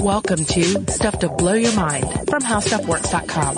Welcome 0.00 0.44
to 0.44 0.92
Stuff 0.92 1.18
to 1.20 1.30
Blow 1.30 1.54
Your 1.54 1.74
Mind 1.74 2.04
from 2.28 2.42
HowStuffWorks.com. 2.42 3.56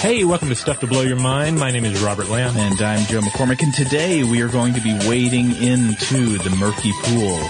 Hey, 0.00 0.24
welcome 0.24 0.48
to 0.48 0.54
Stuff 0.54 0.80
to 0.80 0.86
Blow 0.86 1.00
Your 1.00 1.16
Mind. 1.16 1.58
My 1.58 1.70
name 1.70 1.86
is 1.86 2.02
Robert 2.02 2.28
Lamb. 2.28 2.58
And 2.58 2.82
I'm 2.82 3.06
Joe 3.06 3.20
McCormick, 3.20 3.62
and 3.62 3.72
today 3.72 4.22
we 4.22 4.42
are 4.42 4.48
going 4.48 4.74
to 4.74 4.82
be 4.82 4.92
wading 5.08 5.56
into 5.62 6.36
the 6.36 6.50
murky 6.50 6.92
pool 7.04 7.40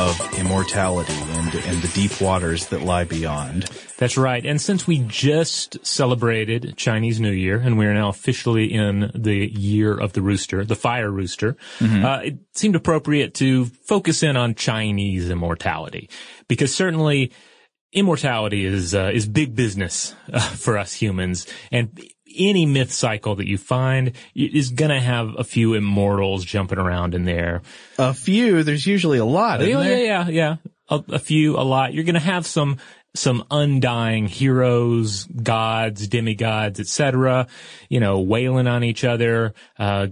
of 0.00 0.38
immortality 0.38 1.14
and, 1.14 1.52
and 1.52 1.82
the 1.82 1.90
deep 1.94 2.20
waters 2.20 2.68
that 2.68 2.82
lie 2.82 3.04
beyond. 3.04 3.68
That's 4.00 4.16
right. 4.16 4.44
And 4.46 4.58
since 4.58 4.86
we 4.86 5.00
just 5.00 5.76
celebrated 5.86 6.74
Chinese 6.78 7.20
New 7.20 7.30
Year 7.30 7.58
and 7.58 7.76
we 7.76 7.84
are 7.84 7.92
now 7.92 8.08
officially 8.08 8.72
in 8.72 9.10
the 9.14 9.46
year 9.46 9.94
of 9.94 10.14
the 10.14 10.22
rooster, 10.22 10.64
the 10.64 10.74
fire 10.74 11.10
rooster, 11.10 11.58
uh, 12.06 12.20
it 12.24 12.38
seemed 12.54 12.76
appropriate 12.76 13.34
to 13.34 13.66
focus 13.66 14.22
in 14.22 14.38
on 14.38 14.54
Chinese 14.54 15.28
immortality 15.28 16.08
because 16.48 16.74
certainly 16.74 17.30
immortality 17.92 18.64
is 18.64 18.94
uh, 18.94 19.10
is 19.12 19.26
big 19.26 19.54
business 19.54 20.14
uh, 20.32 20.40
for 20.40 20.78
us 20.78 20.94
humans 20.94 21.46
and 21.70 22.00
any 22.34 22.64
myth 22.64 22.92
cycle 22.92 23.34
that 23.34 23.48
you 23.48 23.58
find 23.58 24.12
is 24.34 24.70
going 24.70 24.90
to 24.90 25.00
have 25.00 25.34
a 25.36 25.44
few 25.44 25.74
immortals 25.74 26.44
jumping 26.44 26.78
around 26.78 27.14
in 27.14 27.24
there. 27.24 27.60
A 27.98 28.14
few, 28.14 28.62
there's 28.62 28.86
usually 28.86 29.18
a 29.18 29.24
lot, 29.24 29.60
isn't 29.60 29.70
yeah, 29.72 29.82
there? 29.82 30.04
yeah, 30.04 30.28
yeah, 30.28 30.30
yeah. 30.30 30.56
A, 30.88 31.04
a 31.14 31.18
few, 31.18 31.56
a 31.56 31.62
lot. 31.62 31.92
You're 31.92 32.04
going 32.04 32.14
to 32.14 32.20
have 32.20 32.46
some 32.46 32.78
some 33.14 33.44
undying 33.50 34.26
heroes, 34.26 35.24
gods, 35.24 36.06
demigods, 36.08 36.80
etc. 36.80 37.46
You 37.88 38.00
know, 38.00 38.20
wailing 38.20 38.66
on 38.66 38.84
each 38.84 39.04
other, 39.04 39.54
uh, 39.78 40.08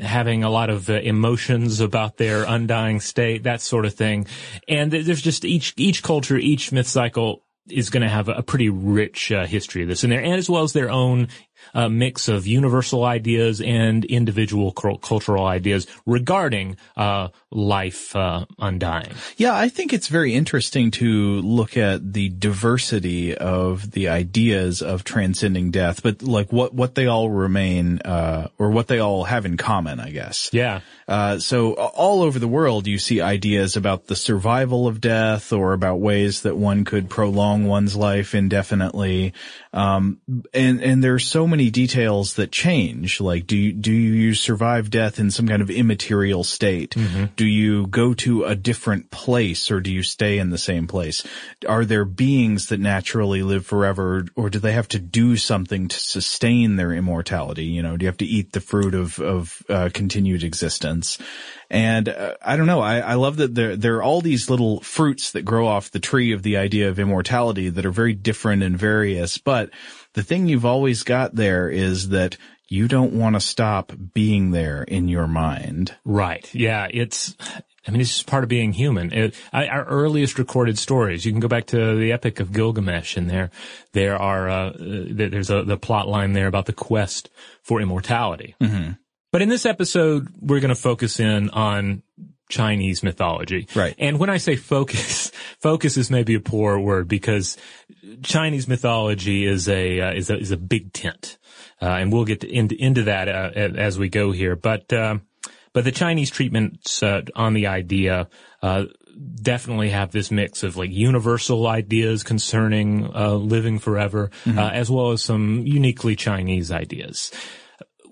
having 0.00 0.44
a 0.44 0.50
lot 0.50 0.70
of 0.70 0.88
uh, 0.88 0.94
emotions 0.94 1.80
about 1.80 2.16
their 2.16 2.44
undying 2.44 3.00
state, 3.00 3.42
that 3.44 3.60
sort 3.60 3.84
of 3.84 3.94
thing. 3.94 4.26
And 4.68 4.90
there's 4.90 5.22
just 5.22 5.44
each 5.44 5.74
each 5.76 6.02
culture, 6.02 6.36
each 6.36 6.72
myth 6.72 6.88
cycle 6.88 7.44
is 7.68 7.90
going 7.90 8.02
to 8.02 8.08
have 8.08 8.28
a, 8.28 8.42
pretty 8.42 8.68
rich 8.68 9.30
uh, 9.30 9.46
history 9.46 9.82
of 9.82 9.88
this 9.88 10.02
in 10.02 10.10
there, 10.10 10.22
and 10.22 10.34
as 10.34 10.50
well 10.50 10.62
as 10.64 10.72
their 10.72 10.90
own 10.90 11.28
uh, 11.74 11.88
mix 11.88 12.28
of 12.28 12.46
universal 12.46 13.04
ideas 13.04 13.60
and 13.60 14.04
individual 14.04 14.72
cultural 14.72 15.46
ideas 15.46 15.86
regarding 16.04 16.76
uh, 16.96 17.28
life 17.52 18.16
uh, 18.16 18.46
undying. 18.58 19.12
Yeah, 19.36 19.54
I 19.54 19.68
think 19.68 19.92
it's 19.92 20.08
very 20.08 20.34
interesting 20.34 20.90
to 20.92 21.40
look 21.42 21.76
at 21.76 22.12
the 22.12 22.28
diversity 22.30 23.36
of 23.36 23.90
the 23.90 24.08
ideas 24.08 24.82
of 24.82 25.04
transcending 25.04 25.70
death, 25.70 26.02
but 26.02 26.22
like 26.22 26.52
what, 26.52 26.74
what 26.74 26.94
they 26.94 27.06
all 27.06 27.30
remain, 27.30 28.00
uh, 28.00 28.48
or 28.58 28.70
what 28.70 28.88
they 28.88 28.98
all 28.98 29.24
have 29.24 29.46
in 29.46 29.56
common, 29.56 30.00
I 30.00 30.10
guess. 30.10 30.50
Yeah. 30.52 30.80
Uh, 31.06 31.38
so 31.38 31.74
all 31.74 32.22
over 32.22 32.38
the 32.38 32.48
world, 32.48 32.86
you 32.86 32.98
see 32.98 33.20
ideas 33.20 33.76
about 33.76 34.06
the 34.06 34.16
survival 34.16 34.86
of 34.86 35.00
death 35.00 35.52
or 35.52 35.72
about 35.72 36.00
ways 36.00 36.42
that 36.42 36.56
one 36.56 36.84
could 36.84 37.10
prolong 37.10 37.66
one's 37.66 37.94
life 37.94 38.34
indefinitely. 38.34 39.34
Um, 39.72 40.20
and, 40.54 40.82
and 40.82 41.04
there's 41.04 41.26
so 41.26 41.46
many 41.46 41.70
details 41.70 42.34
that 42.34 42.52
change. 42.52 43.20
Like, 43.20 43.46
do 43.46 43.56
you, 43.56 43.72
do 43.72 43.92
you 43.92 44.34
survive 44.34 44.90
death 44.90 45.18
in 45.18 45.30
some 45.30 45.48
kind 45.48 45.60
of 45.60 45.70
immaterial 45.70 46.44
state? 46.44 46.94
Do 47.42 47.48
you 47.48 47.88
go 47.88 48.14
to 48.14 48.44
a 48.44 48.54
different 48.54 49.10
place 49.10 49.68
or 49.72 49.80
do 49.80 49.92
you 49.92 50.04
stay 50.04 50.38
in 50.38 50.50
the 50.50 50.58
same 50.58 50.86
place? 50.86 51.26
Are 51.66 51.84
there 51.84 52.04
beings 52.04 52.68
that 52.68 52.78
naturally 52.78 53.42
live 53.42 53.66
forever 53.66 54.26
or 54.36 54.48
do 54.48 54.60
they 54.60 54.70
have 54.70 54.86
to 54.90 55.00
do 55.00 55.36
something 55.36 55.88
to 55.88 55.98
sustain 55.98 56.76
their 56.76 56.92
immortality? 56.92 57.64
You 57.64 57.82
know, 57.82 57.96
do 57.96 58.04
you 58.04 58.06
have 58.06 58.18
to 58.18 58.24
eat 58.24 58.52
the 58.52 58.60
fruit 58.60 58.94
of, 58.94 59.18
of, 59.18 59.60
uh, 59.68 59.90
continued 59.92 60.44
existence? 60.44 61.18
And 61.68 62.08
uh, 62.08 62.34
I 62.40 62.56
don't 62.56 62.68
know. 62.68 62.80
I, 62.80 63.00
I 63.00 63.14
love 63.14 63.38
that 63.38 63.56
there 63.56 63.74
there 63.74 63.96
are 63.96 64.04
all 64.04 64.20
these 64.20 64.48
little 64.48 64.80
fruits 64.82 65.32
that 65.32 65.44
grow 65.44 65.66
off 65.66 65.90
the 65.90 65.98
tree 65.98 66.30
of 66.30 66.44
the 66.44 66.58
idea 66.58 66.90
of 66.90 67.00
immortality 67.00 67.70
that 67.70 67.84
are 67.84 67.90
very 67.90 68.14
different 68.14 68.62
and 68.62 68.78
various. 68.78 69.36
But 69.38 69.70
the 70.12 70.22
thing 70.22 70.46
you've 70.46 70.66
always 70.66 71.02
got 71.02 71.34
there 71.34 71.68
is 71.68 72.10
that 72.10 72.36
you 72.72 72.88
don't 72.88 73.12
want 73.12 73.36
to 73.36 73.40
stop 73.40 73.92
being 74.14 74.50
there 74.50 74.82
in 74.82 75.06
your 75.06 75.26
mind. 75.26 75.94
Right. 76.06 76.52
Yeah. 76.54 76.88
It's, 76.90 77.36
I 77.86 77.90
mean, 77.90 78.00
it's 78.00 78.08
just 78.08 78.26
part 78.26 78.44
of 78.44 78.48
being 78.48 78.72
human. 78.72 79.12
It, 79.12 79.34
our 79.52 79.84
earliest 79.84 80.38
recorded 80.38 80.78
stories, 80.78 81.26
you 81.26 81.32
can 81.32 81.40
go 81.40 81.48
back 81.48 81.66
to 81.66 81.96
the 81.96 82.12
Epic 82.12 82.40
of 82.40 82.50
Gilgamesh 82.50 83.18
and 83.18 83.28
there, 83.28 83.50
there 83.92 84.16
are, 84.16 84.48
uh, 84.48 84.70
uh, 84.70 84.72
there's 85.10 85.50
a, 85.50 85.64
the 85.64 85.76
plot 85.76 86.08
line 86.08 86.32
there 86.32 86.46
about 86.46 86.64
the 86.64 86.72
quest 86.72 87.28
for 87.62 87.78
immortality. 87.78 88.56
Mm-hmm. 88.58 88.92
But 89.32 89.42
in 89.42 89.50
this 89.50 89.66
episode, 89.66 90.28
we're 90.40 90.60
going 90.60 90.70
to 90.70 90.74
focus 90.74 91.20
in 91.20 91.50
on 91.50 92.02
Chinese 92.48 93.02
mythology. 93.02 93.68
Right. 93.74 93.94
And 93.98 94.18
when 94.18 94.30
I 94.30 94.38
say 94.38 94.56
focus, 94.56 95.30
focus 95.60 95.98
is 95.98 96.10
maybe 96.10 96.36
a 96.36 96.40
poor 96.40 96.78
word 96.78 97.06
because 97.06 97.58
Chinese 98.22 98.66
mythology 98.66 99.44
is 99.44 99.68
a, 99.68 100.00
uh, 100.00 100.12
is 100.14 100.30
a, 100.30 100.38
is 100.38 100.52
a 100.52 100.56
big 100.56 100.94
tent. 100.94 101.36
Uh, 101.82 101.86
and 101.86 102.12
we'll 102.12 102.24
get 102.24 102.42
to, 102.42 102.48
into, 102.48 102.76
into 102.80 103.02
that, 103.04 103.28
uh, 103.28 103.50
as 103.56 103.98
we 103.98 104.08
go 104.08 104.30
here. 104.30 104.54
But, 104.54 104.92
um, 104.92 105.22
but 105.72 105.82
the 105.82 105.90
Chinese 105.90 106.30
treatments, 106.30 107.02
uh, 107.02 107.22
on 107.34 107.54
the 107.54 107.66
idea, 107.66 108.28
uh, 108.62 108.84
definitely 109.42 109.90
have 109.90 110.12
this 110.12 110.30
mix 110.30 110.62
of 110.62 110.76
like 110.76 110.92
universal 110.92 111.66
ideas 111.66 112.22
concerning, 112.22 113.10
uh, 113.14 113.34
living 113.34 113.80
forever, 113.80 114.30
uh, 114.46 114.70
as 114.72 114.90
well 114.90 115.10
as 115.10 115.22
some 115.22 115.66
uniquely 115.66 116.14
Chinese 116.14 116.70
ideas 116.70 117.32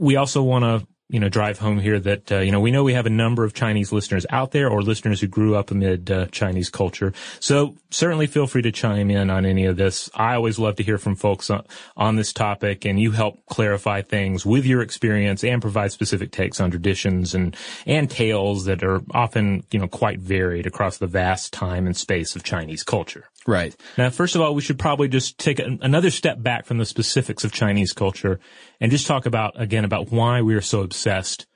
we 0.01 0.17
also 0.17 0.43
want 0.43 0.65
to 0.65 0.87
you 1.11 1.21
know 1.21 1.29
drive 1.29 1.59
home 1.59 1.79
here 1.79 1.99
that 1.99 2.33
uh, 2.33 2.39
you 2.39 2.53
know 2.53 2.61
we 2.61 2.71
know 2.71 2.85
we 2.85 2.95
have 2.95 3.07
a 3.07 3.11
number 3.11 3.45
of 3.45 3.53
Chinese 3.55 3.93
listeners 3.93 4.25
out 4.31 4.53
there 4.53 4.69
or 4.69 4.83
listeners 4.83 5.21
who 5.21 5.27
grew 5.27 5.57
up 5.57 5.71
amid 5.71 6.11
uh, 6.11 6.27
Chinese 6.27 6.71
culture. 6.71 7.13
So 7.41 7.77
certainly 7.91 8.27
feel 8.27 8.47
free 8.47 8.63
to 8.63 8.73
chime 8.73 9.11
in 9.11 9.31
on 9.31 9.45
any 9.45 9.67
of 9.67 9.77
this. 9.77 10.09
I 10.15 10.35
always 10.35 10.59
love 10.59 10.77
to 10.77 10.83
hear 10.83 10.99
from 10.99 11.17
folks 11.17 11.51
on, 11.51 11.65
on 11.97 12.17
this 12.17 12.33
topic, 12.33 12.85
and 12.85 13.01
you 13.01 13.11
help 13.11 13.45
clarify 13.47 14.03
things 14.03 14.47
with 14.47 14.65
your 14.65 14.83
experience 14.83 15.43
and 15.43 15.61
provide 15.61 15.93
specific 15.93 16.31
takes 16.31 16.61
on 16.61 16.71
traditions 16.71 17.35
and 17.35 17.57
and 17.87 18.11
tales 18.11 18.65
that 18.67 18.83
are 18.83 19.03
often 19.13 19.65
you 19.71 19.79
know 19.79 19.89
quite 19.89 20.21
varied 20.21 20.67
across 20.67 20.99
the 20.99 21.07
vast 21.07 21.53
time 21.53 21.87
and 21.87 21.97
space 21.97 22.37
of 22.37 22.43
Chinese 22.43 22.83
culture. 22.83 23.25
Right. 23.51 23.75
Now, 23.99 24.11
first 24.11 24.37
of 24.37 24.41
all, 24.41 24.55
we 24.55 24.63
should 24.63 24.79
probably 24.79 25.09
just 25.09 25.37
take 25.37 25.59
a, 25.59 25.77
another 25.83 26.11
step 26.11 26.41
back 26.41 26.67
from 26.67 26.79
the 26.79 26.85
specifics 26.87 27.43
of 27.43 27.51
Chinese 27.51 27.93
culture 27.93 28.39
and 28.81 28.93
just 28.93 29.09
talk 29.09 29.27
about, 29.27 29.61
again, 29.61 29.85
about 29.85 30.13
why 30.13 30.41
we 30.43 30.55
are 30.55 30.61
so 30.61 30.83
obsessed 30.83 31.47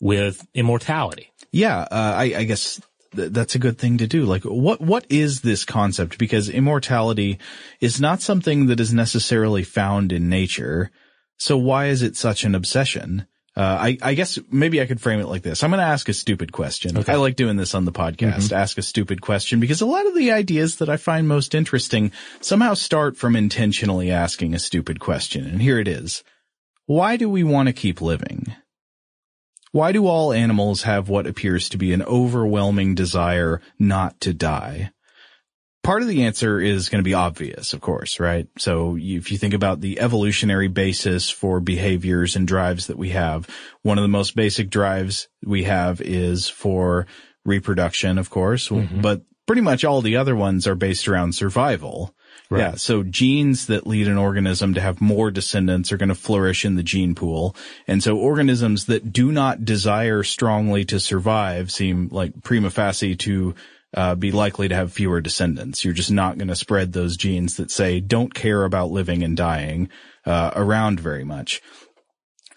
with 0.00 0.44
immortality. 0.52 1.30
Yeah. 1.52 1.82
Uh, 1.82 2.14
I, 2.16 2.24
I 2.38 2.44
guess 2.44 2.80
th- 3.14 3.30
that's 3.30 3.54
a 3.54 3.60
good 3.60 3.78
thing 3.78 3.98
to 3.98 4.08
do. 4.08 4.24
Like, 4.24 4.42
what, 4.42 4.80
what 4.80 5.06
is 5.08 5.42
this 5.42 5.64
concept? 5.64 6.18
Because 6.18 6.48
immortality 6.48 7.38
is 7.80 8.00
not 8.00 8.20
something 8.20 8.66
that 8.66 8.80
is 8.80 8.92
necessarily 8.92 9.62
found 9.62 10.10
in 10.10 10.28
nature. 10.28 10.90
So 11.38 11.56
why 11.56 11.86
is 11.86 12.02
it 12.02 12.16
such 12.16 12.42
an 12.42 12.56
obsession? 12.56 13.28
Uh, 13.56 13.78
I, 13.80 13.98
I 14.02 14.14
guess 14.14 14.38
maybe 14.50 14.80
I 14.80 14.86
could 14.86 15.00
frame 15.00 15.20
it 15.20 15.28
like 15.28 15.42
this. 15.42 15.62
I'm 15.62 15.70
going 15.70 15.78
to 15.78 15.86
ask 15.86 16.08
a 16.08 16.12
stupid 16.12 16.50
question. 16.50 16.96
I 17.08 17.14
like 17.14 17.36
doing 17.36 17.56
this 17.56 17.74
on 17.74 17.84
the 17.84 17.92
podcast. 17.92 18.50
Ask 18.50 18.78
a 18.78 18.82
stupid 18.82 19.20
question 19.20 19.60
because 19.60 19.80
a 19.80 19.86
lot 19.86 20.06
of 20.06 20.14
the 20.16 20.32
ideas 20.32 20.76
that 20.76 20.88
I 20.88 20.96
find 20.96 21.28
most 21.28 21.54
interesting 21.54 22.10
somehow 22.40 22.74
start 22.74 23.16
from 23.16 23.36
intentionally 23.36 24.10
asking 24.10 24.54
a 24.54 24.58
stupid 24.58 24.98
question. 24.98 25.44
And 25.44 25.62
here 25.62 25.78
it 25.78 25.86
is. 25.86 26.24
Why 26.86 27.16
do 27.16 27.28
we 27.30 27.44
want 27.44 27.68
to 27.68 27.72
keep 27.72 28.00
living? 28.00 28.54
Why 29.70 29.92
do 29.92 30.06
all 30.06 30.32
animals 30.32 30.82
have 30.82 31.08
what 31.08 31.26
appears 31.26 31.68
to 31.68 31.78
be 31.78 31.92
an 31.92 32.02
overwhelming 32.02 32.94
desire 32.94 33.60
not 33.78 34.20
to 34.20 34.34
die? 34.34 34.90
Part 35.84 36.02
of 36.02 36.08
the 36.08 36.24
answer 36.24 36.58
is 36.60 36.88
going 36.88 36.98
to 36.98 37.04
be 37.04 37.14
obvious, 37.14 37.74
of 37.74 37.82
course, 37.82 38.18
right? 38.18 38.48
So 38.58 38.96
if 38.98 39.30
you 39.30 39.38
think 39.38 39.52
about 39.52 39.82
the 39.82 40.00
evolutionary 40.00 40.68
basis 40.68 41.30
for 41.30 41.60
behaviors 41.60 42.36
and 42.36 42.48
drives 42.48 42.86
that 42.86 42.96
we 42.96 43.10
have, 43.10 43.48
one 43.82 43.98
of 43.98 44.02
the 44.02 44.08
most 44.08 44.34
basic 44.34 44.70
drives 44.70 45.28
we 45.44 45.64
have 45.64 46.00
is 46.00 46.48
for 46.48 47.06
reproduction, 47.44 48.16
of 48.16 48.30
course, 48.30 48.70
mm-hmm. 48.70 49.02
but 49.02 49.22
pretty 49.46 49.60
much 49.60 49.84
all 49.84 50.00
the 50.00 50.16
other 50.16 50.34
ones 50.34 50.66
are 50.66 50.74
based 50.74 51.06
around 51.06 51.34
survival. 51.34 52.14
Yeah. 52.50 52.74
So 52.76 53.02
genes 53.02 53.66
that 53.66 53.86
lead 53.86 54.06
an 54.06 54.16
organism 54.16 54.74
to 54.74 54.80
have 54.80 55.00
more 55.00 55.30
descendants 55.30 55.92
are 55.92 55.96
going 55.96 56.08
to 56.08 56.14
flourish 56.14 56.64
in 56.64 56.76
the 56.76 56.82
gene 56.82 57.14
pool. 57.14 57.56
And 57.88 58.02
so 58.02 58.16
organisms 58.16 58.86
that 58.86 59.12
do 59.12 59.32
not 59.32 59.64
desire 59.64 60.22
strongly 60.22 60.84
to 60.86 61.00
survive 61.00 61.72
seem 61.72 62.08
like 62.12 62.42
prima 62.42 62.70
facie 62.70 63.16
to 63.16 63.54
uh, 63.94 64.14
be 64.14 64.32
likely 64.32 64.68
to 64.68 64.74
have 64.74 64.92
fewer 64.92 65.20
descendants. 65.20 65.84
You're 65.84 65.94
just 65.94 66.10
not 66.10 66.36
going 66.38 66.48
to 66.48 66.56
spread 66.56 66.92
those 66.92 67.16
genes 67.16 67.56
that 67.56 67.70
say 67.70 68.00
don't 68.00 68.34
care 68.34 68.64
about 68.64 68.90
living 68.90 69.22
and 69.22 69.36
dying 69.36 69.88
uh, 70.26 70.50
around 70.54 71.00
very 71.00 71.24
much 71.24 71.62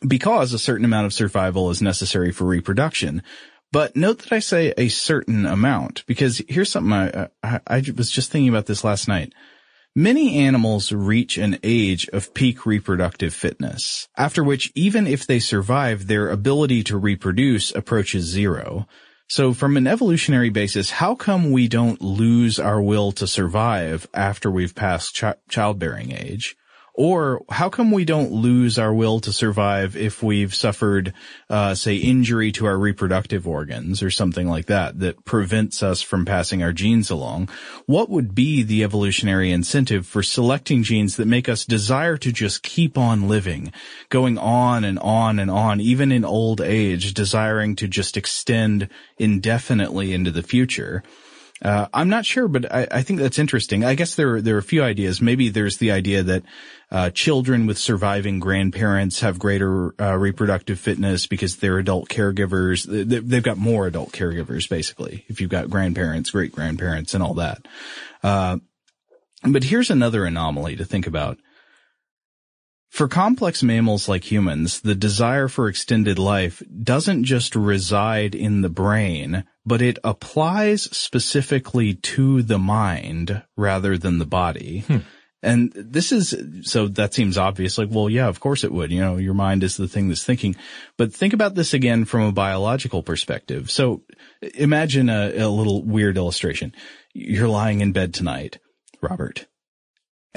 because 0.06 0.54
a 0.54 0.60
certain 0.60 0.86
amount 0.86 1.06
of 1.06 1.13
survival 1.13 1.69
is 1.69 1.81
necessary 1.81 2.31
for 2.31 2.45
reproduction. 2.45 3.24
But 3.72 3.95
note 3.95 4.19
that 4.19 4.31
I 4.31 4.39
say 4.39 4.74
a 4.78 4.88
certain 4.88 5.45
amount 5.45 6.06
because 6.07 6.42
here's 6.48 6.72
something 6.72 6.94
I, 6.94 7.28
I, 7.44 7.60
I 7.68 7.83
was 7.95 8.12
just 8.12 8.31
thinking 8.31 8.50
about 8.50 8.66
this 8.66 8.83
last 8.83 9.07
night. 9.07 9.33
Many 9.95 10.38
animals 10.38 10.92
reach 10.92 11.38
an 11.38 11.57
age 11.63 12.07
of 12.10 12.33
peak 12.36 12.68
reproductive 12.68 13.33
fitness, 13.33 14.07
after 14.16 14.44
which 14.44 14.72
even 14.75 15.07
if 15.07 15.25
they 15.25 15.40
survive, 15.40 16.06
their 16.06 16.30
ability 16.30 16.83
to 16.83 16.98
reproduce 16.98 17.74
approaches 17.74 18.25
zero. 18.25 18.88
So 19.30 19.54
from 19.54 19.76
an 19.76 19.88
evolutionary 19.88 20.50
basis, 20.50 20.90
how 20.90 21.14
come 21.14 21.52
we 21.52 21.68
don't 21.68 22.02
lose 22.02 22.60
our 22.60 22.82
will 22.82 23.12
to 23.14 23.28
survive 23.28 24.08
after 24.14 24.50
we've 24.50 24.74
passed 24.74 25.16
ch- 25.16 25.36
childbearing 25.50 26.14
age? 26.14 26.56
Or 26.98 27.44
how 27.48 27.70
come 27.70 27.92
we 27.92 28.06
don't 28.06 28.32
lose 28.32 28.80
our 28.80 28.92
will 28.92 29.20
to 29.20 29.32
survive 29.32 29.96
if 29.96 30.24
we've 30.24 30.54
suffered, 30.54 31.14
uh, 31.48 31.76
say, 31.76 31.96
injury 31.96 32.52
to 32.54 32.66
our 32.66 32.76
reproductive 32.76 33.48
organs 33.48 34.02
or 34.02 34.10
something 34.10 34.48
like 34.48 34.66
that 34.66 34.98
that 35.00 35.24
prevents 35.24 35.84
us 35.84 36.02
from 36.02 36.26
passing 36.26 36.64
our 36.64 36.74
genes 36.74 37.12
along? 37.12 37.50
What 37.86 38.10
would 38.10 38.34
be 38.34 38.64
the 38.64 38.84
evolutionary 38.84 39.52
incentive 39.52 40.08
for 40.08 40.24
selecting 40.24 40.82
genes 40.82 41.18
that 41.18 41.28
make 41.28 41.48
us 41.48 41.66
desire 41.66 42.18
to 42.18 42.32
just 42.32 42.64
keep 42.64 42.98
on 42.98 43.28
living, 43.28 43.72
going 44.10 44.40
on 44.40 44.84
and 44.84 44.98
on 44.98 45.38
and 45.38 45.52
on, 45.52 45.80
even 45.80 46.12
in 46.12 46.26
old 46.26 46.62
age, 46.62 47.14
desiring 47.14 47.76
to 47.76 47.88
just 47.88 48.18
extend 48.18 48.90
indefinitely 49.20 50.14
into 50.14 50.32
the 50.32 50.42
future? 50.42 51.04
Uh, 51.62 51.88
I'm 51.92 52.09
not 52.09 52.25
sure, 52.25 52.48
but 52.48 52.71
I, 52.71 52.88
I, 52.92 53.01
think 53.01 53.19
that's 53.19 53.39
interesting. 53.39 53.83
I 53.83 53.95
guess 53.95 54.13
there 54.13 54.42
there 54.42 54.56
are 54.56 54.59
a 54.59 54.63
few 54.63 54.83
ideas. 54.83 55.21
Maybe 55.21 55.50
there's 55.50 55.77
the 55.77 55.92
idea 55.92 56.21
that 56.21 56.44
uh, 56.92 57.09
children 57.09 57.65
with 57.65 57.80
surviving 57.80 58.39
grandparents 58.39 59.21
have 59.21 59.39
greater 59.39 60.00
uh, 60.00 60.15
reproductive 60.15 60.80
fitness 60.80 61.25
because 61.25 61.57
they're 61.57 61.80
adult 61.80 62.09
caregivers. 62.09 62.86
They've 62.86 63.44
got 63.44 63.57
more 63.57 63.88
adult 63.88 64.12
caregivers, 64.12 64.69
basically. 64.69 65.25
If 65.30 65.42
you've 65.42 65.50
got 65.50 65.69
grandparents, 65.69 66.30
great 66.30 66.51
grandparents, 66.51 67.15
and 67.15 67.24
all 67.24 67.33
that. 67.36 67.68
Uh, 68.21 68.57
but 69.44 69.63
here's 69.63 69.89
another 69.89 70.25
anomaly 70.25 70.75
to 70.75 70.86
think 70.86 71.07
about. 71.07 71.39
For 72.89 73.07
complex 73.07 73.62
mammals 73.62 74.07
like 74.07 74.31
humans, 74.31 74.81
the 74.81 74.95
desire 74.95 75.48
for 75.48 75.68
extended 75.68 76.18
life 76.18 76.63
doesn't 76.84 77.25
just 77.25 77.56
reside 77.56 78.34
in 78.34 78.62
the 78.62 78.69
brain, 78.69 79.44
but 79.66 79.81
it 79.81 80.00
applies 80.04 80.84
specifically 80.84 81.95
to 81.95 82.42
the 82.42 82.57
mind 82.57 83.44
rather 83.56 83.98
than 83.98 84.19
the 84.19 84.25
body. 84.25 84.80
Hmm. 84.88 84.98
And 85.44 85.72
this 85.75 86.12
is, 86.12 86.36
so 86.63 86.88
that 86.88 87.13
seems 87.13 87.38
obvious. 87.38 87.78
Like, 87.78 87.89
well, 87.92 88.10
yeah, 88.10 88.28
of 88.28 88.39
course 88.39 88.63
it 88.63 88.72
would. 88.72 88.92
You 88.92 89.01
know, 89.01 89.18
your 89.18 89.36
mind 89.36 89.63
is 89.63 89.78
the 89.78 89.88
thing 89.88 90.07
that's 90.07 90.24
thinking. 90.24 90.56
But 90.98 91.13
think 91.13 91.33
about 91.33 91.54
this 91.54 91.74
again 91.75 92.06
from 92.06 92.22
a 92.22 92.31
biological 92.31 93.04
perspective. 93.04 93.69
So 93.69 94.01
imagine 94.56 95.10
a, 95.10 95.33
a 95.38 95.48
little 95.48 95.83
weird 95.86 96.18
illustration. 96.18 96.74
You're 97.13 97.50
lying 97.50 97.81
in 97.81 97.92
bed 97.92 98.16
tonight, 98.16 98.57
Robert 99.01 99.45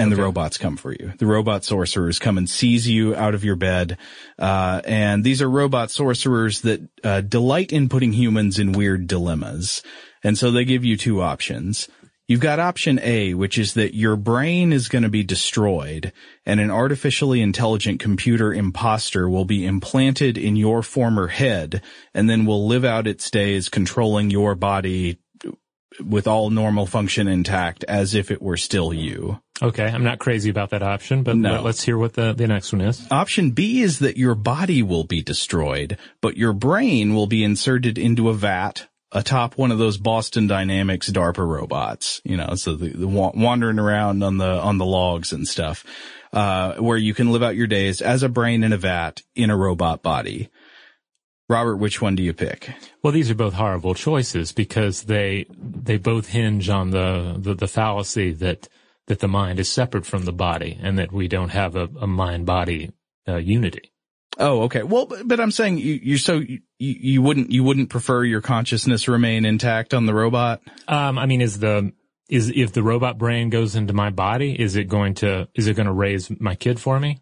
and 0.00 0.12
okay. 0.12 0.17
the 0.17 0.23
robots 0.23 0.58
come 0.58 0.76
for 0.76 0.93
you. 0.93 1.12
The 1.19 1.26
robot 1.26 1.64
sorcerers 1.64 2.19
come 2.19 2.38
and 2.38 2.49
seize 2.49 2.88
you 2.88 3.14
out 3.14 3.35
of 3.35 3.44
your 3.44 3.56
bed. 3.56 3.99
Uh, 4.38 4.81
and 4.85 5.23
these 5.23 5.43
are 5.43 5.50
robot 5.50 5.91
sorcerers 5.91 6.62
that 6.62 6.81
uh, 7.05 7.20
delight 7.20 7.73
in 7.73 7.88
putting 7.88 8.12
humans 8.12 8.58
in 8.58 8.73
weird 8.73 9.06
dilemmas. 9.06 9.82
And 10.23 10.37
so 10.37 10.50
they 10.50 10.64
give 10.64 10.85
you 10.85 10.97
two 10.97 11.23
options. 11.23 11.88
You've 12.31 12.41
got 12.41 12.61
option 12.61 13.00
A, 13.02 13.35
which 13.35 13.58
is 13.58 13.75
that 13.75 13.97
your 13.97 14.14
brain 14.14 14.73
is 14.73 14.88
going 14.88 15.02
to 15.02 15.08
be 15.08 15.25
destroyed 15.25 16.12
and 16.46 16.61
an 16.61 16.70
artificially 16.70 17.43
intelligent 17.43 17.99
computer 17.99 18.55
imposter 18.55 19.29
will 19.29 19.44
be 19.44 19.67
implanted 19.67 20.38
in 20.38 20.55
your 20.55 20.85
former 20.85 21.26
head 21.26 21.82
and 22.14 22.31
then 22.31 22.46
will 22.46 22.69
live 22.69 22.85
out 22.85 23.08
its 23.08 23.29
days 23.32 23.69
controlling 23.69 24.31
your 24.31 24.55
body 24.55 25.19
with 25.99 26.27
all 26.27 26.51
normal 26.51 26.87
function 26.87 27.29
intact 27.29 27.85
as 27.85 28.15
if 28.15 28.31
it 28.31 28.41
were 28.41 28.57
still 28.57 28.93
you. 28.93 29.41
Okay, 29.63 29.85
I'm 29.85 30.05
not 30.05 30.19
crazy 30.19 30.49
about 30.49 30.71
that 30.71 30.83
option, 30.83 31.23
but 31.23 31.37
no. 31.37 31.61
let's 31.61 31.83
hear 31.83 31.99
what 31.99 32.15
the, 32.15 32.33
the 32.33 32.47
next 32.47 32.73
one 32.73 32.81
is. 32.81 33.07
Option 33.11 33.51
B 33.51 33.83
is 33.83 33.99
that 33.99 34.17
your 34.17 34.35
body 34.35 34.83
will 34.83 35.05
be 35.05 35.23
destroyed, 35.23 35.99
but 36.23 36.37
your 36.37 36.55
brain 36.55 37.15
will 37.15 37.27
be 37.27 37.45
inserted 37.45 37.99
into 37.99 38.31
a 38.31 38.35
vat 38.35 38.87
atop 39.13 39.59
one 39.59 39.73
of 39.73 39.79
those 39.79 39.99
Boston 39.99 40.47
Dynamics 40.47 41.11
DARPA 41.11 41.47
robots, 41.47 42.21
you 42.25 42.37
know, 42.37 42.55
so 42.55 42.75
the, 42.75 42.91
the 42.91 43.09
wandering 43.09 43.79
around 43.79 44.23
on 44.23 44.39
the, 44.39 44.49
on 44.49 44.79
the 44.79 44.87
logs 44.87 45.33
and 45.33 45.47
stuff, 45.47 45.85
uh, 46.33 46.75
where 46.75 46.97
you 46.97 47.13
can 47.13 47.33
live 47.33 47.43
out 47.43 47.57
your 47.57 47.67
days 47.67 48.01
as 48.01 48.23
a 48.23 48.29
brain 48.29 48.63
in 48.63 48.73
a 48.73 48.77
vat 48.77 49.21
in 49.35 49.51
a 49.51 49.57
robot 49.57 50.03
body. 50.03 50.49
Robert, 51.50 51.76
which 51.76 52.00
one 52.00 52.14
do 52.14 52.23
you 52.23 52.32
pick? 52.32 52.70
Well, 53.02 53.12
these 53.12 53.29
are 53.29 53.35
both 53.35 53.55
horrible 53.55 53.94
choices 53.94 54.52
because 54.52 55.02
they 55.02 55.47
they 55.50 55.99
both 55.99 56.29
hinge 56.29 56.69
on 56.69 56.91
the 56.91 57.35
the, 57.37 57.55
the 57.55 57.67
fallacy 57.67 58.32
that 58.35 58.69
that 59.08 59.19
the 59.19 59.26
mind 59.26 59.58
is 59.58 59.69
separate 59.69 60.06
from 60.06 60.25
the 60.25 60.32
body 60.32 60.79
and 60.81 60.97
that 60.99 61.11
we 61.11 61.26
don't 61.26 61.49
have 61.49 61.75
a, 61.75 61.88
a 62.00 62.06
mind 62.06 62.47
body 62.47 62.93
uh, 63.29 63.37
unity. 63.37 63.93
Oh, 64.38 64.62
okay. 64.62 64.85
Well, 64.85 65.06
but, 65.06 65.26
but 65.26 65.41
I'm 65.41 65.50
saying 65.50 65.79
you, 65.79 65.99
you 66.00 66.19
so 66.19 66.35
you, 66.37 66.61
you 66.79 67.20
wouldn't 67.20 67.50
you 67.50 67.64
wouldn't 67.64 67.91
prefer 67.91 68.23
your 68.23 68.41
consciousness 68.41 69.08
remain 69.08 69.44
intact 69.44 69.93
on 69.93 70.06
the 70.06 70.14
robot? 70.14 70.62
Um, 70.87 71.19
I 71.19 71.26
mean, 71.26 71.41
is 71.41 71.58
the 71.58 71.93
is 72.29 72.49
if 72.55 72.73
the 72.73 72.85
robot 72.85 73.19
brain 73.19 73.50
goes 73.50 73.75
into 73.75 73.93
my 73.93 74.11
body, 74.11 74.53
is 74.58 74.76
it 74.76 74.85
going 74.85 75.14
to 75.14 75.49
is 75.56 75.67
it 75.67 75.75
going 75.75 75.88
to 75.88 75.93
raise 75.93 76.31
my 76.41 76.55
kid 76.55 76.79
for 76.79 77.00
me? 77.00 77.20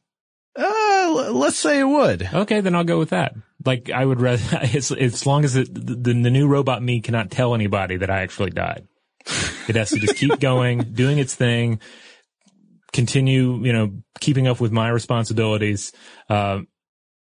Let's 1.12 1.58
say 1.58 1.81
it 1.81 1.84
would. 1.84 2.28
Okay, 2.32 2.60
then 2.60 2.75
I'll 2.75 2.84
go 2.84 2.99
with 2.99 3.10
that. 3.10 3.34
Like 3.64 3.90
I 3.90 4.05
would 4.05 4.20
rather, 4.20 4.56
as, 4.75 4.93
as 4.93 5.26
long 5.26 5.44
as 5.44 5.56
it, 5.56 5.72
the, 5.72 5.94
the 6.12 6.31
new 6.31 6.46
robot 6.46 6.82
me 6.82 7.00
cannot 7.00 7.31
tell 7.31 7.55
anybody 7.55 7.96
that 7.99 8.10
I 8.10 8.22
actually 8.22 8.50
died. 8.50 8.87
It 9.69 9.76
has 9.76 9.90
to 9.90 9.99
just 9.99 10.16
keep 10.16 10.40
going, 10.40 10.93
doing 10.94 11.19
its 11.19 11.34
thing, 11.34 11.81
continue, 12.93 13.64
you 13.64 13.72
know, 13.72 14.02
keeping 14.20 14.49
up 14.49 14.60
with 14.60 14.72
my 14.72 14.88
responsibilities. 14.88 15.93
Uh, 16.28 16.60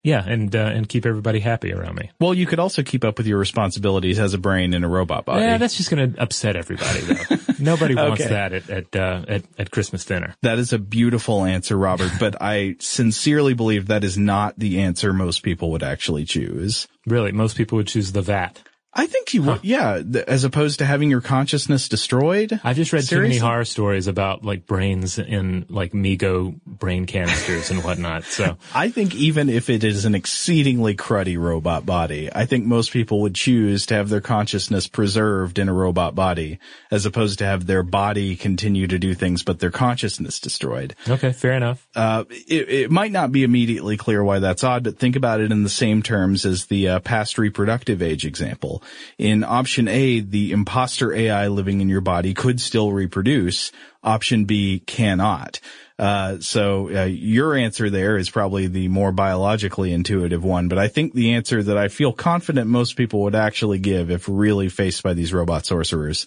yeah, 0.04 0.24
and 0.26 0.54
uh, 0.54 0.58
and 0.58 0.88
keep 0.88 1.06
everybody 1.06 1.38
happy 1.38 1.72
around 1.72 1.94
me. 1.94 2.10
Well, 2.20 2.34
you 2.34 2.44
could 2.44 2.58
also 2.58 2.82
keep 2.82 3.04
up 3.04 3.18
with 3.18 3.26
your 3.26 3.38
responsibilities 3.38 4.18
as 4.18 4.34
a 4.34 4.38
brain 4.38 4.74
in 4.74 4.82
a 4.82 4.88
robot 4.88 5.24
body. 5.24 5.42
Yeah, 5.42 5.58
that's 5.58 5.76
just 5.76 5.90
going 5.90 6.12
to 6.12 6.20
upset 6.20 6.56
everybody, 6.56 7.00
though. 7.00 7.36
Nobody 7.60 7.94
wants 7.94 8.20
okay. 8.20 8.30
that 8.30 8.52
at 8.52 8.70
at, 8.70 8.96
uh, 8.96 9.24
at 9.28 9.44
at 9.58 9.70
Christmas 9.70 10.04
dinner. 10.04 10.34
That 10.42 10.58
is 10.58 10.72
a 10.72 10.78
beautiful 10.78 11.44
answer, 11.44 11.76
Robert. 11.76 12.10
but 12.18 12.42
I 12.42 12.76
sincerely 12.80 13.54
believe 13.54 13.86
that 13.86 14.02
is 14.02 14.18
not 14.18 14.58
the 14.58 14.80
answer 14.80 15.12
most 15.12 15.44
people 15.44 15.70
would 15.70 15.84
actually 15.84 16.24
choose. 16.24 16.88
Really, 17.06 17.30
most 17.30 17.56
people 17.56 17.76
would 17.76 17.86
choose 17.86 18.10
the 18.10 18.22
vat. 18.22 18.60
I 18.94 19.06
think 19.06 19.32
you 19.32 19.42
huh. 19.42 19.52
would, 19.52 19.64
yeah, 19.64 20.02
as 20.28 20.44
opposed 20.44 20.80
to 20.80 20.84
having 20.84 21.08
your 21.08 21.22
consciousness 21.22 21.88
destroyed. 21.88 22.60
I've 22.62 22.76
just 22.76 22.92
read 22.92 23.04
Seriously? 23.04 23.16
too 23.16 23.22
many 23.22 23.38
horror 23.38 23.64
stories 23.64 24.06
about 24.06 24.44
like 24.44 24.66
brains 24.66 25.18
in 25.18 25.64
like 25.70 25.94
Mi-Go 25.94 26.54
brain 26.66 27.06
canisters 27.06 27.70
and 27.70 27.82
whatnot. 27.82 28.24
So 28.24 28.58
I 28.74 28.90
think 28.90 29.14
even 29.14 29.48
if 29.48 29.70
it 29.70 29.82
is 29.82 30.04
an 30.04 30.14
exceedingly 30.14 30.94
cruddy 30.94 31.38
robot 31.38 31.86
body, 31.86 32.28
I 32.30 32.44
think 32.44 32.66
most 32.66 32.92
people 32.92 33.22
would 33.22 33.34
choose 33.34 33.86
to 33.86 33.94
have 33.94 34.10
their 34.10 34.20
consciousness 34.20 34.88
preserved 34.88 35.58
in 35.58 35.70
a 35.70 35.72
robot 35.72 36.14
body 36.14 36.58
as 36.90 37.06
opposed 37.06 37.38
to 37.38 37.46
have 37.46 37.66
their 37.66 37.82
body 37.82 38.36
continue 38.36 38.86
to 38.88 38.98
do 38.98 39.14
things, 39.14 39.42
but 39.42 39.58
their 39.58 39.70
consciousness 39.70 40.38
destroyed. 40.38 40.94
Okay, 41.08 41.32
fair 41.32 41.52
enough. 41.52 41.88
Uh, 41.96 42.24
it, 42.28 42.68
it, 42.68 42.90
might 42.90 43.12
not 43.12 43.32
be 43.32 43.42
immediately 43.42 43.96
clear 43.96 44.22
why 44.22 44.38
that's 44.38 44.64
odd, 44.64 44.84
but 44.84 44.98
think 44.98 45.16
about 45.16 45.40
it 45.40 45.50
in 45.50 45.62
the 45.62 45.70
same 45.70 46.02
terms 46.02 46.44
as 46.44 46.66
the 46.66 46.88
uh, 46.88 47.00
past 47.00 47.38
reproductive 47.38 48.02
age 48.02 48.26
example. 48.26 48.81
In 49.18 49.44
option 49.44 49.88
A, 49.88 50.20
the 50.20 50.52
imposter 50.52 51.12
AI 51.12 51.48
living 51.48 51.80
in 51.80 51.88
your 51.88 52.00
body 52.00 52.34
could 52.34 52.60
still 52.60 52.92
reproduce. 52.92 53.72
Option 54.02 54.44
B 54.44 54.80
cannot. 54.86 55.60
Uh, 55.98 56.38
so 56.40 56.88
uh, 56.94 57.04
your 57.04 57.54
answer 57.54 57.88
there 57.88 58.16
is 58.16 58.28
probably 58.28 58.66
the 58.66 58.88
more 58.88 59.12
biologically 59.12 59.92
intuitive 59.92 60.42
one, 60.42 60.68
but 60.68 60.78
I 60.78 60.88
think 60.88 61.12
the 61.12 61.34
answer 61.34 61.62
that 61.62 61.78
I 61.78 61.88
feel 61.88 62.12
confident 62.12 62.66
most 62.66 62.96
people 62.96 63.22
would 63.22 63.36
actually 63.36 63.78
give 63.78 64.10
if 64.10 64.28
really 64.28 64.68
faced 64.68 65.02
by 65.02 65.14
these 65.14 65.32
robot 65.32 65.64
sorcerers 65.64 66.26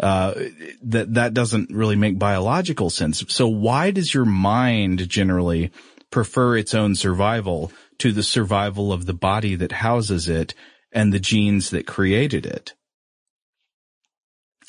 uh, 0.00 0.34
that 0.82 1.14
that 1.14 1.34
doesn't 1.34 1.70
really 1.70 1.96
make 1.96 2.18
biological 2.18 2.90
sense. 2.90 3.24
So 3.28 3.48
why 3.48 3.90
does 3.92 4.12
your 4.12 4.24
mind 4.24 5.08
generally 5.08 5.70
prefer 6.10 6.56
its 6.56 6.74
own 6.74 6.94
survival 6.94 7.72
to 7.98 8.12
the 8.12 8.22
survival 8.22 8.92
of 8.92 9.06
the 9.06 9.14
body 9.14 9.54
that 9.56 9.72
houses 9.72 10.28
it 10.28 10.54
and 10.94 11.12
the 11.12 11.20
genes 11.20 11.70
that 11.70 11.86
created 11.86 12.46
it. 12.46 12.74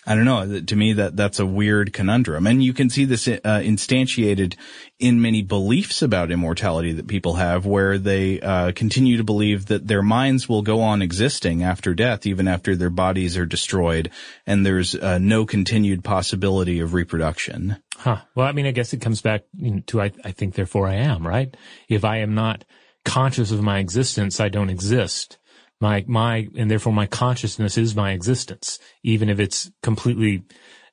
I 0.07 0.13
don't 0.13 0.25
know. 0.25 0.59
To 0.59 0.75
me, 0.75 0.93
that 0.93 1.15
that's 1.15 1.39
a 1.39 1.47
weird 1.47 1.91
conundrum, 1.91 2.45
and 2.45 2.63
you 2.63 2.73
can 2.73 2.91
see 2.91 3.05
this 3.05 3.27
uh, 3.27 3.39
instantiated 3.43 4.55
in 4.99 5.19
many 5.19 5.41
beliefs 5.41 6.03
about 6.03 6.31
immortality 6.31 6.91
that 6.91 7.07
people 7.07 7.33
have, 7.35 7.65
where 7.65 7.97
they 7.97 8.39
uh, 8.39 8.71
continue 8.73 9.17
to 9.17 9.23
believe 9.23 9.65
that 9.65 9.87
their 9.87 10.03
minds 10.03 10.47
will 10.47 10.61
go 10.61 10.81
on 10.81 11.01
existing 11.01 11.63
after 11.63 11.95
death, 11.95 12.27
even 12.27 12.47
after 12.47 12.75
their 12.75 12.91
bodies 12.91 13.35
are 13.35 13.47
destroyed, 13.47 14.11
and 14.45 14.63
there's 14.63 14.93
uh, 14.93 15.17
no 15.17 15.43
continued 15.43 16.03
possibility 16.03 16.79
of 16.79 16.93
reproduction. 16.93 17.77
Huh. 17.97 18.21
Well, 18.35 18.45
I 18.45 18.51
mean, 18.51 18.67
I 18.67 18.71
guess 18.71 18.93
it 18.93 19.01
comes 19.01 19.21
back 19.21 19.45
to 19.87 20.01
I, 20.01 20.11
I 20.23 20.31
think, 20.33 20.53
therefore 20.53 20.87
I 20.87 20.95
am 20.95 21.25
right. 21.25 21.57
If 21.89 22.05
I 22.05 22.17
am 22.17 22.35
not 22.35 22.63
conscious 23.05 23.49
of 23.49 23.63
my 23.63 23.79
existence, 23.79 24.39
I 24.39 24.49
don't 24.49 24.69
exist 24.69 25.39
my 25.81 26.03
my 26.07 26.47
and 26.55 26.69
therefore 26.71 26.93
my 26.93 27.05
consciousness 27.05 27.77
is 27.77 27.95
my 27.95 28.11
existence 28.11 28.79
even 29.03 29.29
if 29.29 29.39
it's 29.39 29.71
completely 29.83 30.43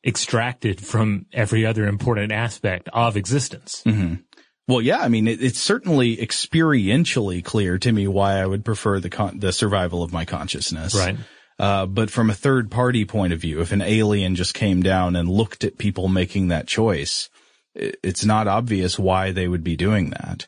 extracted 0.05 0.81
from 0.81 1.27
every 1.33 1.65
other 1.65 1.87
important 1.87 2.33
aspect 2.33 2.89
of 2.93 3.17
existence. 3.17 3.83
Well, 4.69 4.81
yeah, 4.81 5.01
I 5.01 5.09
mean, 5.09 5.27
it, 5.29 5.43
it's 5.43 5.61
certainly 5.61 6.17
experientially 6.17 7.45
clear 7.45 7.79
to 7.79 7.93
me 7.93 8.07
why 8.07 8.35
I 8.35 8.47
would 8.47 8.65
prefer 8.65 9.01
the 9.01 9.11
con- 9.11 9.39
the 9.39 9.53
survival 9.53 10.03
of 10.03 10.13
my 10.13 10.25
consciousness. 10.25 10.95
Right. 10.95 11.17
Uh, 11.59 11.87
but 11.87 12.11
from 12.11 12.31
a 12.31 12.35
third 12.35 12.71
party 12.71 13.05
point 13.05 13.33
of 13.33 13.41
view, 13.41 13.61
if 13.61 13.73
an 13.73 13.83
alien 13.83 14.35
just 14.35 14.55
came 14.55 14.83
down 14.83 15.15
and 15.17 15.29
looked 15.29 15.65
at 15.65 15.79
people 15.79 16.09
making 16.09 16.49
that 16.49 16.67
choice, 16.67 17.29
it, 17.75 17.97
it's 18.03 18.25
not 18.25 18.49
obvious 18.49 18.99
why 18.99 19.33
they 19.33 19.47
would 19.47 19.63
be 19.63 19.77
doing 19.77 20.11
that. 20.11 20.47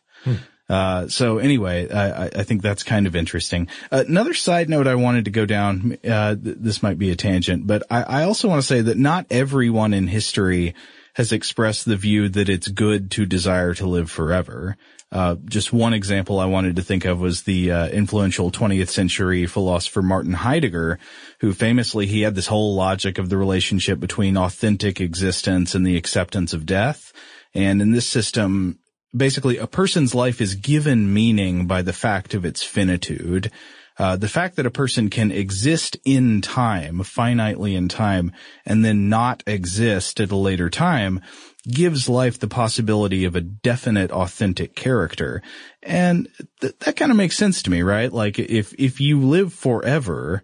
Uh, 0.69 1.09
so 1.09 1.39
anyway, 1.39 1.91
I, 1.91 2.27
I- 2.27 2.43
think 2.45 2.63
that's 2.63 2.83
kind 2.83 3.07
of 3.07 3.15
interesting. 3.15 3.69
Uh, 3.93 4.05
another 4.09 4.33
side 4.35 4.69
note 4.69 4.87
I 4.87 4.95
wanted 4.95 5.27
to 5.27 5.31
go 5.31 5.45
down, 5.47 5.99
uh, 6.05 6.35
th- 6.37 6.57
this 6.59 6.83
might 6.83 6.99
be 6.99 7.11
a 7.11 7.17
tangent, 7.17 7.67
but 7.67 7.83
I, 7.91 8.03
I 8.03 8.23
also 8.25 8.49
want 8.49 8.63
to 8.63 8.67
say 8.67 8.81
that 8.81 8.97
not 8.97 9.27
everyone 9.31 9.93
in 9.93 10.07
history 10.07 10.75
has 11.15 11.33
expressed 11.33 11.85
the 11.85 11.97
view 11.97 12.29
that 12.31 12.49
it's 12.49 12.69
good 12.69 13.11
to 13.13 13.25
desire 13.27 13.73
to 13.75 13.87
live 13.87 14.11
forever. 14.11 14.77
Uh, 15.13 15.37
just 15.45 15.73
one 15.73 15.95
example 15.95 16.41
I 16.41 16.47
wanted 16.47 16.77
to 16.77 16.83
think 16.83 17.05
of 17.05 17.21
was 17.21 17.43
the 17.45 17.71
uh, 17.71 17.89
influential 17.89 18.51
20th 18.51 18.89
century 18.89 19.47
philosopher 19.47 20.03
Martin 20.03 20.33
Heidegger, 20.33 20.99
who 21.41 21.53
famously 21.53 22.07
he 22.07 22.23
had 22.23 22.35
this 22.35 22.49
whole 22.49 22.75
logic 22.75 23.19
of 23.19 23.29
the 23.29 23.37
relationship 23.37 24.01
between 24.01 24.37
authentic 24.37 25.01
existence 25.01 25.75
and 25.75 25.87
the 25.87 25.97
acceptance 25.97 26.53
of 26.53 26.67
death. 26.67 27.13
And 27.55 27.81
in 27.81 27.93
this 27.93 28.09
system, 28.09 28.81
basically 29.17 29.59
a 29.59 29.67
person's 29.67 30.15
life 30.15 30.41
is 30.41 30.55
given 30.55 31.13
meaning 31.13 31.67
by 31.67 31.83
the 31.83 31.93
fact 31.93 32.35
of 32.35 32.45
its 32.45 32.63
finitude. 32.63 33.51
Uh, 33.97 34.17
the 34.17 34.29
fact 34.29 34.57
that 34.57 34.67
a 34.67 34.71
person 34.71 35.09
can 35.09 35.31
exist 35.31 35.97
in 36.05 36.41
time, 36.41 36.99
finitely 36.99 37.77
in 37.77 37.89
time, 37.89 38.33
and 38.67 38.85
then 38.85 39.09
not 39.09 39.43
exist 39.47 40.19
at 40.19 40.33
a 40.33 40.37
later 40.37 40.69
time 40.69 41.21
gives 41.67 42.09
life 42.09 42.39
the 42.39 42.49
possibility 42.49 43.25
of 43.25 43.37
a 43.37 43.41
definite 43.41 44.11
authentic 44.11 44.75
character. 44.75 45.43
And 45.83 46.29
th- 46.61 46.77
that 46.81 46.97
kind 46.97 47.11
of 47.11 47.17
makes 47.17 47.37
sense 47.37 47.63
to 47.63 47.71
me, 47.71 47.83
right? 47.83 48.13
Like 48.13 48.39
if, 48.39 48.75
if 48.79 49.01
you 49.01 49.21
live 49.21 49.53
forever 49.53 50.43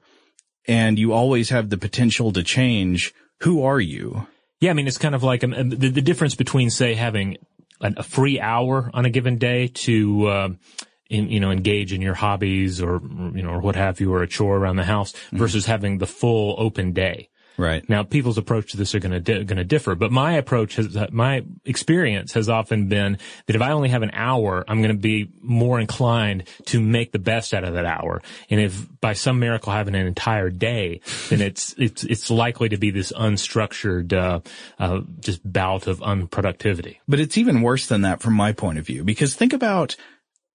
and 0.66 0.98
you 0.98 1.12
always 1.12 1.50
have 1.50 1.68
the 1.68 1.76
potential 1.76 2.32
to 2.32 2.42
change, 2.42 3.12
who 3.40 3.64
are 3.64 3.80
you? 3.80 4.26
Yeah, 4.60 4.70
I 4.70 4.74
mean, 4.74 4.86
it's 4.86 4.98
kind 4.98 5.14
of 5.14 5.22
like 5.22 5.42
um, 5.42 5.70
the, 5.70 5.88
the 5.88 6.02
difference 6.02 6.34
between, 6.34 6.70
say, 6.70 6.94
having 6.94 7.38
an, 7.80 7.94
a 7.96 8.02
free 8.02 8.40
hour 8.40 8.90
on 8.92 9.04
a 9.04 9.10
given 9.10 9.38
day 9.38 9.68
to, 9.68 10.30
um, 10.30 10.58
in, 11.08 11.28
you 11.28 11.40
know, 11.40 11.50
engage 11.50 11.92
in 11.92 12.00
your 12.00 12.14
hobbies 12.14 12.80
or, 12.80 13.00
you 13.34 13.42
know, 13.42 13.50
or 13.50 13.60
what 13.60 13.76
have 13.76 14.00
you, 14.00 14.12
or 14.12 14.22
a 14.22 14.28
chore 14.28 14.56
around 14.56 14.76
the 14.76 14.84
house 14.84 15.12
versus 15.32 15.66
having 15.66 15.98
the 15.98 16.06
full 16.06 16.54
open 16.58 16.92
day. 16.92 17.28
Right. 17.60 17.86
Now, 17.90 18.04
people's 18.04 18.38
approach 18.38 18.70
to 18.70 18.78
this 18.78 18.94
are 18.94 19.00
going 19.00 19.22
to 19.22 19.44
going 19.44 19.58
to 19.58 19.64
differ, 19.64 19.94
but 19.94 20.10
my 20.10 20.32
approach 20.32 20.76
has 20.76 20.96
my 21.12 21.44
experience 21.66 22.32
has 22.32 22.48
often 22.48 22.88
been 22.88 23.18
that 23.44 23.54
if 23.54 23.60
I 23.60 23.72
only 23.72 23.90
have 23.90 24.00
an 24.00 24.12
hour, 24.14 24.64
I'm 24.66 24.80
going 24.80 24.96
to 24.96 25.00
be 25.00 25.28
more 25.42 25.78
inclined 25.78 26.44
to 26.66 26.80
make 26.80 27.12
the 27.12 27.18
best 27.18 27.52
out 27.52 27.64
of 27.64 27.74
that 27.74 27.84
hour. 27.84 28.22
And 28.48 28.60
if 28.60 28.86
by 29.02 29.12
some 29.12 29.38
miracle 29.38 29.74
having 29.74 29.94
an 29.94 30.06
entire 30.06 30.48
day, 30.48 31.02
then 31.28 31.42
it's 31.42 31.74
it's 31.76 32.02
it's 32.04 32.30
likely 32.30 32.70
to 32.70 32.78
be 32.78 32.90
this 32.90 33.12
unstructured, 33.12 34.14
uh, 34.14 34.40
uh, 34.78 35.02
just 35.20 35.40
bout 35.44 35.86
of 35.86 36.00
unproductivity. 36.00 36.96
But 37.06 37.20
it's 37.20 37.36
even 37.36 37.60
worse 37.60 37.88
than 37.88 38.00
that 38.02 38.22
from 38.22 38.32
my 38.32 38.52
point 38.52 38.78
of 38.78 38.86
view, 38.86 39.04
because 39.04 39.34
think 39.34 39.52
about, 39.52 39.96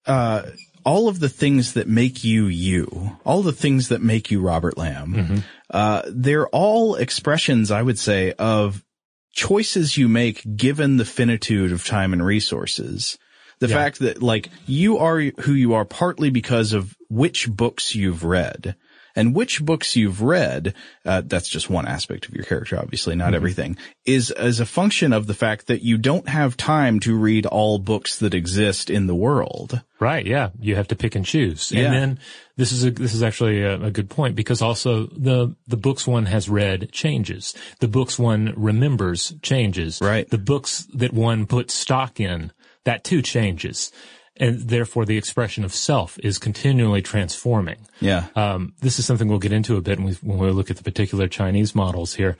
uh, 0.06 0.42
all 0.86 1.08
of 1.08 1.18
the 1.20 1.28
things 1.28 1.72
that 1.74 1.88
make 1.88 2.22
you 2.24 2.46
you, 2.46 3.18
all 3.26 3.42
the 3.42 3.52
things 3.52 3.88
that 3.88 4.00
make 4.00 4.30
you 4.30 4.40
Robert 4.40 4.78
Lamb, 4.78 5.42
uh, 5.70 6.02
they're 6.08 6.46
all 6.48 6.94
expressions, 6.94 7.70
I 7.70 7.82
would 7.82 7.98
say, 7.98 8.32
of 8.38 8.84
choices 9.32 9.98
you 9.98 10.08
make 10.08 10.56
given 10.56 10.96
the 10.96 11.04
finitude 11.04 11.72
of 11.72 11.84
time 11.84 12.12
and 12.12 12.24
resources. 12.24 13.18
The 13.58 13.68
Yeah. 13.68 13.74
fact 13.74 13.98
that 13.98 14.22
like 14.22 14.48
you 14.66 14.98
are 14.98 15.20
who 15.40 15.52
you 15.52 15.74
are 15.74 15.84
partly 15.84 16.30
because 16.30 16.72
of 16.72 16.94
which 17.10 17.48
books 17.50 17.94
you've 17.94 18.22
read. 18.24 18.76
And 19.16 19.34
which 19.34 19.64
books 19.64 19.96
you've 19.96 20.20
read, 20.20 20.74
uh, 21.04 21.22
that's 21.24 21.48
just 21.48 21.70
one 21.70 21.88
aspect 21.88 22.28
of 22.28 22.34
your 22.34 22.44
character, 22.44 22.78
obviously, 22.78 23.16
not 23.16 23.34
everything, 23.34 23.78
is 24.04 24.30
as 24.30 24.60
a 24.60 24.66
function 24.66 25.14
of 25.14 25.26
the 25.26 25.34
fact 25.34 25.66
that 25.68 25.82
you 25.82 25.96
don't 25.96 26.28
have 26.28 26.56
time 26.56 27.00
to 27.00 27.16
read 27.16 27.46
all 27.46 27.78
books 27.78 28.18
that 28.18 28.34
exist 28.34 28.90
in 28.90 29.06
the 29.06 29.14
world. 29.14 29.80
Right. 29.98 30.26
Yeah. 30.26 30.50
You 30.60 30.76
have 30.76 30.88
to 30.88 30.96
pick 30.96 31.14
and 31.14 31.24
choose. 31.24 31.72
Yeah. 31.72 31.86
And 31.86 31.94
then 31.94 32.18
this 32.56 32.72
is 32.72 32.84
a, 32.84 32.90
this 32.90 33.14
is 33.14 33.22
actually 33.22 33.62
a, 33.62 33.80
a 33.84 33.90
good 33.90 34.10
point 34.10 34.36
because 34.36 34.60
also 34.60 35.06
the, 35.06 35.56
the 35.66 35.78
books 35.78 36.06
one 36.06 36.26
has 36.26 36.50
read 36.50 36.92
changes. 36.92 37.54
The 37.80 37.88
books 37.88 38.18
one 38.18 38.52
remembers 38.56 39.34
changes. 39.40 39.98
Right. 40.02 40.28
The 40.28 40.38
books 40.38 40.86
that 40.92 41.14
one 41.14 41.46
puts 41.46 41.72
stock 41.72 42.20
in, 42.20 42.52
that 42.84 43.02
too 43.02 43.22
changes. 43.22 43.90
And 44.38 44.68
therefore 44.68 45.06
the 45.06 45.16
expression 45.16 45.64
of 45.64 45.74
self 45.74 46.18
is 46.22 46.38
continually 46.38 47.02
transforming. 47.02 47.78
Yeah. 48.00 48.26
Um, 48.34 48.74
this 48.80 48.98
is 48.98 49.06
something 49.06 49.28
we'll 49.28 49.38
get 49.38 49.52
into 49.52 49.76
a 49.76 49.80
bit 49.80 49.98
when 49.98 50.08
we, 50.08 50.12
when 50.14 50.38
we 50.38 50.50
look 50.50 50.70
at 50.70 50.76
the 50.76 50.82
particular 50.82 51.26
Chinese 51.26 51.74
models 51.74 52.14
here, 52.14 52.36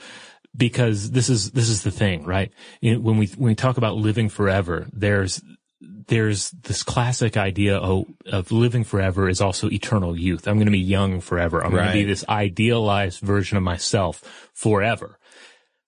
because 0.56 1.10
this 1.10 1.28
is 1.28 1.52
this 1.52 1.68
is 1.68 1.82
the 1.82 1.90
thing, 1.90 2.24
right? 2.24 2.52
You 2.80 2.94
know, 2.94 3.00
when 3.00 3.16
we 3.18 3.26
when 3.28 3.48
we 3.48 3.54
talk 3.54 3.76
about 3.76 3.96
living 3.96 4.28
forever, 4.28 4.86
there's 4.92 5.42
there's 5.80 6.50
this 6.50 6.82
classic 6.82 7.36
idea 7.36 7.76
of, 7.76 8.06
of 8.26 8.52
living 8.52 8.84
forever 8.84 9.28
is 9.28 9.40
also 9.40 9.68
eternal 9.68 10.16
youth. 10.16 10.46
I'm 10.46 10.56
going 10.56 10.66
to 10.66 10.72
be 10.72 10.78
young 10.78 11.20
forever. 11.20 11.64
I'm 11.64 11.72
going 11.72 11.86
to 11.86 11.92
be 11.92 12.04
this 12.04 12.24
idealized 12.28 13.20
version 13.20 13.56
of 13.56 13.62
myself 13.62 14.50
forever. 14.54 15.18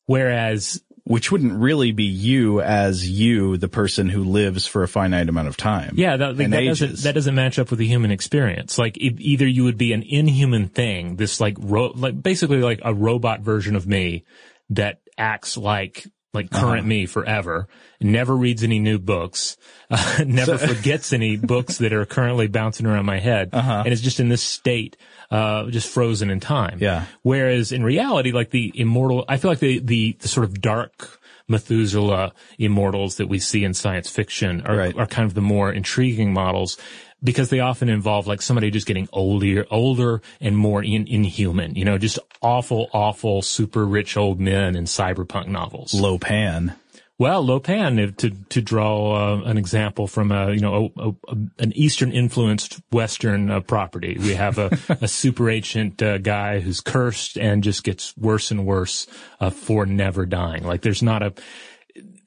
Whereas 0.06 0.82
Which 1.08 1.32
wouldn't 1.32 1.54
really 1.54 1.92
be 1.92 2.04
you 2.04 2.60
as 2.60 3.08
you, 3.08 3.56
the 3.56 3.68
person 3.68 4.10
who 4.10 4.24
lives 4.24 4.66
for 4.66 4.82
a 4.82 4.88
finite 4.88 5.28
amount 5.28 5.48
of 5.48 5.56
time. 5.56 5.94
Yeah, 5.96 6.18
that, 6.18 6.36
like, 6.36 6.50
that 6.50 6.64
doesn't 6.64 6.98
that 6.98 7.14
doesn't 7.14 7.34
match 7.34 7.58
up 7.58 7.70
with 7.70 7.78
the 7.78 7.86
human 7.86 8.10
experience. 8.10 8.78
Like 8.78 8.98
e- 8.98 9.16
either 9.18 9.46
you 9.46 9.64
would 9.64 9.78
be 9.78 9.92
an 9.94 10.02
inhuman 10.02 10.68
thing, 10.68 11.16
this 11.16 11.40
like 11.40 11.56
ro- 11.58 11.92
like 11.94 12.22
basically 12.22 12.58
like 12.58 12.80
a 12.84 12.92
robot 12.92 13.40
version 13.40 13.74
of 13.74 13.86
me 13.86 14.24
that 14.70 15.00
acts 15.16 15.56
like 15.56 16.06
like 16.34 16.50
current 16.50 16.86
me 16.86 17.06
forever, 17.06 17.68
never 18.00 18.36
reads 18.36 18.62
any 18.62 18.78
new 18.78 18.98
books, 18.98 19.56
uh, 19.90 20.22
never 20.26 20.58
forgets 20.58 21.12
any 21.12 21.36
books 21.36 21.78
that 21.78 21.92
are 21.92 22.04
currently 22.04 22.46
bouncing 22.46 22.86
around 22.86 23.06
my 23.06 23.18
head, 23.18 23.50
and 23.52 23.88
is 23.88 24.00
just 24.00 24.20
in 24.20 24.28
this 24.28 24.42
state, 24.42 24.96
uh, 25.30 25.66
just 25.70 25.88
frozen 25.88 26.30
in 26.30 26.40
time. 26.40 26.78
Yeah. 26.80 27.06
Whereas 27.22 27.72
in 27.72 27.82
reality, 27.82 28.32
like 28.32 28.50
the 28.50 28.72
immortal, 28.74 29.24
I 29.28 29.38
feel 29.38 29.50
like 29.50 29.60
the, 29.60 29.78
the, 29.78 30.16
the 30.20 30.28
sort 30.28 30.44
of 30.44 30.60
dark 30.60 31.17
Methuselah 31.48 32.32
immortals 32.58 33.16
that 33.16 33.28
we 33.28 33.38
see 33.38 33.64
in 33.64 33.74
science 33.74 34.08
fiction 34.08 34.60
are, 34.66 34.76
Right. 34.76 34.96
are 34.96 35.06
kind 35.06 35.26
of 35.26 35.34
the 35.34 35.40
more 35.40 35.72
intriguing 35.72 36.32
models 36.32 36.76
because 37.22 37.50
they 37.50 37.58
often 37.60 37.88
involve 37.88 38.26
like 38.26 38.40
somebody 38.40 38.70
just 38.70 38.86
getting 38.86 39.08
older, 39.12 39.66
older 39.70 40.22
and 40.40 40.56
more 40.56 40.84
in, 40.84 41.06
inhuman, 41.08 41.74
you 41.74 41.84
know, 41.84 41.98
just 41.98 42.18
awful, 42.42 42.88
awful, 42.92 43.42
super 43.42 43.84
rich 43.84 44.16
old 44.16 44.38
men 44.38 44.76
in 44.76 44.84
cyberpunk 44.84 45.48
novels. 45.48 45.92
Lo 45.94 46.18
Pan. 46.18 46.74
Well, 47.18 47.42
Lo 47.44 47.58
Pan, 47.58 47.98
if- 47.98 48.16
to 48.18 48.30
to 48.30 48.62
draw 48.62 49.14
uh, 49.34 49.42
an 49.42 49.58
example 49.58 50.06
from 50.06 50.30
a 50.30 50.52
you 50.52 50.60
know 50.60 50.92
a, 50.96 51.08
a, 51.08 51.36
an 51.58 51.72
Eastern 51.74 52.12
influenced 52.12 52.80
Western 52.92 53.50
uh, 53.50 53.60
property, 53.60 54.16
we 54.18 54.34
have 54.34 54.58
a, 54.58 54.70
a 55.00 55.08
super 55.08 55.50
ancient 55.50 56.00
uh, 56.00 56.18
guy 56.18 56.60
who's 56.60 56.80
cursed 56.80 57.36
and 57.36 57.64
just 57.64 57.82
gets 57.82 58.16
worse 58.16 58.50
and 58.50 58.64
worse 58.64 59.06
uh, 59.40 59.50
for 59.50 59.84
never 59.84 60.26
dying. 60.26 60.64
Like 60.64 60.82
there's 60.82 61.02
not 61.02 61.22
a 61.22 61.32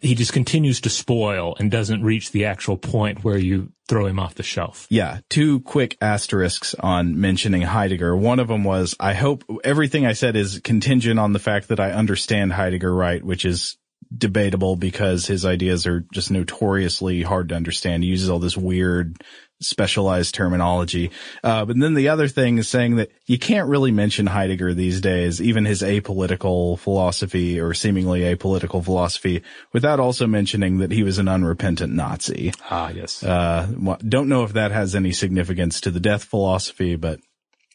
he 0.02 0.16
just 0.16 0.34
continues 0.34 0.82
to 0.82 0.90
spoil 0.90 1.56
and 1.60 1.70
doesn't 1.70 2.04
reach 2.04 2.32
the 2.32 2.46
actual 2.46 2.76
point 2.76 3.24
where 3.24 3.38
you 3.38 3.72
throw 3.88 4.08
him 4.08 4.20
off 4.20 4.36
the 4.36 4.44
shelf. 4.44 4.88
Yeah, 4.90 5.20
two 5.30 5.60
quick 5.62 5.96
asterisks 6.02 6.74
on 6.74 7.22
mentioning 7.22 7.62
Heidegger. 7.62 8.16
One 8.16 8.40
of 8.40 8.48
them 8.48 8.64
was, 8.64 8.96
I 9.00 9.14
hope 9.14 9.44
everything 9.64 10.06
I 10.08 10.14
said 10.14 10.36
is 10.36 10.60
contingent 10.64 11.20
on 11.20 11.34
the 11.34 11.40
fact 11.40 11.68
that 11.68 11.80
I 11.80 11.92
understand 11.92 12.52
Heidegger 12.52 12.94
right, 12.94 13.24
which 13.24 13.46
is 13.46 13.78
debatable 14.16 14.76
because 14.76 15.26
his 15.26 15.46
ideas 15.46 15.88
are 15.88 16.06
just 16.14 16.32
notoriously 16.32 17.22
hard 17.22 17.50
to 17.50 17.56
understand. 17.56 18.04
He 18.04 18.10
uses 18.10 18.30
all 18.30 18.40
this 18.40 18.58
weird 18.58 19.22
specialized 19.62 20.34
terminology. 20.34 21.12
Uh, 21.44 21.66
but 21.66 21.80
then 21.80 21.94
the 21.94 22.10
other 22.10 22.28
thing 22.28 22.58
is 22.58 22.68
saying 22.68 22.96
that 22.96 23.12
you 23.28 23.38
can't 23.38 23.70
really 23.70 23.92
mention 23.92 24.26
Heidegger 24.26 24.74
these 24.74 25.02
days, 25.02 25.40
even 25.42 25.66
his 25.66 25.82
apolitical 25.82 26.78
philosophy 26.80 27.60
or 27.60 27.74
seemingly 27.74 28.22
apolitical 28.22 28.84
philosophy 28.84 29.44
without 29.72 30.00
also 30.00 30.28
mentioning 30.28 30.80
that 30.80 30.92
he 30.92 31.04
was 31.04 31.20
an 31.20 31.28
unrepentant 31.28 31.94
Nazi. 31.94 32.54
Ah, 32.70 32.90
yes. 32.90 33.24
Uh, 33.24 33.68
don't 34.08 34.30
know 34.30 34.44
if 34.44 34.54
that 34.54 34.72
has 34.72 34.96
any 34.96 35.12
significance 35.12 35.82
to 35.82 35.92
the 35.92 36.00
death 36.00 36.24
philosophy, 36.24 36.96
but 36.96 37.20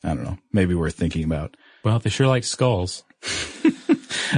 I 0.02 0.08
don't 0.08 0.24
know. 0.24 0.38
Maybe 0.52 0.74
worth 0.74 0.96
thinking 0.96 1.24
about. 1.24 1.56
well, 1.84 1.98
they 1.98 2.10
sure 2.10 2.26
like 2.26 2.44
skulls. 2.44 3.04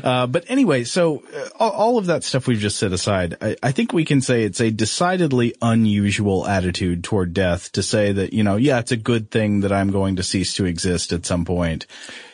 Uh, 0.03 0.27
but 0.27 0.45
anyway, 0.49 0.85
so 0.85 1.23
uh, 1.35 1.49
all- 1.59 1.99
of 1.99 2.07
that 2.07 2.23
stuff 2.23 2.47
we've 2.47 2.59
just 2.59 2.79
set 2.79 2.93
aside, 2.93 3.37
I, 3.41 3.57
I 3.63 3.73
think 3.73 3.93
we 3.93 4.05
can 4.05 4.21
say 4.21 4.45
it's 4.45 4.61
a 4.61 4.71
decidedly 4.71 5.55
unusual 5.61 6.47
attitude 6.47 7.03
toward 7.03 7.35
death 7.35 7.73
to 7.73 7.83
say 7.83 8.13
that, 8.13 8.33
you 8.33 8.45
know, 8.45 8.57
yeah, 8.57 8.79
it's 8.79 8.93
a 8.93 8.97
good 8.97 9.31
thing 9.31 9.61
that 9.61 9.73
I'm 9.73 9.91
going 9.91 10.17
to 10.17 10.23
cease 10.23 10.55
to 10.55 10.65
exist 10.65 11.13
at 11.13 11.27
some 11.27 11.45
point. 11.45 11.87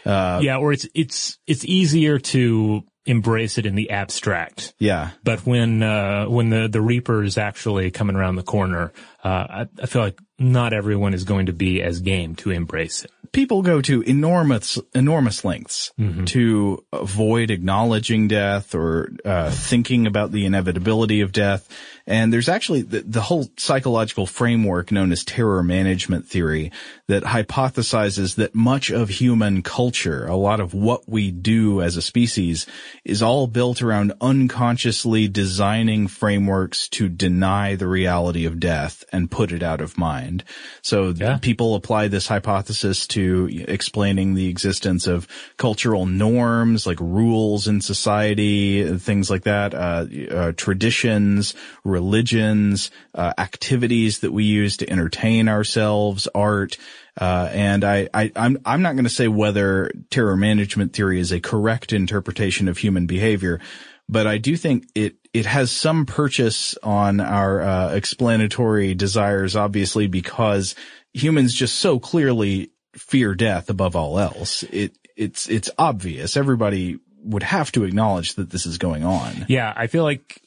yeah, 0.05 0.59
or 0.59 0.73
it's 0.73 0.87
it's 0.95 1.39
it's 1.47 1.65
easier 1.65 2.19
to 2.19 2.85
embrace 3.07 3.59
it 3.59 3.67
in 3.67 3.75
the 3.75 3.91
abstract. 3.91 4.75
Yeah. 4.79 5.11
But 5.23 5.47
when 5.47 5.83
uh, 5.83 6.27
when 6.27 6.51
the 6.51 6.69
the 6.69 6.81
reaper 6.83 7.23
is 7.23 7.39
actually 7.39 7.91
coming 7.91 8.17
around 8.17 8.37
the 8.37 8.43
corner, 8.43 8.93
uh, 9.23 9.29
I, 9.29 9.67
I 9.83 9.87
feel 9.87 10.03
like 10.03 10.19
not 10.39 10.73
everyone 10.73 11.15
is 11.15 11.25
going 11.25 11.47
to 11.47 11.53
be 11.53 11.83
as 11.83 12.01
game 12.01 12.35
to 12.37 12.51
embrace 12.51 13.05
it. 13.05 13.11
People 13.35 13.63
go 13.63 13.83
to 13.83 14.01
enormous 14.03 14.79
enormous 14.95 15.45
lengths 15.45 15.93
to 16.27 16.85
avoid 16.93 17.51
acknowledging 17.51 18.29
death 18.29 18.75
or 18.75 19.11
uh, 19.25 19.51
thinking 19.51 20.07
about 20.07 20.33
the 20.33 20.47
inevitability 20.47 21.21
of 21.21 21.33
death. 21.33 21.69
And 22.07 22.33
there's 22.33 22.49
actually 22.51 22.83
the, 22.83 23.01
the 23.01 23.23
whole 23.23 23.47
psychological 23.57 24.27
framework 24.27 24.93
known 24.93 25.11
as 25.11 25.25
terror 25.25 25.63
management 25.63 26.27
theory 26.27 26.71
that 27.09 27.23
hypothesizes 27.23 28.35
that 28.37 28.55
much 28.55 28.91
of 28.91 29.09
human 29.09 29.63
culture, 29.63 30.27
a 30.27 30.37
lot 30.37 30.61
of 30.61 30.75
what 30.75 31.09
we 31.09 31.31
do 31.31 31.81
as 31.81 31.97
a 31.97 32.03
species, 32.03 32.67
is 33.05 33.23
all 33.23 33.47
built 33.47 33.81
around 33.81 34.13
unconsciously 34.21 35.29
designing 35.29 36.07
frameworks 36.07 36.89
to 36.89 37.09
deny 37.09 37.75
the 37.75 37.89
reality 37.89 38.45
of 38.45 38.61
death 38.61 39.05
and 39.13 39.31
put 39.31 39.51
it 39.53 39.63
out 39.63 39.81
of 39.81 39.97
mind. 39.99 40.45
So 40.83 41.15
Yeah. 41.17 41.39
people 41.41 41.75
apply 41.75 42.09
this 42.09 42.29
hypothesis 42.29 43.07
to 43.09 43.49
explaining 43.67 44.35
the 44.35 44.49
existence 44.49 45.07
of 45.07 45.27
cultural 45.57 46.07
norms 46.07 46.87
like 46.87 47.01
rules 47.01 47.67
in 47.67 47.81
society, 47.81 48.97
things 48.99 49.31
like 49.31 49.45
that, 49.45 49.75
uh, 49.75 50.07
uh, 50.31 50.53
traditions, 50.57 51.55
religions, 51.95 52.91
uh, 53.15 53.33
activities 53.39 54.19
that 54.19 54.33
we 54.33 54.45
use 54.45 54.77
to 54.79 54.91
entertain 54.91 55.49
ourselves, 55.49 56.29
art. 56.35 56.77
Uh, 57.19 57.49
and 57.53 57.85
I, 57.85 58.09
I, 58.13 58.33
I'm, 58.35 58.59
I'm 58.67 58.83
not 58.83 58.95
going 58.95 59.05
to 59.05 59.11
say 59.21 59.29
whether 59.29 59.91
terror 60.11 60.37
management 60.37 60.93
theory 60.93 61.21
is 61.21 61.33
a 61.33 61.41
correct 61.41 61.93
interpretation 61.93 62.69
of 62.69 62.79
human 62.79 63.07
behavior, 63.07 63.61
but 64.09 64.27
I 64.27 64.39
do 64.39 64.57
think 64.57 64.89
it, 64.95 65.15
it 65.33 65.47
has 65.47 65.71
some 65.71 66.05
purchase 66.07 66.77
on 66.83 67.21
our, 67.21 67.63
uh, 67.63 67.95
explanatory 67.95 68.95
desires, 68.95 69.55
obviously, 69.57 70.09
because 70.09 70.75
humans 71.13 71.55
just 71.55 71.77
so 71.77 72.01
clearly 72.01 72.71
fear 72.95 73.35
death 73.35 73.71
above 73.71 73.95
all 73.95 74.19
else. 74.19 74.65
It, 74.65 74.99
it's, 75.17 75.49
it's 75.49 75.71
obvious. 75.79 76.37
Everybody 76.37 76.99
would 77.25 77.43
have 77.43 77.73
to 77.73 77.85
acknowledge 77.85 78.35
that 78.35 78.51
this 78.51 78.67
is 78.67 78.79
going 78.79 79.05
on. 79.05 79.47
Yeah, 79.49 79.73
I 79.75 79.87
feel 79.87 80.05
like, 80.05 80.43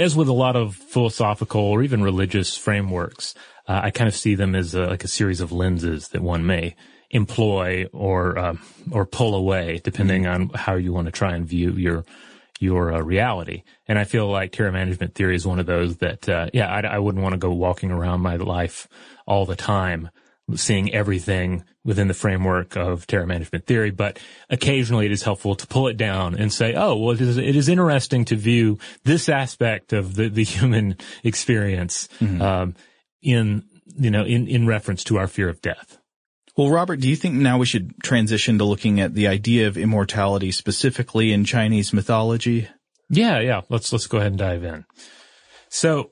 as 0.00 0.16
with 0.16 0.28
a 0.28 0.32
lot 0.32 0.56
of 0.56 0.74
philosophical 0.74 1.60
or 1.60 1.82
even 1.82 2.02
religious 2.02 2.56
frameworks, 2.56 3.34
uh, 3.66 3.80
I 3.84 3.90
kind 3.90 4.08
of 4.08 4.16
see 4.16 4.34
them 4.34 4.54
as 4.54 4.74
a, 4.74 4.86
like 4.86 5.04
a 5.04 5.08
series 5.08 5.40
of 5.40 5.52
lenses 5.52 6.08
that 6.08 6.20
one 6.20 6.44
may 6.44 6.74
employ 7.10 7.86
or 7.92 8.38
uh, 8.38 8.56
or 8.90 9.06
pull 9.06 9.34
away, 9.34 9.80
depending 9.82 10.26
on 10.26 10.50
how 10.50 10.74
you 10.74 10.92
want 10.92 11.06
to 11.06 11.12
try 11.12 11.34
and 11.34 11.46
view 11.46 11.72
your 11.72 12.04
your 12.60 12.92
uh, 12.92 13.00
reality. 13.00 13.62
And 13.86 13.98
I 13.98 14.04
feel 14.04 14.28
like 14.28 14.52
terror 14.52 14.72
management 14.72 15.14
theory 15.14 15.36
is 15.36 15.46
one 15.46 15.60
of 15.60 15.66
those 15.66 15.98
that, 15.98 16.28
uh, 16.28 16.48
yeah, 16.52 16.68
I, 16.68 16.80
I 16.80 16.98
wouldn't 16.98 17.22
want 17.22 17.34
to 17.34 17.38
go 17.38 17.52
walking 17.52 17.92
around 17.92 18.20
my 18.20 18.36
life 18.36 18.88
all 19.26 19.46
the 19.46 19.56
time 19.56 20.10
seeing 20.54 20.92
everything 20.94 21.64
within 21.84 22.08
the 22.08 22.14
framework 22.14 22.76
of 22.76 23.06
terror 23.06 23.26
management 23.26 23.66
theory, 23.66 23.90
but 23.90 24.18
occasionally 24.50 25.06
it 25.06 25.12
is 25.12 25.22
helpful 25.22 25.54
to 25.54 25.66
pull 25.66 25.88
it 25.88 25.96
down 25.96 26.34
and 26.34 26.52
say, 26.52 26.74
oh, 26.74 26.96
well, 26.96 27.14
it 27.14 27.20
is, 27.20 27.36
it 27.36 27.56
is 27.56 27.68
interesting 27.68 28.24
to 28.26 28.36
view 28.36 28.78
this 29.04 29.28
aspect 29.28 29.92
of 29.92 30.14
the, 30.14 30.28
the 30.28 30.44
human 30.44 30.96
experience, 31.22 32.08
um, 32.20 32.74
in, 33.22 33.64
you 33.96 34.10
know, 34.10 34.24
in, 34.24 34.46
in 34.46 34.66
reference 34.66 35.04
to 35.04 35.18
our 35.18 35.26
fear 35.26 35.48
of 35.48 35.60
death. 35.60 35.98
Well, 36.56 36.70
Robert, 36.70 37.00
do 37.00 37.08
you 37.08 37.14
think 37.14 37.36
now 37.36 37.58
we 37.58 37.66
should 37.66 38.02
transition 38.02 38.58
to 38.58 38.64
looking 38.64 39.00
at 39.00 39.14
the 39.14 39.28
idea 39.28 39.68
of 39.68 39.78
immortality 39.78 40.50
specifically 40.50 41.32
in 41.32 41.44
Chinese 41.44 41.92
mythology? 41.92 42.68
Yeah, 43.08 43.38
yeah. 43.38 43.60
Let's 43.68 43.92
let's 43.92 44.08
go 44.08 44.18
ahead 44.18 44.32
and 44.32 44.38
dive 44.38 44.64
in. 44.64 44.84
So, 45.68 46.10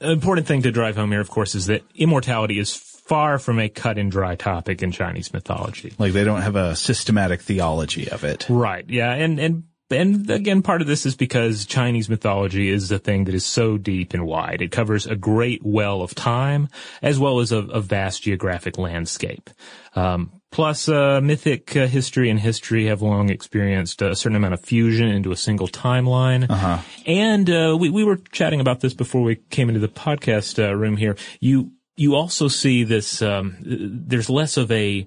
an 0.00 0.10
important 0.10 0.46
thing 0.46 0.62
to 0.62 0.72
drive 0.72 0.96
home 0.96 1.10
here, 1.10 1.20
of 1.20 1.28
course, 1.28 1.54
is 1.54 1.66
that 1.66 1.82
immortality 1.94 2.58
is 2.58 2.93
far 3.04 3.38
from 3.38 3.58
a 3.58 3.68
cut 3.68 3.98
and 3.98 4.10
dry 4.10 4.34
topic 4.34 4.82
in 4.82 4.90
Chinese 4.90 5.32
mythology. 5.32 5.92
Like 5.98 6.12
they 6.12 6.24
don't 6.24 6.42
have 6.42 6.56
a 6.56 6.74
systematic 6.74 7.42
theology 7.42 8.10
of 8.10 8.24
it. 8.24 8.46
Right. 8.48 8.84
Yeah. 8.88 9.12
And, 9.12 9.38
and, 9.38 9.64
and 9.90 10.30
again, 10.30 10.62
part 10.62 10.80
of 10.80 10.86
this 10.86 11.04
is 11.04 11.14
because 11.14 11.66
Chinese 11.66 12.08
mythology 12.08 12.70
is 12.70 12.90
a 12.90 12.98
thing 12.98 13.24
that 13.24 13.34
is 13.34 13.44
so 13.44 13.76
deep 13.76 14.14
and 14.14 14.26
wide. 14.26 14.62
It 14.62 14.72
covers 14.72 15.06
a 15.06 15.14
great 15.14 15.60
well 15.62 16.00
of 16.00 16.14
time 16.14 16.68
as 17.02 17.18
well 17.18 17.40
as 17.40 17.52
a, 17.52 17.58
a 17.58 17.80
vast 17.80 18.22
geographic 18.22 18.78
landscape. 18.78 19.50
Um, 19.94 20.40
plus, 20.50 20.88
uh, 20.88 21.20
mythic 21.22 21.76
uh, 21.76 21.86
history 21.86 22.30
and 22.30 22.40
history 22.40 22.86
have 22.86 23.02
long 23.02 23.28
experienced 23.28 24.00
a 24.00 24.16
certain 24.16 24.36
amount 24.36 24.54
of 24.54 24.60
fusion 24.60 25.08
into 25.08 25.30
a 25.30 25.36
single 25.36 25.68
timeline. 25.68 26.50
Uh-huh. 26.50 26.78
And 27.06 27.50
uh, 27.50 27.76
we 27.78 27.90
we 27.90 28.04
were 28.04 28.16
chatting 28.32 28.60
about 28.60 28.80
this 28.80 28.94
before 28.94 29.22
we 29.22 29.36
came 29.36 29.68
into 29.68 29.80
the 29.80 29.88
podcast 29.88 30.58
uh, 30.58 30.74
room 30.74 30.96
here. 30.96 31.16
You 31.40 31.72
you 31.96 32.14
also 32.14 32.48
see 32.48 32.84
this. 32.84 33.22
Um, 33.22 33.56
there's 33.62 34.30
less 34.30 34.56
of 34.56 34.70
a 34.70 35.06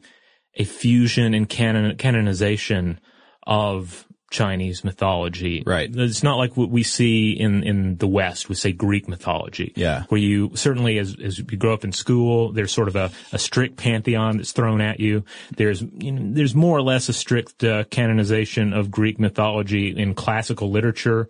a 0.56 0.63
fusion 0.63 1.34
and 1.34 1.47
canon, 1.47 1.97
canonization 1.97 3.00
of 3.45 4.06
Chinese 4.30 4.84
mythology. 4.84 5.63
Right. 5.65 5.89
It's 5.93 6.23
not 6.23 6.38
like 6.38 6.58
what 6.58 6.69
we 6.69 6.84
see 6.84 7.32
in, 7.32 7.63
in 7.63 7.97
the 7.97 8.08
West, 8.08 8.50
we 8.50 8.56
say 8.56 8.73
Greek 8.73 9.08
mythology. 9.08 9.71
Yeah. 9.76 10.04
Where 10.10 10.19
you 10.19 10.52
certainly, 10.56 10.97
as, 10.97 11.15
as 11.23 11.38
you 11.38 11.45
grow 11.45 11.73
up 11.73 11.84
in 11.84 11.93
school, 11.93 12.52
there's 12.52 12.73
sort 12.73 12.89
of 12.89 12.95
a, 12.95 13.12
a 13.32 13.39
strict 13.39 13.78
pantheon 13.78 14.38
that's 14.38 14.52
thrown 14.52 14.82
at 14.82 15.00
you. 15.00 15.23
There's, 15.56 15.82
you 15.82 16.12
know, 16.12 16.34
there's 16.34 16.56
more 16.56 16.78
or 16.78 16.82
less 16.82 17.08
a 17.08 17.13
strict 17.13 17.63
uh, 17.63 17.86
canonization 17.86 18.73
of 18.73 18.91
Greek 18.91 19.19
mythology 19.19 19.95
in 19.95 20.13
classical 20.13 20.71
literature. 20.71 21.28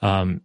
Um, 0.00 0.40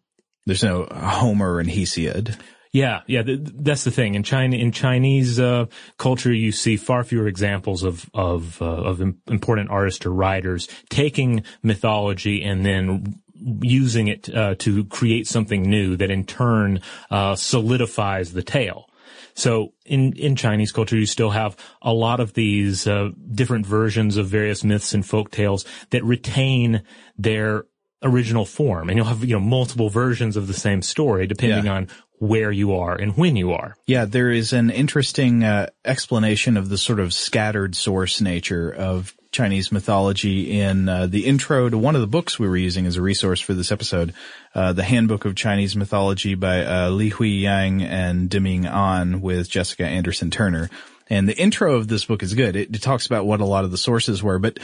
There's 0.46 0.64
no 0.64 0.88
Homer 0.92 1.60
and 1.60 1.70
Hesiod. 1.70 2.38
Yeah, 2.74 3.02
yeah, 3.06 3.22
th- 3.22 3.40
that's 3.44 3.84
the 3.84 3.92
thing. 3.92 4.16
In 4.16 4.24
China, 4.24 4.58
in 4.58 4.72
Chinese 4.72 5.40
uh, 5.40 5.68
culture, 5.98 6.34
you 6.34 6.52
see 6.52 6.76
far 6.76 7.04
fewer 7.04 7.28
examples 7.28 7.84
of 7.84 8.10
of 8.16 8.60
uh, 8.62 8.66
of 8.66 9.00
important 9.00 9.70
artists 9.70 10.04
or 10.06 10.12
writers 10.12 10.68
taking 10.90 11.44
mythology 11.62 12.44
and 12.44 12.66
then 12.66 13.22
using 13.62 14.08
it 14.08 14.34
uh, 14.34 14.56
to 14.56 14.86
create 14.86 15.28
something 15.28 15.62
new 15.62 15.96
that 15.98 16.10
in 16.10 16.26
turn 16.26 16.82
uh, 17.12 17.36
solidifies 17.36 18.34
the 18.34 18.44
tale. 18.44 18.90
So 19.36 19.74
in, 19.86 20.14
in 20.14 20.36
Chinese 20.36 20.72
culture, 20.72 20.98
you 20.98 21.06
still 21.06 21.32
have 21.32 21.56
a 21.82 21.94
lot 21.94 22.20
of 22.20 22.34
these 22.34 22.88
uh, 22.88 23.10
different 23.34 23.66
versions 23.66 24.18
of 24.18 24.28
various 24.28 24.64
myths 24.64 24.94
and 24.94 25.06
folk 25.06 25.32
tales 25.32 25.66
that 25.90 26.04
retain 26.04 26.84
their 27.18 27.66
original 28.04 28.46
form, 28.46 28.90
and 28.90 28.98
you'll 28.98 29.08
have 29.08 29.24
you 29.24 29.34
know 29.34 29.40
multiple 29.40 29.90
versions 29.90 30.36
of 30.38 30.48
the 30.48 30.54
same 30.54 30.82
story 30.82 31.26
depending 31.28 31.66
Yeah. 31.66 31.74
on 31.74 31.88
where 32.20 32.52
you 32.52 32.74
are 32.76 32.96
and 32.96 33.18
when 33.18 33.36
you 33.36 33.52
are. 33.52 33.76
Yeah, 33.86 34.06
there 34.06 34.30
is 34.32 34.54
an 34.54 34.70
interesting 34.70 35.44
uh, 35.44 35.68
explanation 35.84 36.56
of 36.58 36.70
the 36.70 36.78
sort 36.78 37.00
of 37.00 37.14
scattered 37.14 37.76
source 37.76 38.22
nature 38.22 38.70
of 38.74 39.14
Chinese 39.32 39.72
mythology 39.72 40.60
in 40.62 40.88
uh, 40.88 41.08
the 41.08 41.26
intro 41.26 41.68
to 41.68 41.78
one 41.78 41.96
of 41.96 42.02
the 42.02 42.08
books 42.08 42.38
we 42.38 42.48
were 42.48 42.56
using 42.56 42.86
as 42.86 42.98
a 42.98 43.02
resource 43.02 43.42
for 43.42 43.54
this 43.56 43.72
episode, 43.72 44.14
uh, 44.54 44.72
the 44.74 44.84
Handbook 44.84 45.26
of 45.26 45.36
Chinese 45.36 45.76
Mythology 45.76 46.36
by 46.36 46.62
uh, 46.64 46.92
Lihui 46.92 47.42
Yang 47.42 47.82
and 47.84 48.30
Deming 48.30 48.68
An 48.68 49.22
with 49.22 49.50
Jessica 49.50 49.86
Anderson 49.86 50.30
Turner. 50.30 50.70
And 51.10 51.28
the 51.28 51.38
intro 51.38 51.76
of 51.76 51.88
this 51.88 52.06
book 52.06 52.24
is 52.24 52.34
good. 52.34 52.56
It, 52.56 52.74
it 52.74 52.82
talks 52.82 53.06
about 53.06 53.26
what 53.26 53.42
a 53.42 53.46
lot 53.46 53.66
of 53.66 53.72
the 53.72 53.78
sources 53.78 54.24
were, 54.24 54.40
but 54.40 54.60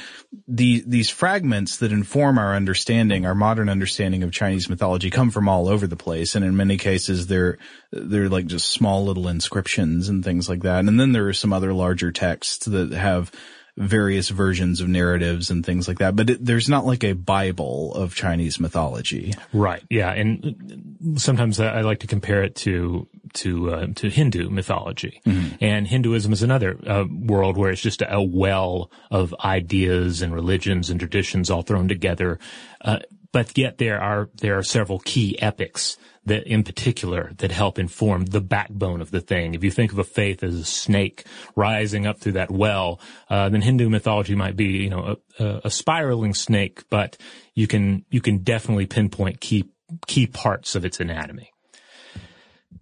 the, 0.47 0.83
these 0.87 1.09
fragments 1.09 1.77
that 1.77 1.91
inform 1.91 2.37
our 2.37 2.55
understanding, 2.55 3.25
our 3.25 3.35
modern 3.35 3.69
understanding 3.69 4.23
of 4.23 4.31
Chinese 4.31 4.69
mythology 4.69 5.09
come 5.09 5.31
from 5.31 5.49
all 5.49 5.67
over 5.67 5.85
the 5.85 5.95
place. 5.95 6.35
And 6.35 6.45
in 6.45 6.55
many 6.55 6.77
cases, 6.77 7.27
they're, 7.27 7.57
they're 7.91 8.29
like 8.29 8.47
just 8.47 8.71
small 8.71 9.05
little 9.05 9.27
inscriptions 9.27 10.09
and 10.09 10.23
things 10.23 10.47
like 10.47 10.61
that. 10.61 10.85
And 10.85 10.99
then 10.99 11.11
there 11.11 11.27
are 11.27 11.33
some 11.33 11.53
other 11.53 11.73
larger 11.73 12.11
texts 12.11 12.65
that 12.65 12.91
have 12.91 13.31
various 13.79 14.27
versions 14.29 14.81
of 14.81 14.89
narratives 14.89 15.49
and 15.49 15.65
things 15.65 15.87
like 15.87 15.99
that. 15.99 16.15
But 16.15 16.29
it, 16.29 16.45
there's 16.45 16.67
not 16.67 16.85
like 16.85 17.03
a 17.03 17.13
Bible 17.13 17.93
of 17.95 18.13
Chinese 18.13 18.59
mythology. 18.59 19.33
Right. 19.53 19.81
Yeah. 19.89 20.11
And 20.11 21.15
sometimes 21.15 21.59
I 21.59 21.81
like 21.81 21.99
to 21.99 22.07
compare 22.07 22.43
it 22.43 22.55
to 22.57 23.07
to 23.35 23.71
uh, 23.71 23.87
to 23.95 24.09
Hindu 24.09 24.49
mythology, 24.49 25.21
and 25.61 25.87
Hinduism 25.87 26.33
is 26.33 26.43
another 26.43 26.77
uh, 26.85 27.05
world 27.09 27.57
where 27.57 27.71
it's 27.71 27.81
just 27.81 28.01
a 28.01 28.21
well 28.21 28.91
of 29.09 29.33
ideas 29.43 30.21
and 30.21 30.33
religions 30.33 30.89
and 30.89 30.99
traditions 30.99 31.49
all 31.49 31.61
thrown 31.61 31.87
together. 31.87 32.39
Uh, 32.81 32.99
but 33.31 33.57
yet 33.57 33.77
there 33.77 34.01
are 34.01 34.29
there 34.35 34.57
are 34.57 34.63
several 34.63 34.99
key 34.99 35.39
epics 35.41 35.97
that, 36.29 36.47
in 36.47 36.63
particular, 36.63 37.31
that 37.37 37.51
help 37.51 37.77
inform 37.77 38.25
the 38.25 38.41
backbone 38.41 39.01
of 39.01 39.11
the 39.11 39.21
thing. 39.21 39.53
If 39.53 39.63
you 39.63 39.69
think 39.69 39.91
of 39.91 39.99
a 39.99 40.03
faith 40.03 40.41
as 40.41 40.55
a 40.55 40.65
snake 40.65 41.25
rising 41.55 42.07
up 42.07 42.19
through 42.19 42.33
that 42.33 42.49
well, 42.49 42.99
uh, 43.29 43.49
then 43.49 43.61
Hindu 43.61 43.89
mythology 43.89 44.35
might 44.35 44.55
be, 44.55 44.65
you 44.65 44.89
know, 44.89 45.17
a, 45.37 45.61
a, 45.65 45.71
spiraling 45.71 46.33
snake, 46.33 46.83
but 46.89 47.17
you 47.53 47.67
can 47.67 48.05
you 48.09 48.21
can 48.21 48.39
definitely 48.39 48.85
pinpoint 48.85 49.41
key 49.41 49.69
key 50.07 50.27
parts 50.27 50.75
of 50.75 50.85
its 50.85 50.99
anatomy. 50.99 51.51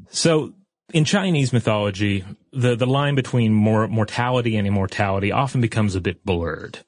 So 0.09 0.53
in 0.93 1.05
Chinese 1.05 1.51
mythology, 1.51 2.23
the, 2.53 2.75
the 2.75 2.87
line 2.87 3.15
between 3.15 3.53
mor- 3.53 3.87
mortality 3.87 4.57
and 4.57 4.67
immortality 4.67 5.31
often 5.31 5.61
becomes 5.61 5.95
a 5.95 6.01
bit 6.01 6.23
blurred. 6.25 6.79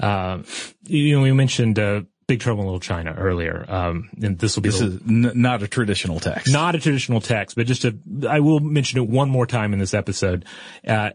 Uh, 0.00 0.42
you 0.84 1.16
know, 1.16 1.22
we 1.22 1.32
mentioned 1.32 1.78
uh, 1.78 2.02
Big 2.28 2.40
Trouble 2.40 2.62
in 2.62 2.66
Little 2.66 2.80
China 2.80 3.14
earlier. 3.16 3.64
Um, 3.68 4.10
and 4.20 4.36
this 4.38 4.56
will 4.56 4.62
be 4.62 4.70
This 4.70 4.80
the- 4.80 4.86
is 4.86 5.00
n- 5.08 5.32
not 5.36 5.62
a 5.62 5.68
traditional 5.68 6.18
text. 6.18 6.52
not 6.52 6.74
a 6.74 6.78
traditional 6.80 7.20
text, 7.20 7.54
but 7.56 7.66
just 7.66 7.84
a, 7.84 7.96
I 8.28 8.40
will 8.40 8.58
mention 8.60 8.98
it 8.98 9.08
one 9.08 9.30
more 9.30 9.46
time 9.46 9.72
in 9.72 9.78
this 9.78 9.94
episode. 9.94 10.44
Uh, 10.86 11.10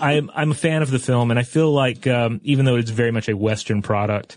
I'm, 0.00 0.28
I'm 0.34 0.50
a 0.50 0.54
fan 0.54 0.82
of 0.82 0.90
the 0.90 0.98
film 0.98 1.30
and 1.30 1.38
I 1.38 1.44
feel 1.44 1.72
like, 1.72 2.06
um, 2.08 2.40
even 2.42 2.64
though 2.64 2.76
it's 2.76 2.90
very 2.90 3.12
much 3.12 3.28
a 3.28 3.36
Western 3.36 3.82
product, 3.82 4.36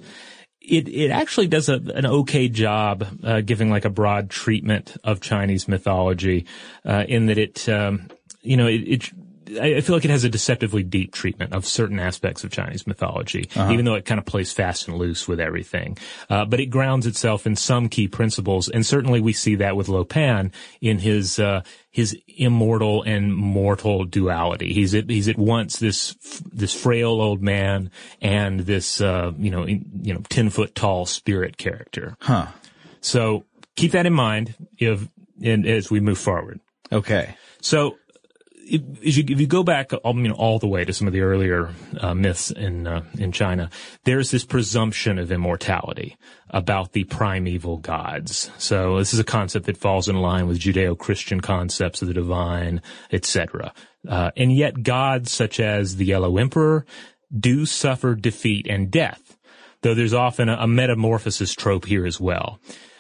it, 0.62 0.88
it 0.88 1.10
actually 1.10 1.48
does 1.48 1.70
a, 1.70 1.74
an 1.76 2.06
okay 2.06 2.50
job, 2.50 3.06
uh, 3.24 3.42
giving 3.42 3.70
like 3.72 3.86
a 3.86 3.90
broad 3.90 4.30
treatment 4.30 4.96
of 5.04 5.22
Chinese 5.22 5.68
mythology, 5.68 6.46
uh, 6.86 7.04
in 7.08 7.26
that 7.26 7.38
it, 7.40 7.68
um, 7.68 8.10
you 8.44 8.58
know, 8.58 8.68
it, 8.68 8.82
it 8.88 9.10
I 9.60 9.82
feel 9.82 9.95
like 9.95 10.06
it 10.06 10.12
has 10.12 10.23
a 10.23 10.29
deceptively 10.29 10.84
deep 10.84 11.13
treatment 11.13 11.53
of 11.53 11.65
certain 11.65 11.99
aspects 11.99 12.43
of 12.43 12.51
Chinese 12.51 12.88
mythology, 12.88 13.49
even 13.56 13.86
though 13.86 13.95
it 13.95 14.06
kind 14.06 14.19
of 14.19 14.25
plays 14.25 14.51
fast 14.51 14.88
and 14.88 14.97
loose 14.97 15.27
with 15.27 15.39
everything. 15.39 15.97
Uh, 16.29 16.45
but 16.45 16.60
it 16.60 16.67
grounds 16.67 17.06
itself 17.06 17.45
in 17.45 17.56
some 17.56 17.89
key 17.89 18.08
principles, 18.08 18.69
and 18.69 18.86
certainly 18.86 19.21
we 19.21 19.34
see 19.34 19.56
that 19.56 19.75
with 19.75 19.89
Lo 19.89 20.03
Pan 20.03 20.51
in 20.82 20.99
his 20.99 21.39
uh, 21.39 21.62
his 21.91 22.17
immortal 22.27 23.03
and 23.03 23.36
mortal 23.36 24.06
duality. 24.06 24.73
He's 24.73 24.95
at, 24.95 25.10
he's 25.10 25.27
at 25.27 25.38
once 25.38 25.77
this 25.77 26.15
this 26.51 26.73
frail 26.73 27.21
old 27.21 27.41
man 27.41 27.91
and 28.21 28.62
this 28.62 29.01
uh, 29.01 29.32
you 29.38 29.51
know 29.51 29.63
in, 29.63 29.86
you 30.01 30.13
know 30.13 30.21
ten 30.29 30.49
foot 30.49 30.75
tall 30.75 31.06
spirit 31.06 31.58
character. 31.58 32.17
Huh. 32.21 32.47
So 33.01 33.45
keep 33.75 33.91
that 33.91 34.06
in 34.06 34.13
mind 34.13 34.56
if 34.77 35.08
and 35.43 35.65
as 35.65 35.91
we 35.91 35.99
move 35.99 36.17
forward. 36.17 36.60
Okay. 36.91 37.36
So, 37.62 37.97
if, 38.74 38.82
if 39.30 39.40
you, 39.40 39.46
go 39.46 39.62
back, 39.62 39.92
I 40.04 40.12
mean, 40.14 40.32
all 40.32 40.58
the 40.58 40.68
way 40.68 40.84
to 40.84 40.92
some 40.92 41.06
of 41.06 41.14
the 41.14 41.22
earlier 41.22 41.72
uh, 42.00 42.16
myths 42.16 42.50
in 42.50 42.88
uh, 42.88 43.04
in 43.20 43.32
China, 43.32 43.70
there's 44.04 44.32
this 44.32 44.44
presumption 44.44 45.20
of 45.20 45.32
immortality 45.32 46.18
about 46.50 46.94
the 46.94 47.04
primeval 47.04 47.78
gods. 47.78 48.50
So 48.58 48.98
this 48.98 49.14
is 49.14 49.20
a 49.20 49.24
concept 49.24 49.68
that 49.68 49.78
falls 49.78 50.10
in 50.10 50.16
line 50.16 50.48
with 50.48 50.60
Judeo-Christian 50.60 51.42
concepts 51.42 52.02
of 52.02 52.08
the 52.08 52.16
divine, 52.16 52.82
etc. 53.12 53.74
Uh, 54.08 54.32
and 54.36 54.52
yet, 54.52 54.82
gods 54.82 55.32
such 55.32 55.60
as 55.60 55.98
the 55.98 56.06
Yellow 56.06 56.38
Emperor 56.38 56.84
do 57.38 57.68
suffer 57.68 58.16
defeat 58.16 58.66
and 58.68 58.90
death, 58.90 59.38
though 59.82 59.94
there's 59.94 60.16
often 60.16 60.50
a, 60.50 60.56
a 60.62 60.68
metamorphosis 60.68 61.54
trope 61.54 61.86
here 61.86 62.08
as 62.08 62.20
well. 62.20 62.60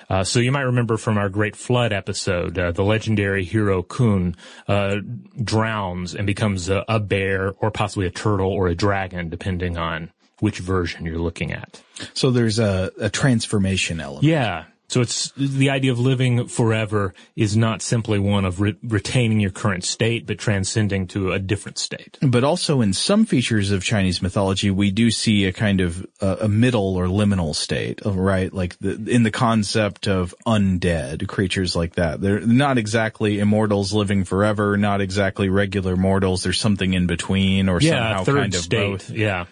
Uh, 0.09 0.23
so 0.23 0.39
you 0.39 0.51
might 0.51 0.61
remember 0.61 0.97
from 0.97 1.17
our 1.17 1.29
Great 1.29 1.55
Flood 1.55 1.93
episode, 1.93 2.57
uh, 2.57 2.71
the 2.71 2.83
legendary 2.83 3.43
hero 3.43 3.83
Kun 3.83 4.35
uh, 4.67 4.97
drowns 5.41 6.15
and 6.15 6.27
becomes 6.27 6.69
a, 6.69 6.83
a 6.87 6.99
bear 6.99 7.53
or 7.59 7.71
possibly 7.71 8.05
a 8.05 8.11
turtle 8.11 8.51
or 8.51 8.67
a 8.67 8.75
dragon, 8.75 9.29
depending 9.29 9.77
on 9.77 10.11
which 10.39 10.59
version 10.59 11.05
you're 11.05 11.17
looking 11.19 11.51
at. 11.51 11.81
So 12.13 12.31
there's 12.31 12.59
a, 12.59 12.91
a 12.99 13.09
transformation 13.09 13.99
element. 13.99 14.25
Yeah. 14.25 14.65
So 14.93 15.01
it's 15.01 15.31
the 15.35 15.71
idea 15.71 15.91
of 15.91 15.97
living 15.97 16.45
forever 16.47 17.15
is 17.35 17.57
not 17.57 17.81
simply 17.81 18.19
one 18.19 18.45
of 18.45 18.61
re- 18.61 18.77
retaining 18.83 19.39
your 19.39 19.49
current 19.49 19.83
state, 19.83 20.27
but 20.27 20.37
transcending 20.37 21.07
to 21.07 21.31
a 21.31 21.39
different 21.39 21.79
state. 21.79 22.19
But 22.21 22.43
also 22.43 22.79
in 22.81 22.93
some 22.93 23.25
features 23.25 23.71
of 23.71 23.83
Chinese 23.83 24.21
mythology, 24.21 24.69
we 24.69 24.91
do 24.91 25.09
see 25.09 25.45
a 25.45 25.51
kind 25.51 25.81
of 25.81 26.05
uh, 26.21 26.35
a 26.41 26.47
middle 26.47 26.95
or 26.95 27.07
liminal 27.07 27.55
state, 27.55 28.01
right? 28.05 28.53
Like 28.53 28.77
the, 28.77 29.03
in 29.09 29.23
the 29.23 29.31
concept 29.31 30.07
of 30.07 30.35
undead 30.45 31.27
creatures 31.27 31.75
like 31.75 31.95
that. 31.95 32.21
They're 32.21 32.41
not 32.41 32.77
exactly 32.77 33.39
immortals 33.39 33.93
living 33.93 34.25
forever, 34.25 34.77
not 34.77 35.01
exactly 35.01 35.49
regular 35.49 35.95
mortals. 35.95 36.43
There's 36.43 36.59
something 36.59 36.93
in 36.93 37.07
between 37.07 37.67
or 37.67 37.81
Yeah, 37.81 38.23
somehow 38.23 38.41
kind 38.41 38.53
of 38.53 38.61
state. 38.61 38.91
both. 38.91 39.09
Yeah. 39.09 39.45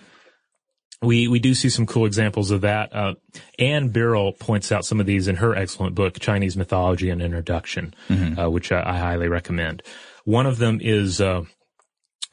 We, 1.02 1.28
we 1.28 1.40
do 1.40 1.54
see 1.54 1.70
some 1.70 1.86
cool 1.86 2.06
examples 2.06 2.52
of 2.52 2.62
that. 2.62 2.96
Uh, 2.96 3.16
Anne 3.58 3.90
Birrell 3.90 4.38
points 4.38 4.72
out 4.72 4.86
some 4.86 5.00
of 5.00 5.06
these 5.06 5.28
in 5.28 5.38
her 5.38 5.56
excellent 5.56 5.96
book, 5.96 6.20
Chinese 6.20 6.56
Mythology 6.56 7.10
and 7.10 7.22
Introduction, 7.22 7.94
uh, 8.38 8.50
which 8.50 8.72
I, 8.72 8.84
I 8.86 8.98
highly 8.98 9.28
recommend. 9.28 9.82
One 10.26 10.46
of 10.46 10.60
them 10.60 10.80
is, 10.82 11.20
uh, 11.20 11.42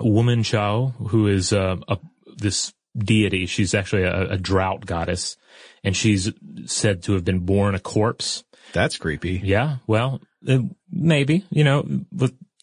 Woman 0.00 0.42
Chao, 0.42 0.94
who 1.08 1.26
is, 1.28 1.52
uh, 1.52 1.76
a, 1.88 1.98
this 2.36 2.72
deity. 2.96 3.46
She's 3.46 3.74
actually 3.74 4.02
a, 4.02 4.32
a 4.32 4.36
drought 4.36 4.84
goddess 4.84 5.36
and 5.84 5.96
she's 5.96 6.30
said 6.66 7.02
to 7.04 7.12
have 7.14 7.24
been 7.24 7.40
born 7.40 7.74
a 7.74 7.80
corpse. 7.80 8.44
That's 8.72 8.98
creepy. 8.98 9.40
Yeah, 9.42 9.76
well, 9.86 10.20
uh, 10.46 10.58
maybe 10.90 11.44
you 11.50 11.64
know, 11.64 11.86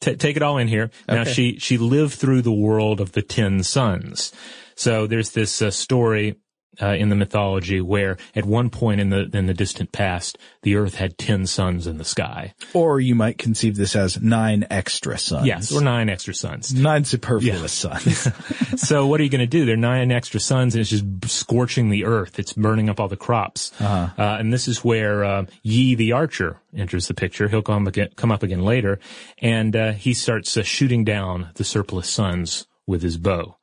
t- 0.02 0.15
take 0.15 0.36
it 0.36 0.44
all 0.44 0.58
in 0.58 0.68
here. 0.68 0.91
Now 1.08 1.24
she 1.24 1.58
she 1.60 1.78
lived 1.78 2.13
through 2.13 2.44
the 2.44 2.52
world 2.54 3.02
of 3.02 3.13
the 3.13 3.22
ten 3.22 3.63
suns. 3.63 4.32
So 4.76 5.08
there's 5.08 5.32
this 5.32 5.62
uh, 5.62 5.72
story 5.72 6.36
uh, 6.82 6.88
in 6.88 7.10
the 7.10 7.16
mythology 7.16 7.82
where 7.82 8.18
at 8.36 8.46
one 8.46 8.70
point 8.70 9.00
in 9.00 9.10
the 9.10 9.30
in 9.34 9.46
the 9.46 9.54
distant 9.54 9.92
past, 9.92 10.38
the 10.64 10.76
earth 10.76 10.96
had 10.96 11.18
ten 11.18 11.46
suns 11.48 11.88
in 11.88 11.98
the 11.98 12.04
sky. 12.04 12.54
Or 12.74 13.00
you 13.00 13.16
might 13.16 13.38
conceive 13.38 13.76
this 13.76 13.96
as 13.96 14.22
nine 14.22 14.66
extra 14.70 15.18
suns. 15.18 15.48
Yes, 15.48 15.72
or 15.72 15.82
nine 15.82 16.10
extra 16.10 16.34
suns. 16.34 16.74
Nine 16.74 17.06
superfluous 17.06 17.72
suns. 17.72 18.28
so 18.82 19.08
what 19.08 19.20
are 19.20 19.24
you 19.24 19.30
going 19.30 19.40
to 19.40 19.48
do? 19.48 19.66
There 19.66 19.76
are 19.76 19.78
nine 19.78 20.12
extra 20.12 20.40
suns, 20.40 20.76
and 20.76 20.82
it's 20.82 20.90
just 20.90 21.06
scorching 21.26 21.90
the 21.90 22.06
earth. 22.06 22.40
It's 22.40 22.54
burning 22.54 22.90
up 22.90 23.00
all 23.00 23.08
the 23.08 23.18
crops. 23.18 23.72
Uh, 24.18 24.38
and 24.40 24.52
this 24.52 24.68
is 24.68 24.84
where 24.84 25.24
uh, 25.24 25.46
Yi 25.64 25.96
the 25.96 26.12
archer 26.12 26.60
enters 26.76 27.08
the 27.08 27.14
picture. 27.14 27.48
He'll 27.48 27.62
come 27.62 27.88
again, 27.88 28.10
come 28.16 28.32
up 28.32 28.44
again 28.44 28.64
later, 28.64 29.00
and 29.40 29.76
uh, 29.76 29.92
he 29.94 30.14
starts 30.14 30.58
uh, 30.58 30.64
shooting 30.64 31.04
down 31.04 31.50
the 31.56 31.64
surplus 31.64 32.10
suns 32.10 32.68
with 32.88 33.02
his 33.02 33.18
bow. 33.18 33.56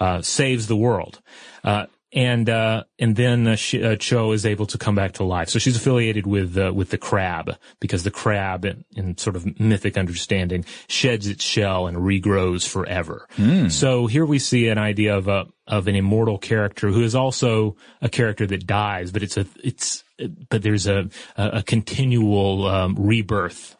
Uh, 0.00 0.22
saves 0.22 0.66
the 0.66 0.76
world. 0.76 1.20
Uh, 1.62 1.84
and 2.12 2.48
uh, 2.50 2.82
and 2.98 3.14
then 3.14 3.46
uh, 3.46 3.54
she, 3.54 3.84
uh, 3.84 3.94
Cho 3.96 4.32
is 4.32 4.44
able 4.44 4.66
to 4.66 4.78
come 4.78 4.96
back 4.96 5.12
to 5.12 5.24
life. 5.24 5.48
So 5.50 5.58
she's 5.60 5.76
affiliated 5.76 6.26
with 6.26 6.56
uh, 6.58 6.72
with 6.74 6.88
the 6.90 6.98
crab 6.98 7.56
because 7.80 8.02
the 8.02 8.10
crab, 8.10 8.64
in, 8.64 8.84
in 8.96 9.16
sort 9.18 9.36
of 9.36 9.60
mythic 9.60 9.96
understanding, 9.96 10.64
sheds 10.88 11.28
its 11.28 11.44
shell 11.44 11.86
and 11.86 11.98
regrows 11.98 12.66
forever. 12.66 13.28
So 13.68 14.06
here 14.08 14.24
we 14.26 14.38
see 14.40 14.66
an 14.68 14.78
idea 14.78 15.16
of 15.16 15.28
a 15.28 15.46
of 15.68 15.86
an 15.86 15.94
immortal 15.94 16.38
character 16.38 16.88
who 16.88 17.04
is 17.04 17.14
also 17.14 17.76
a 18.02 18.08
character 18.08 18.44
that 18.46 18.66
dies, 18.66 19.12
but 19.12 19.22
it's 19.22 19.36
a 19.36 19.46
it's 19.62 20.02
but 20.48 20.62
there's 20.62 20.88
a 20.88 21.10
a, 21.36 21.58
a 21.58 21.62
continual 21.62 22.66
um, 22.66 22.96
rebirth. 22.98 23.76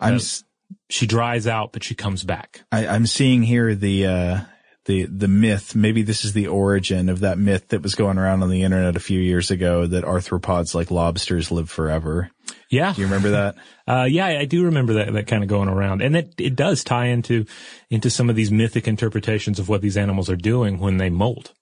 I'm 0.00 0.16
s- 0.16 0.44
She 0.90 1.06
dries 1.06 1.46
out, 1.46 1.72
but 1.72 1.82
she 1.82 1.94
comes 1.94 2.24
back. 2.24 2.64
I, 2.70 2.86
I'm 2.88 3.06
seeing 3.06 3.42
here 3.42 3.74
the 3.74 4.06
uh, 4.06 4.40
the 4.86 5.04
the 5.04 5.28
myth. 5.28 5.74
Maybe 5.74 6.02
this 6.02 6.24
is 6.24 6.32
the 6.32 6.48
origin 6.48 7.08
of 7.08 7.20
that 7.20 7.38
myth 7.38 7.68
that 7.68 7.82
was 7.82 7.94
going 7.94 8.18
around 8.18 8.42
on 8.42 8.50
the 8.50 8.62
internet 8.62 8.96
a 8.96 9.00
few 9.00 9.20
years 9.20 9.50
ago 9.50 9.86
that 9.86 10.04
arthropods 10.04 10.74
like 10.74 10.90
lobsters 10.90 11.50
live 11.50 11.70
forever. 11.70 12.30
Yeah. 12.70 12.92
Do 12.92 13.00
you 13.00 13.06
remember 13.06 13.30
that? 13.30 13.56
Uh, 13.86 14.04
yeah, 14.04 14.24
I 14.24 14.46
do 14.46 14.64
remember 14.64 14.94
that, 14.94 15.12
that 15.12 15.26
kind 15.26 15.42
of 15.42 15.48
going 15.50 15.68
around. 15.68 16.00
And 16.00 16.14
that 16.14 16.40
it 16.40 16.56
does 16.56 16.82
tie 16.82 17.08
into, 17.08 17.44
into 17.90 18.08
some 18.08 18.30
of 18.30 18.34
these 18.34 18.50
mythic 18.50 18.88
interpretations 18.88 19.58
of 19.58 19.68
what 19.68 19.82
these 19.82 19.98
animals 19.98 20.30
are 20.30 20.36
doing 20.36 20.78
when 20.78 20.96
they 20.96 21.10
molt. 21.10 21.52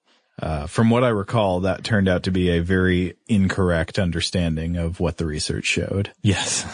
Uh, 0.40 0.68
from 0.68 0.88
what 0.88 1.02
I 1.02 1.08
recall, 1.08 1.58
that 1.61 1.82
turned 1.82 2.08
out 2.08 2.22
to 2.22 2.30
be 2.30 2.48
a 2.50 2.61
very 2.61 3.14
incorrect 3.26 3.98
understanding 3.98 4.76
of 4.76 5.00
what 5.00 5.16
the 5.16 5.26
research 5.26 5.64
showed. 5.64 6.12
Yes. 6.22 6.64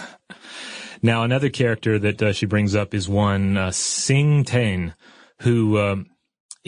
Now, 1.02 1.22
another 1.22 1.48
character 1.48 1.98
that 1.98 2.22
uh, 2.22 2.32
she 2.34 2.44
brings 2.44 2.74
up 2.74 2.92
is 2.92 3.08
one, 3.08 3.56
uh, 3.56 3.68
Xingtian, 3.68 4.92
who, 5.40 5.78
um, 5.78 6.11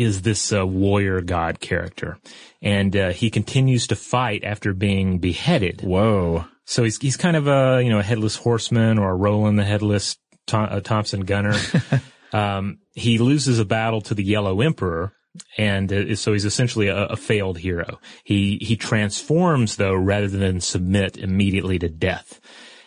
is 0.00 0.22
this 0.22 0.52
uh, 0.52 0.66
warrior 0.66 1.20
god 1.20 1.60
character. 1.60 2.18
And, 2.62 2.96
uh, 2.96 3.10
he 3.10 3.30
continues 3.30 3.86
to 3.88 3.96
fight 3.96 4.44
after 4.44 4.72
being 4.72 5.18
beheaded. 5.18 5.82
Whoa. 5.82 6.44
So 6.70 6.84
he's 6.84 6.98
he's 6.98 7.16
kind 7.16 7.36
of 7.36 7.48
a 7.48 7.82
you 7.82 7.90
know 7.90 7.98
a 7.98 8.02
headless 8.02 8.36
horseman 8.36 8.96
or 8.98 9.10
a 9.10 9.16
Roland 9.16 9.58
the 9.58 9.64
headless 9.64 10.16
uh, 10.52 10.78
Thompson 10.80 11.22
gunner. 11.22 11.56
um, 12.32 12.78
he 12.94 13.18
loses 13.18 13.58
a 13.58 13.64
battle 13.64 14.00
to 14.02 14.14
the 14.14 14.22
Yellow 14.22 14.60
Emperor, 14.60 15.12
and 15.58 15.92
uh, 15.92 16.14
so 16.14 16.32
he's 16.32 16.44
essentially 16.44 16.86
a, 16.86 17.06
a 17.06 17.16
failed 17.16 17.58
hero. 17.58 17.98
He 18.22 18.58
he 18.60 18.76
transforms 18.76 19.76
though 19.76 19.94
rather 19.94 20.28
than 20.28 20.60
submit 20.60 21.16
immediately 21.16 21.80
to 21.80 21.88
death, 21.88 22.40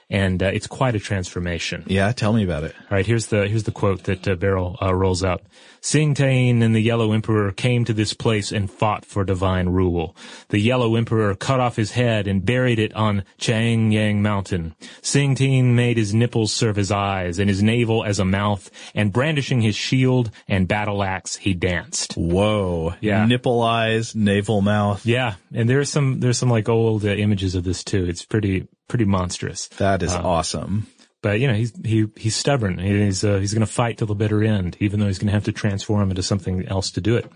and 0.09 0.41
uh, 0.41 0.47
it's 0.47 0.67
quite 0.67 0.95
a 0.95 0.99
transformation. 0.99 1.83
Yeah, 1.85 2.11
tell 2.13 2.31
me 2.31 2.45
about 2.45 2.63
it. 2.63 2.73
All 2.83 2.95
right, 2.95 3.05
here's 3.05 3.27
the 3.27 3.49
here's 3.49 3.63
the 3.63 3.71
quote 3.71 4.03
that 4.03 4.25
uh, 4.25 4.35
Birrell 4.35 4.77
uh, 4.81 4.95
rolls 4.95 5.25
out. 5.25 5.41
Xingtian 5.83 6.63
and 6.63 6.73
the 6.73 6.79
Yellow 6.79 7.11
Emperor 7.11 7.51
came 7.51 7.83
to 7.85 7.93
this 7.93 8.13
place 8.13 8.53
and 8.53 8.71
fought 8.71 9.05
for 9.05 9.25
divine 9.25 9.67
rule. 9.67 10.15
The 10.47 10.59
Yellow 10.59 10.95
Emperor 10.95 11.35
cut 11.35 11.59
off 11.59 11.75
his 11.75 11.91
head 11.91 12.25
and 12.25 12.45
buried 12.45 12.79
it 12.79 12.93
on 12.93 13.25
Chang 13.37 13.91
Yang 13.91 14.21
Mountain. 14.21 14.75
Xingtian 15.01 15.73
made 15.73 15.97
his 15.97 16.13
nipples 16.13 16.53
serve 16.53 16.77
as 16.77 16.89
eyes 16.89 17.37
and 17.37 17.49
his 17.49 17.61
navel 17.61 18.05
as 18.05 18.17
a 18.19 18.25
mouth, 18.25 18.71
and 18.95 19.11
brandishing 19.11 19.61
his 19.61 19.75
shield 19.75 20.31
and 20.47 20.69
battle 20.69 21.03
axe, 21.03 21.35
he 21.35 21.53
danced. 21.53 22.13
Whoa. 22.13 22.95
Yeah. 23.01 23.25
Nipple 23.25 23.61
eyes, 23.61 24.15
navel 24.15 24.61
mouth. 24.61 25.05
Yeah, 25.05 25.35
and 25.53 25.69
there's 25.69 25.89
some 25.89 26.21
there's 26.21 26.37
some 26.37 26.49
like 26.49 26.69
old 26.69 27.03
uh, 27.03 27.09
images 27.09 27.55
of 27.55 27.65
this 27.65 27.83
too. 27.83 28.05
It's 28.05 28.23
pretty 28.23 28.67
pretty 28.87 29.05
monstrous. 29.05 29.67
That 29.79 30.03
is 30.03 30.13
awesome. 30.13 30.87
But 31.23 31.39
you 31.39 31.47
know 31.47 31.55
he's 31.55 31.73
he 31.83 32.05
he's 32.17 32.35
stubborn. 32.35 32.77
He's 32.77 33.23
uh, 33.23 33.39
he's 33.39 33.53
going 33.53 33.65
to 33.65 33.71
fight 33.71 33.97
till 33.97 34.07
the 34.07 34.13
bitter 34.13 34.43
end, 34.43 34.77
even 34.79 34.99
though 34.99 35.07
he's 35.07 35.17
going 35.17 35.27
to 35.27 35.33
have 35.33 35.45
to 35.45 35.51
transform 35.51 36.11
into 36.11 36.21
something 36.21 36.67
else 36.67 36.91
to 36.91 37.01
do 37.01 37.15
it. 37.15 37.31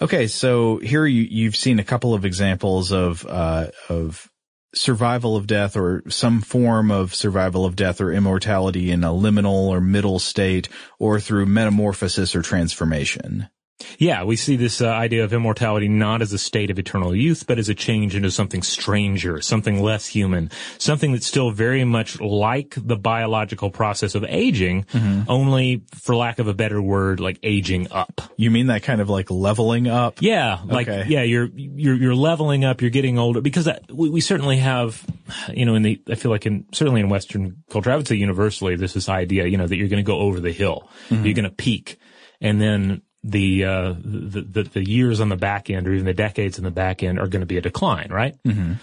Okay, 0.00 0.28
so 0.28 0.78
here 0.78 1.04
you 1.04 1.26
you've 1.28 1.56
seen 1.56 1.78
a 1.78 1.84
couple 1.84 2.14
of 2.14 2.24
examples 2.24 2.92
of 2.92 3.26
uh, 3.26 3.66
of 3.90 4.30
survival 4.74 5.36
of 5.36 5.46
death 5.46 5.76
or 5.76 6.02
some 6.08 6.40
form 6.40 6.90
of 6.90 7.14
survival 7.14 7.66
of 7.66 7.76
death 7.76 8.00
or 8.00 8.12
immortality 8.12 8.90
in 8.90 9.04
a 9.04 9.08
liminal 9.08 9.68
or 9.68 9.80
middle 9.80 10.18
state 10.18 10.68
or 10.98 11.20
through 11.20 11.44
metamorphosis 11.44 12.34
or 12.34 12.40
transformation. 12.40 13.48
Yeah, 13.98 14.24
we 14.24 14.36
see 14.36 14.56
this 14.56 14.80
uh, 14.80 14.88
idea 14.88 15.24
of 15.24 15.32
immortality 15.32 15.88
not 15.88 16.22
as 16.22 16.32
a 16.32 16.38
state 16.38 16.70
of 16.70 16.78
eternal 16.78 17.14
youth, 17.14 17.46
but 17.46 17.58
as 17.58 17.68
a 17.68 17.74
change 17.74 18.14
into 18.14 18.30
something 18.30 18.62
stranger, 18.62 19.40
something 19.40 19.82
less 19.82 20.06
human, 20.06 20.50
something 20.78 21.12
that's 21.12 21.26
still 21.26 21.50
very 21.50 21.84
much 21.84 22.20
like 22.20 22.74
the 22.76 22.96
biological 22.96 23.70
process 23.70 24.14
of 24.14 24.24
aging, 24.24 24.84
mm-hmm. 24.84 25.22
only 25.28 25.82
for 25.94 26.14
lack 26.14 26.38
of 26.38 26.48
a 26.48 26.54
better 26.54 26.80
word, 26.80 27.20
like 27.20 27.38
aging 27.42 27.90
up. 27.90 28.20
You 28.36 28.50
mean 28.50 28.68
that 28.68 28.82
kind 28.82 29.00
of 29.00 29.08
like 29.08 29.30
leveling 29.30 29.88
up? 29.88 30.18
Yeah, 30.20 30.60
like 30.64 30.88
okay. 30.88 31.08
yeah, 31.08 31.22
you're 31.22 31.48
you're 31.54 31.94
you're 31.94 32.14
leveling 32.14 32.64
up, 32.64 32.80
you're 32.80 32.90
getting 32.90 33.18
older 33.18 33.40
because 33.40 33.66
that, 33.66 33.90
we, 33.92 34.10
we 34.10 34.20
certainly 34.20 34.58
have, 34.58 35.04
you 35.52 35.64
know, 35.64 35.74
in 35.74 35.82
the 35.82 36.02
I 36.08 36.14
feel 36.14 36.30
like 36.30 36.46
in 36.46 36.66
certainly 36.72 37.00
in 37.00 37.08
Western 37.08 37.62
culture, 37.70 37.90
I 37.90 37.96
would 37.96 38.08
say 38.08 38.16
universally, 38.16 38.76
there's 38.76 38.94
this 38.94 39.08
idea, 39.08 39.46
you 39.46 39.56
know, 39.56 39.66
that 39.66 39.76
you're 39.76 39.88
going 39.88 40.02
to 40.02 40.06
go 40.06 40.18
over 40.18 40.40
the 40.40 40.52
hill, 40.52 40.88
mm-hmm. 41.08 41.24
you're 41.24 41.34
going 41.34 41.44
to 41.44 41.50
peak, 41.50 41.98
and 42.40 42.60
then 42.60 43.02
the, 43.22 43.64
uh, 43.64 43.94
the, 43.98 44.40
the, 44.42 44.62
the 44.64 44.88
years 44.88 45.20
on 45.20 45.28
the 45.28 45.36
back 45.36 45.70
end 45.70 45.86
or 45.86 45.92
even 45.92 46.06
the 46.06 46.14
decades 46.14 46.58
in 46.58 46.64
the 46.64 46.70
back 46.70 47.02
end 47.02 47.18
are 47.18 47.28
going 47.28 47.40
to 47.40 47.46
be 47.46 47.58
a 47.58 47.62
decline, 47.62 48.08
right? 48.10 48.36
Mm-hmm. 48.46 48.74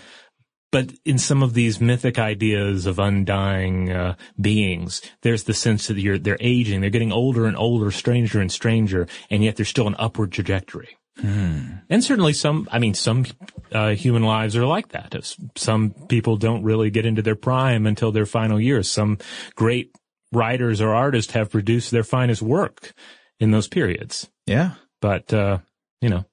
But 0.72 0.92
in 1.04 1.18
some 1.18 1.42
of 1.42 1.54
these 1.54 1.82
mythic 1.82 2.20
ideas 2.20 2.86
of 2.86 3.00
undying 3.00 3.92
uh, 3.92 4.16
beings, 4.40 5.02
there's 5.22 5.44
the 5.44 5.54
sense 5.54 5.88
that 5.88 5.98
you're, 5.98 6.20
they're 6.20 6.38
aging, 6.40 6.82
they're 6.82 6.92
getting 6.92 7.12
older 7.12 7.46
and 7.46 7.58
older, 7.58 7.90
stranger 7.90 8.40
and 8.40 8.52
stranger, 8.52 9.08
and 9.32 9.44
yet 9.44 9.56
there's 9.56 9.70
still 9.70 9.88
an 9.88 9.96
upward 9.98 10.32
trajectory. 10.32 10.96
Hmm. 11.20 11.78
And 11.90 12.04
certainly 12.04 12.34
some, 12.34 12.70
I 12.72 12.80
mean, 12.80 12.94
some 12.94 13.26
uh, 13.72 13.90
human 13.90 14.24
lives 14.24 14.56
are 14.56 14.66
like 14.66 14.90
that. 14.90 15.16
Some 15.56 15.92
people 16.08 16.38
don't 16.38 16.64
really 16.64 16.92
get 16.92 17.06
into 17.06 17.24
their 17.24 17.36
prime 17.36 17.88
until 17.88 18.12
their 18.12 18.28
final 18.28 18.62
years. 18.62 18.90
Some 18.90 19.18
great 19.56 19.92
writers 20.32 20.82
or 20.82 20.94
artists 20.94 21.34
have 21.34 21.50
produced 21.50 21.92
their 21.92 22.04
finest 22.04 22.42
work 22.42 22.94
in 23.40 23.52
those 23.52 23.68
periods. 23.68 24.30
Yeah. 24.46 24.72
But, 25.02 25.34
uh, 25.34 25.60
you 26.02 26.10
know, 26.10 26.26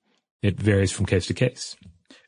it 0.43 0.61
varies 0.61 0.93
from 0.93 1.07
case 1.07 1.27
to 1.27 1.35
case. 1.35 1.77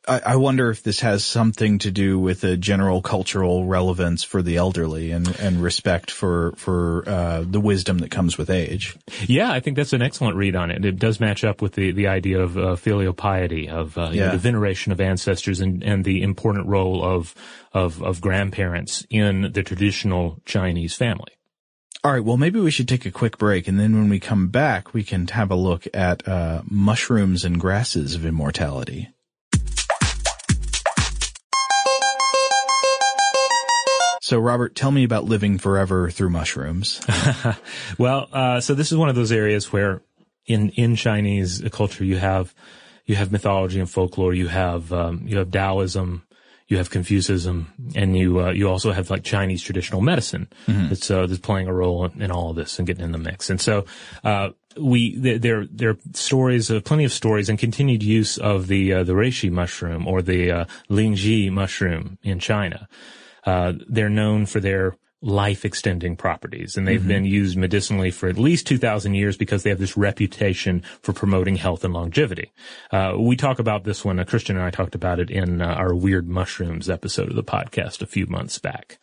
I, 0.07 0.21
I 0.25 0.37
wonder 0.37 0.71
if 0.71 0.83
this 0.83 1.01
has 1.01 1.25
something 1.25 1.81
to 1.81 1.91
do 1.91 2.19
with 2.19 2.43
a 2.45 2.57
general 2.57 3.03
cultural 3.03 3.67
relevance 3.67 4.25
for 4.25 4.41
the 4.41 4.57
elderly 4.57 5.11
and, 5.11 5.29
and 5.39 5.63
respect 5.63 6.11
for, 6.11 6.53
for, 6.57 7.05
uh, 7.07 7.45
the 7.47 7.61
wisdom 7.61 7.99
that 7.99 8.11
comes 8.11 8.39
with 8.39 8.49
age. 8.49 8.97
Yeah, 9.27 9.53
I 9.53 9.61
think 9.61 9.77
that's 9.77 9.93
an 9.93 10.03
excellent 10.03 10.37
read 10.37 10.57
on 10.57 10.71
it. 10.71 10.85
It 10.85 10.99
does 10.99 11.21
match 11.21 11.45
up 11.45 11.61
with 11.61 11.75
the, 11.75 11.91
the 11.93 12.07
idea 12.07 12.41
of, 12.41 12.57
uh, 12.57 12.77
filial 12.77 13.13
piety, 13.13 13.69
of, 13.69 13.99
uh, 13.99 14.11
yeah. 14.13 14.27
know, 14.27 14.33
the 14.33 14.39
veneration 14.39 14.93
of 14.93 15.01
ancestors 15.01 15.61
and, 15.61 15.83
and 15.83 16.05
the 16.05 16.23
important 16.23 16.69
role 16.69 17.05
of, 17.05 17.35
of, 17.73 18.03
of 18.03 18.21
grandparents 18.21 19.07
in 19.11 19.53
the 19.53 19.63
traditional 19.63 20.41
Chinese 20.47 20.95
family. 20.95 21.33
All 22.05 22.13
right. 22.13 22.23
Well, 22.23 22.37
maybe 22.37 22.61
we 22.61 22.71
should 22.71 22.87
take 22.87 23.07
a 23.07 23.11
quick 23.11 23.39
break, 23.39 23.67
and 23.67 23.79
then 23.79 23.97
when 23.97 24.09
we 24.09 24.21
come 24.21 24.49
back, 24.49 24.95
we 24.95 25.03
can 25.03 25.27
have 25.29 25.51
a 25.51 25.57
look 25.57 25.87
at 25.93 26.27
uh, 26.29 26.63
mushrooms 26.65 27.45
and 27.45 27.59
grasses 27.59 28.15
of 28.15 28.25
immortality. 28.25 29.09
So, 34.23 34.39
Robert, 34.39 34.77
tell 34.77 34.93
me 34.93 35.03
about 35.03 35.25
living 35.25 35.59
forever 35.59 36.09
through 36.11 36.31
mushrooms. 36.31 37.01
well, 37.99 38.29
uh, 38.33 38.61
so 38.61 38.75
this 38.75 38.93
is 38.93 38.99
one 38.99 39.09
of 39.09 39.17
those 39.17 39.33
areas 39.33 39.73
where, 39.73 40.03
in 40.47 40.71
in 40.71 40.95
Chinese 40.95 41.65
culture, 41.73 42.05
you 42.05 42.19
have 42.19 42.55
you 43.07 43.17
have 43.17 43.33
mythology 43.33 43.81
and 43.81 43.91
folklore. 43.91 44.35
You 44.35 44.47
have 44.47 44.93
um, 44.93 45.23
you 45.27 45.39
have 45.39 45.51
Taoism 45.51 46.23
you 46.69 46.77
have 46.77 46.91
Confucianism, 46.91 47.73
and 47.95 48.17
you 48.17 48.41
uh, 48.41 48.51
you 48.51 48.69
also 48.69 48.93
have 48.93 49.09
like 49.11 49.25
Chinese 49.25 49.63
traditional 49.63 50.03
medicine 50.03 50.49
mm-hmm. 50.67 50.91
that's 50.91 51.11
uh, 51.11 51.27
that's 51.27 51.41
playing 51.41 51.67
a 51.67 51.73
role 51.73 52.05
in, 52.05 52.23
in, 52.23 52.31
all 52.31 52.51
of 52.51 52.57
this 52.57 52.79
and 52.79 52.87
getting 52.87 53.05
in 53.05 53.13
the 53.13 53.19
mix. 53.19 53.49
And 53.49 53.59
so 53.59 53.87
uh, 54.23 54.51
we 54.79 55.17
there 55.17 55.67
there 55.71 55.91
are 55.91 55.99
stories, 56.13 56.71
uh, 56.71 56.81
plenty 56.81 57.05
of 57.05 57.13
stories, 57.13 57.49
and 57.49 57.59
continued 57.59 58.03
use 58.03 58.37
of 58.37 58.67
the 58.67 58.93
uh, 58.93 59.03
the 59.03 59.15
reishi 59.15 59.51
mushroom 59.51 60.07
or 60.07 60.21
the 60.21 60.51
uh, 60.51 60.65
lingzhi 60.91 61.51
mushroom 61.51 62.19
in 62.23 62.39
China. 62.39 62.87
Uh, 63.45 63.73
they're 63.89 64.11
known 64.11 64.45
for 64.45 64.61
their 64.61 64.95
life 65.21 65.65
extending 65.65 66.17
properties 66.17 66.77
and 66.77 66.87
they've 66.87 67.01
mm-hmm. 67.01 67.09
been 67.09 67.25
used 67.25 67.57
medicinally 67.57 68.11
for 68.11 68.29
at 68.29 68.39
least 68.39 68.67
2000 68.69 69.15
years 69.15 69.37
because 69.37 69.65
they 69.65 69.71
have 69.71 69.79
this 69.79 69.97
reputation 69.97 70.81
for 71.03 71.13
promoting 71.13 71.57
health 71.57 71.83
and 71.83 71.93
longevity. 71.93 72.53
Uh, 72.93 73.15
we 73.19 73.35
talk 73.35 73.59
about 73.59 73.83
this 73.83 74.05
one, 74.05 74.21
uh, 74.21 74.25
Christian 74.25 74.57
and 74.57 74.65
I 74.65 74.71
talked 74.71 74.95
about 74.95 75.19
it 75.19 75.31
in 75.31 75.61
uh, 75.61 75.67
our 75.67 75.93
weird 75.95 76.29
mushrooms 76.29 76.89
episode 76.89 77.31
of 77.31 77.37
the 77.37 77.43
podcast 77.43 78.01
a 78.01 78.07
few 78.07 78.27
months 78.27 78.59
back. 78.59 78.99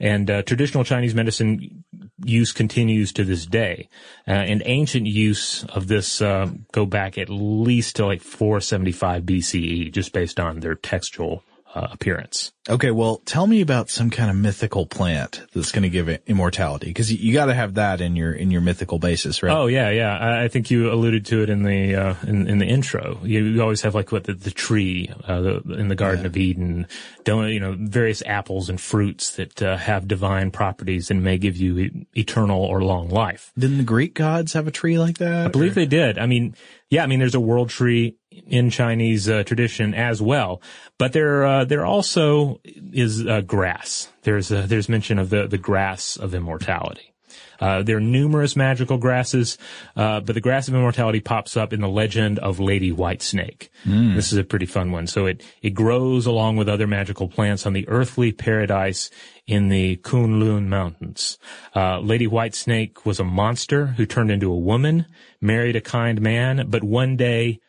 And 0.00 0.30
uh, 0.30 0.42
traditional 0.42 0.84
Chinese 0.84 1.14
medicine 1.14 1.84
use 2.24 2.52
continues 2.52 3.12
to 3.12 3.24
this 3.24 3.46
day. 3.46 3.88
Uh, 4.26 4.32
and 4.32 4.62
ancient 4.64 5.06
use 5.06 5.64
of 5.64 5.86
this 5.86 6.20
uh, 6.20 6.50
go 6.72 6.86
back 6.86 7.18
at 7.18 7.28
least 7.28 7.96
to 7.96 8.06
like 8.06 8.22
475 8.22 9.22
BCE, 9.22 9.92
just 9.92 10.12
based 10.12 10.40
on 10.40 10.60
their 10.60 10.74
textual 10.74 11.44
uh, 11.74 11.88
appearance. 11.90 12.52
Okay, 12.68 12.90
well, 12.90 13.16
tell 13.24 13.46
me 13.46 13.60
about 13.60 13.90
some 13.90 14.10
kind 14.10 14.30
of 14.30 14.36
mythical 14.36 14.86
plant 14.86 15.42
that's 15.52 15.72
going 15.72 15.82
to 15.82 15.88
give 15.88 16.08
it 16.08 16.22
immortality, 16.26 16.86
because 16.86 17.10
you, 17.10 17.18
you 17.18 17.32
got 17.32 17.46
to 17.46 17.54
have 17.54 17.74
that 17.74 18.00
in 18.00 18.14
your 18.14 18.32
in 18.32 18.50
your 18.50 18.60
mythical 18.60 18.98
basis, 18.98 19.42
right? 19.42 19.52
Oh 19.52 19.66
yeah, 19.66 19.90
yeah. 19.90 20.16
I, 20.16 20.44
I 20.44 20.48
think 20.48 20.70
you 20.70 20.92
alluded 20.92 21.26
to 21.26 21.42
it 21.42 21.50
in 21.50 21.64
the 21.64 21.96
uh, 21.96 22.14
in, 22.24 22.46
in 22.46 22.58
the 22.58 22.66
intro. 22.66 23.18
You, 23.24 23.44
you, 23.44 23.62
always 23.62 23.82
have 23.82 23.94
like 23.94 24.12
what 24.12 24.24
the, 24.24 24.34
the 24.34 24.50
tree 24.50 25.12
uh, 25.26 25.40
the, 25.40 25.60
in 25.76 25.88
the 25.88 25.96
Garden 25.96 26.20
yeah. 26.20 26.26
of 26.26 26.36
Eden, 26.36 26.86
don't 27.24 27.48
you 27.48 27.58
know 27.58 27.74
various 27.76 28.22
apples 28.24 28.68
and 28.68 28.80
fruits 28.80 29.36
that 29.36 29.60
uh, 29.60 29.76
have 29.76 30.06
divine 30.06 30.50
properties 30.50 31.10
and 31.10 31.24
may 31.24 31.38
give 31.38 31.56
you 31.56 32.06
eternal 32.14 32.62
or 32.62 32.84
long 32.84 33.08
life. 33.08 33.50
Didn't 33.58 33.78
the 33.78 33.84
Greek 33.84 34.14
gods 34.14 34.52
have 34.52 34.68
a 34.68 34.72
tree 34.72 34.98
like 34.98 35.18
that? 35.18 35.46
I 35.46 35.48
believe 35.48 35.72
or? 35.72 35.74
they 35.74 35.86
did. 35.86 36.18
I 36.18 36.26
mean, 36.26 36.54
yeah, 36.90 37.02
I 37.02 37.06
mean, 37.06 37.18
there's 37.18 37.34
a 37.34 37.40
world 37.40 37.70
tree 37.70 38.18
in 38.46 38.70
Chinese 38.70 39.28
uh, 39.28 39.42
tradition 39.44 39.94
as 39.94 40.20
well, 40.20 40.62
but 40.98 41.12
there 41.12 41.44
uh, 41.44 41.64
there 41.64 41.84
also 41.84 42.60
is 42.64 43.26
uh, 43.26 43.40
grass. 43.40 44.08
There's 44.22 44.48
there's 44.48 44.88
mention 44.88 45.18
of 45.18 45.30
the 45.30 45.46
the 45.46 45.58
grass 45.58 46.16
of 46.16 46.34
immortality. 46.34 47.12
Uh, 47.62 47.80
there 47.80 47.96
are 47.96 48.00
numerous 48.00 48.56
magical 48.56 48.98
grasses, 48.98 49.56
uh, 49.94 50.18
but 50.18 50.34
the 50.34 50.40
grass 50.40 50.66
of 50.66 50.74
immortality 50.74 51.20
pops 51.20 51.56
up 51.56 51.72
in 51.72 51.80
the 51.80 51.88
legend 51.88 52.40
of 52.40 52.58
Lady 52.58 52.90
Whitesnake. 52.90 53.68
Mm. 53.84 54.16
This 54.16 54.32
is 54.32 54.38
a 54.38 54.42
pretty 54.42 54.66
fun 54.66 54.90
one. 54.90 55.06
So 55.06 55.26
it 55.26 55.44
it 55.62 55.70
grows 55.70 56.26
along 56.26 56.56
with 56.56 56.68
other 56.68 56.88
magical 56.88 57.28
plants 57.28 57.64
on 57.64 57.72
the 57.72 57.88
earthly 57.88 58.32
paradise 58.32 59.10
in 59.46 59.68
the 59.68 59.96
Kunlun 59.98 60.66
Mountains. 60.66 61.38
Uh, 61.74 62.00
Lady 62.00 62.26
Whitesnake 62.26 63.04
was 63.04 63.20
a 63.20 63.24
monster 63.24 63.86
who 63.86 64.06
turned 64.06 64.32
into 64.32 64.52
a 64.52 64.58
woman, 64.58 65.06
married 65.40 65.76
a 65.76 65.80
kind 65.80 66.20
man, 66.20 66.66
but 66.68 66.82
one 66.82 67.16
day 67.16 67.60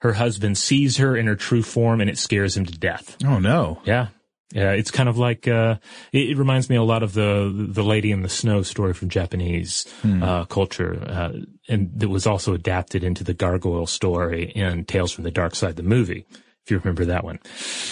her 0.00 0.14
husband 0.14 0.58
sees 0.58 0.96
her 0.96 1.16
in 1.16 1.26
her 1.26 1.36
true 1.36 1.62
form 1.62 2.00
and 2.00 2.10
it 2.10 2.18
scares 2.18 2.56
him 2.56 2.66
to 2.66 2.78
death. 2.78 3.16
Oh 3.24 3.38
no. 3.38 3.80
Yeah. 3.84 4.08
Yeah, 4.52 4.72
it's 4.72 4.90
kind 4.90 5.08
of 5.08 5.16
like 5.16 5.46
uh, 5.46 5.76
it, 6.12 6.30
it, 6.30 6.36
reminds 6.36 6.68
me 6.68 6.74
a 6.74 6.82
lot 6.82 7.04
of 7.04 7.12
the 7.12 7.52
the 7.54 7.84
Lady 7.84 8.10
in 8.10 8.22
the 8.22 8.28
Snow 8.28 8.62
story 8.62 8.94
from 8.94 9.08
Japanese 9.08 9.86
hmm. 10.02 10.24
uh, 10.24 10.44
culture, 10.46 11.04
uh, 11.06 11.32
and 11.68 11.92
that 12.00 12.08
was 12.08 12.26
also 12.26 12.52
adapted 12.52 13.04
into 13.04 13.22
the 13.22 13.32
gargoyle 13.32 13.86
story 13.86 14.50
in 14.50 14.84
Tales 14.86 15.12
from 15.12 15.22
the 15.22 15.30
Dark 15.30 15.54
Side, 15.54 15.76
the 15.76 15.84
movie. 15.84 16.26
If 16.64 16.70
you 16.70 16.78
remember 16.78 17.04
that 17.04 17.22
one, 17.22 17.38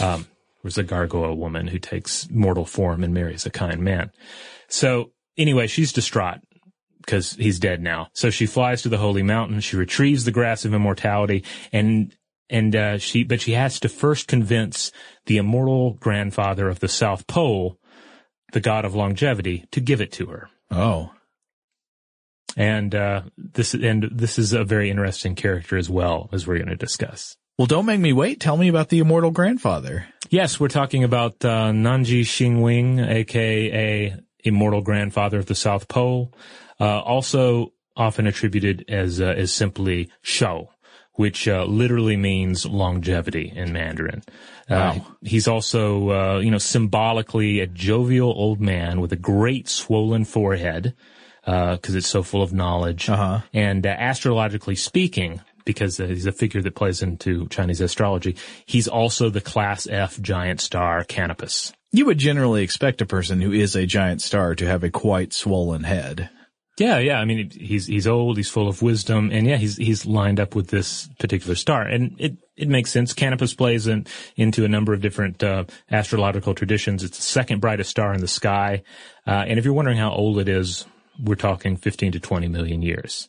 um, 0.00 0.26
there's 0.62 0.78
a 0.78 0.82
gargoyle 0.82 1.36
woman 1.36 1.68
who 1.68 1.78
takes 1.78 2.28
mortal 2.28 2.64
form 2.64 3.04
and 3.04 3.14
marries 3.14 3.46
a 3.46 3.50
kind 3.50 3.80
man. 3.80 4.10
So 4.66 5.12
anyway, 5.36 5.68
she's 5.68 5.92
distraught 5.92 6.40
because 7.08 7.32
he's 7.36 7.58
dead 7.58 7.80
now. 7.80 8.10
So 8.12 8.28
she 8.28 8.44
flies 8.44 8.82
to 8.82 8.90
the 8.90 8.98
holy 8.98 9.22
mountain. 9.22 9.60
She 9.60 9.76
retrieves 9.76 10.26
the 10.26 10.30
grass 10.30 10.66
of 10.66 10.74
immortality 10.74 11.42
and 11.72 12.14
and 12.50 12.76
uh, 12.76 12.98
she 12.98 13.24
but 13.24 13.40
she 13.40 13.52
has 13.52 13.80
to 13.80 13.88
first 13.88 14.28
convince 14.28 14.92
the 15.24 15.38
immortal 15.38 15.94
grandfather 15.94 16.68
of 16.68 16.80
the 16.80 16.88
South 16.88 17.26
Pole, 17.26 17.78
the 18.52 18.60
god 18.60 18.84
of 18.84 18.94
longevity, 18.94 19.64
to 19.70 19.80
give 19.80 20.02
it 20.02 20.12
to 20.12 20.26
her. 20.26 20.50
Oh. 20.70 21.12
And 22.58 22.94
uh, 22.94 23.22
this 23.38 23.72
and 23.72 24.10
this 24.12 24.38
is 24.38 24.52
a 24.52 24.64
very 24.64 24.90
interesting 24.90 25.34
character 25.34 25.78
as 25.78 25.88
well 25.88 26.28
as 26.32 26.46
we're 26.46 26.58
going 26.58 26.68
to 26.68 26.76
discuss. 26.76 27.36
Well, 27.56 27.66
don't 27.66 27.86
make 27.86 28.00
me 28.00 28.12
wait. 28.12 28.38
Tell 28.38 28.56
me 28.56 28.68
about 28.68 28.90
the 28.90 28.98
immortal 28.98 29.30
grandfather. 29.30 30.06
Yes, 30.28 30.60
we're 30.60 30.68
talking 30.68 31.04
about 31.04 31.42
uh, 31.44 31.70
Nanji 31.70 32.20
Xianweng, 32.20 33.08
aka 33.08 34.14
immortal 34.44 34.80
grandfather 34.80 35.38
of 35.38 35.46
the 35.46 35.54
South 35.54 35.88
Pole, 35.88 36.32
uh, 36.80 37.00
also 37.00 37.72
often 37.96 38.26
attributed 38.26 38.84
as 38.88 39.20
uh, 39.20 39.26
as 39.26 39.52
simply 39.52 40.10
Shao 40.22 40.70
which 41.18 41.48
uh, 41.48 41.64
literally 41.64 42.16
means 42.16 42.64
longevity 42.64 43.52
in 43.54 43.72
Mandarin. 43.72 44.22
Uh, 44.70 44.94
Wow. 44.98 45.06
he's 45.22 45.48
also, 45.48 46.10
uh, 46.10 46.38
you 46.38 46.48
know, 46.48 46.58
symbolically 46.58 47.58
a 47.58 47.66
jovial 47.66 48.30
old 48.30 48.60
man 48.60 49.00
with 49.00 49.12
a 49.12 49.16
great 49.16 49.68
swollen 49.68 50.24
forehead, 50.24 50.94
because 51.44 51.96
it's 51.96 52.06
so 52.06 52.22
full 52.22 52.40
of 52.40 52.52
knowledge. 52.52 53.08
Uh-huh. 53.08 53.40
And 53.52 53.84
uh, 53.84 53.96
astrologically 53.98 54.76
speaking, 54.76 55.40
because 55.64 55.98
uh, 55.98 56.06
he's 56.06 56.26
a 56.26 56.30
figure 56.30 56.62
that 56.62 56.76
plays 56.76 57.02
into 57.02 57.48
Chinese 57.48 57.80
astrology, 57.80 58.36
he's 58.64 58.86
also 58.86 59.28
the 59.28 59.40
class 59.40 59.88
F 59.88 60.20
giant 60.20 60.60
star 60.60 61.02
Canopus. 61.02 61.72
You 61.90 62.06
would 62.06 62.18
generally 62.18 62.62
expect 62.62 63.00
a 63.00 63.06
person 63.06 63.40
who 63.40 63.50
is 63.50 63.74
a 63.74 63.86
giant 63.86 64.22
star 64.22 64.54
to 64.54 64.66
have 64.66 64.84
a 64.84 64.90
quite 64.90 65.32
swollen 65.32 65.82
head. 65.82 66.30
Yeah, 66.78 66.98
yeah. 66.98 67.18
I 67.18 67.24
mean, 67.24 67.50
he's 67.50 67.86
he's 67.86 68.06
old. 68.06 68.36
He's 68.36 68.48
full 68.48 68.68
of 68.68 68.82
wisdom, 68.82 69.30
and 69.32 69.46
yeah, 69.46 69.56
he's 69.56 69.76
he's 69.76 70.06
lined 70.06 70.38
up 70.38 70.54
with 70.54 70.68
this 70.68 71.08
particular 71.18 71.54
star, 71.54 71.82
and 71.82 72.14
it 72.18 72.36
it 72.56 72.68
makes 72.68 72.90
sense. 72.90 73.12
Canopus 73.12 73.54
plays 73.54 73.86
in, 73.86 74.06
into 74.36 74.64
a 74.64 74.68
number 74.68 74.92
of 74.92 75.00
different 75.00 75.42
uh, 75.42 75.64
astrological 75.90 76.54
traditions. 76.54 77.02
It's 77.02 77.16
the 77.16 77.22
second 77.22 77.60
brightest 77.60 77.90
star 77.90 78.14
in 78.14 78.20
the 78.20 78.28
sky, 78.28 78.82
uh, 79.26 79.44
and 79.46 79.58
if 79.58 79.64
you're 79.64 79.74
wondering 79.74 79.98
how 79.98 80.12
old 80.12 80.38
it 80.38 80.48
is, 80.48 80.86
we're 81.22 81.34
talking 81.34 81.76
15 81.76 82.12
to 82.12 82.20
20 82.20 82.48
million 82.48 82.82
years. 82.82 83.28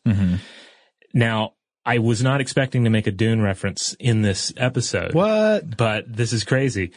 Now, 1.13 1.53
I 1.85 1.99
was 1.99 2.21
not 2.21 2.41
expecting 2.41 2.83
to 2.83 2.89
make 2.89 3.07
a 3.07 3.11
Dune 3.11 3.41
reference 3.41 3.95
in 3.99 4.21
this 4.21 4.53
episode. 4.57 5.13
What? 5.13 5.75
But 5.75 6.05
this 6.07 6.33
is 6.33 6.43
crazy. 6.43 6.91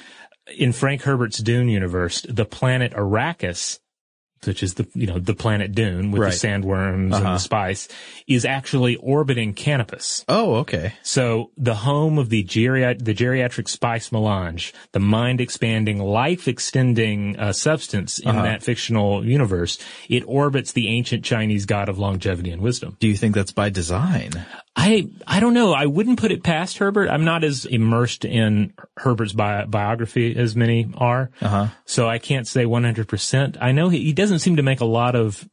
In 0.59 0.73
Frank 0.73 1.03
Herbert's 1.03 1.39
Dune 1.39 1.69
universe, 1.69 2.21
the 2.29 2.45
planet 2.45 2.93
Arrakis, 2.93 3.79
which 4.45 4.63
is 4.63 4.75
the, 4.75 4.87
you 4.95 5.07
know, 5.07 5.19
the 5.19 5.35
planet 5.35 5.75
Dune 5.75 6.11
with 6.11 6.23
Right. 6.23 6.33
the 6.33 6.47
sandworms 6.49 6.95
and 6.95 7.15
Uh-huh. 7.15 7.33
the 7.35 7.39
spice, 7.39 7.89
is 8.27 8.45
actually 8.45 8.97
orbiting 8.97 9.55
Canopus. 9.55 10.25
Oh, 10.29 10.57
okay. 10.57 10.95
So 11.03 11.51
the 11.57 11.75
home 11.75 12.19
of 12.19 12.29
the, 12.29 12.43
geriat- 12.45 13.05
the 13.05 13.15
geriatric 13.15 13.69
spice 13.69 14.11
melange, 14.13 14.73
the 14.93 15.01
mind 15.01 15.41
expanding, 15.41 15.99
life 15.99 16.49
extending 16.49 17.39
uh, 17.39 17.53
substance 17.53 18.19
in 18.19 18.31
Uh-huh. 18.31 18.43
that 18.43 18.63
fictional 18.63 19.25
universe, 19.25 19.79
it 20.09 20.23
orbits 20.27 20.73
the 20.73 20.89
ancient 20.89 21.25
Chinese 21.25 21.67
god 21.67 21.89
of 21.89 21.99
longevity 21.99 22.51
and 22.51 22.63
wisdom. 22.63 22.97
Do 23.01 23.09
you 23.09 23.17
think 23.17 23.35
that's 23.35 23.53
by 23.53 23.69
design? 23.71 24.45
I 24.75 25.09
I 25.27 25.39
don't 25.41 25.53
know. 25.55 25.73
I 25.75 25.87
wouldn't 25.87 26.19
put 26.19 26.33
it 26.33 26.43
past 26.43 26.79
Herbert. 26.79 27.09
I'm 27.11 27.25
not 27.25 27.45
as 27.45 27.67
immersed 27.67 28.25
in 28.25 28.73
Herbert's 28.97 29.35
bi- 29.35 29.67
biography 29.67 30.35
as 30.37 30.57
many 30.57 30.91
are, 30.97 31.31
Uh-huh. 31.43 31.69
so 31.85 32.09
I 32.09 32.19
can't 32.19 32.47
say 32.49 32.65
100. 32.65 33.07
percent 33.07 33.57
I 33.61 33.73
know 33.73 33.89
he, 33.91 34.03
he 34.05 34.13
doesn't 34.13 34.39
seem 34.39 34.57
to 34.57 34.63
make 34.63 34.81
a 34.81 34.87
lot 34.87 35.15
of 35.15 35.47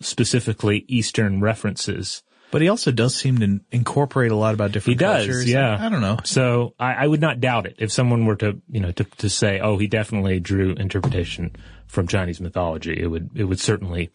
specifically 0.00 0.84
Eastern 0.88 1.40
references. 1.40 2.22
But 2.52 2.62
he 2.62 2.68
also 2.68 2.90
does 2.90 3.14
seem 3.14 3.38
to 3.38 3.60
incorporate 3.70 4.32
a 4.32 4.36
lot 4.36 4.54
about 4.54 4.72
different 4.72 4.98
He 5.00 5.04
does, 5.04 5.24
cultures. 5.26 5.48
yeah. 5.48 5.76
I 5.80 5.88
don't 5.88 6.00
know. 6.00 6.18
So 6.24 6.74
I, 6.80 6.94
I 6.94 7.06
would 7.06 7.20
not 7.20 7.38
doubt 7.40 7.66
it 7.66 7.76
if 7.78 7.92
someone 7.92 8.24
were 8.26 8.34
to 8.36 8.60
you 8.68 8.80
know 8.80 8.90
to 8.92 9.04
to 9.18 9.28
say, 9.28 9.60
oh, 9.60 9.78
he 9.78 9.86
definitely 9.86 10.40
drew 10.40 10.72
interpretation 10.72 11.54
from 11.86 12.08
Chinese 12.08 12.40
mythology. 12.40 12.98
It 13.00 13.06
would 13.06 13.30
it 13.36 13.44
would 13.44 13.60
certainly 13.60 14.10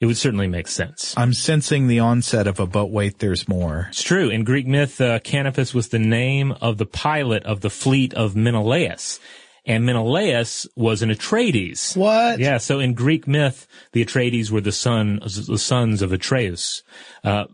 it 0.00 0.06
would 0.06 0.16
certainly 0.16 0.46
make 0.46 0.68
sense. 0.68 1.14
I'm 1.16 1.32
sensing 1.32 1.86
the 1.86 2.00
onset 2.00 2.46
of 2.46 2.60
a 2.60 2.66
but 2.66 2.86
wait, 2.86 3.18
there's 3.18 3.48
more. 3.48 3.86
It's 3.88 4.02
true. 4.02 4.28
In 4.28 4.44
Greek 4.44 4.66
myth, 4.66 5.00
uh, 5.00 5.18
Canopus 5.20 5.72
was 5.72 5.88
the 5.88 5.98
name 5.98 6.52
of 6.52 6.76
the 6.76 6.86
pilot 6.86 7.44
of 7.44 7.60
the 7.60 7.70
fleet 7.70 8.12
of 8.14 8.36
Menelaus. 8.36 9.18
And 9.64 9.84
Menelaus 9.84 10.66
was 10.76 11.02
an 11.02 11.10
Atreides. 11.10 11.96
What? 11.96 12.38
Yeah, 12.38 12.58
so 12.58 12.78
in 12.78 12.94
Greek 12.94 13.26
myth, 13.26 13.66
the 13.92 14.04
Atreides 14.04 14.50
were 14.50 14.60
the 14.60 14.70
son, 14.70 15.18
the 15.22 15.58
sons 15.58 16.02
of 16.02 16.12
Atreus. 16.12 16.84
Uh, 17.24 17.46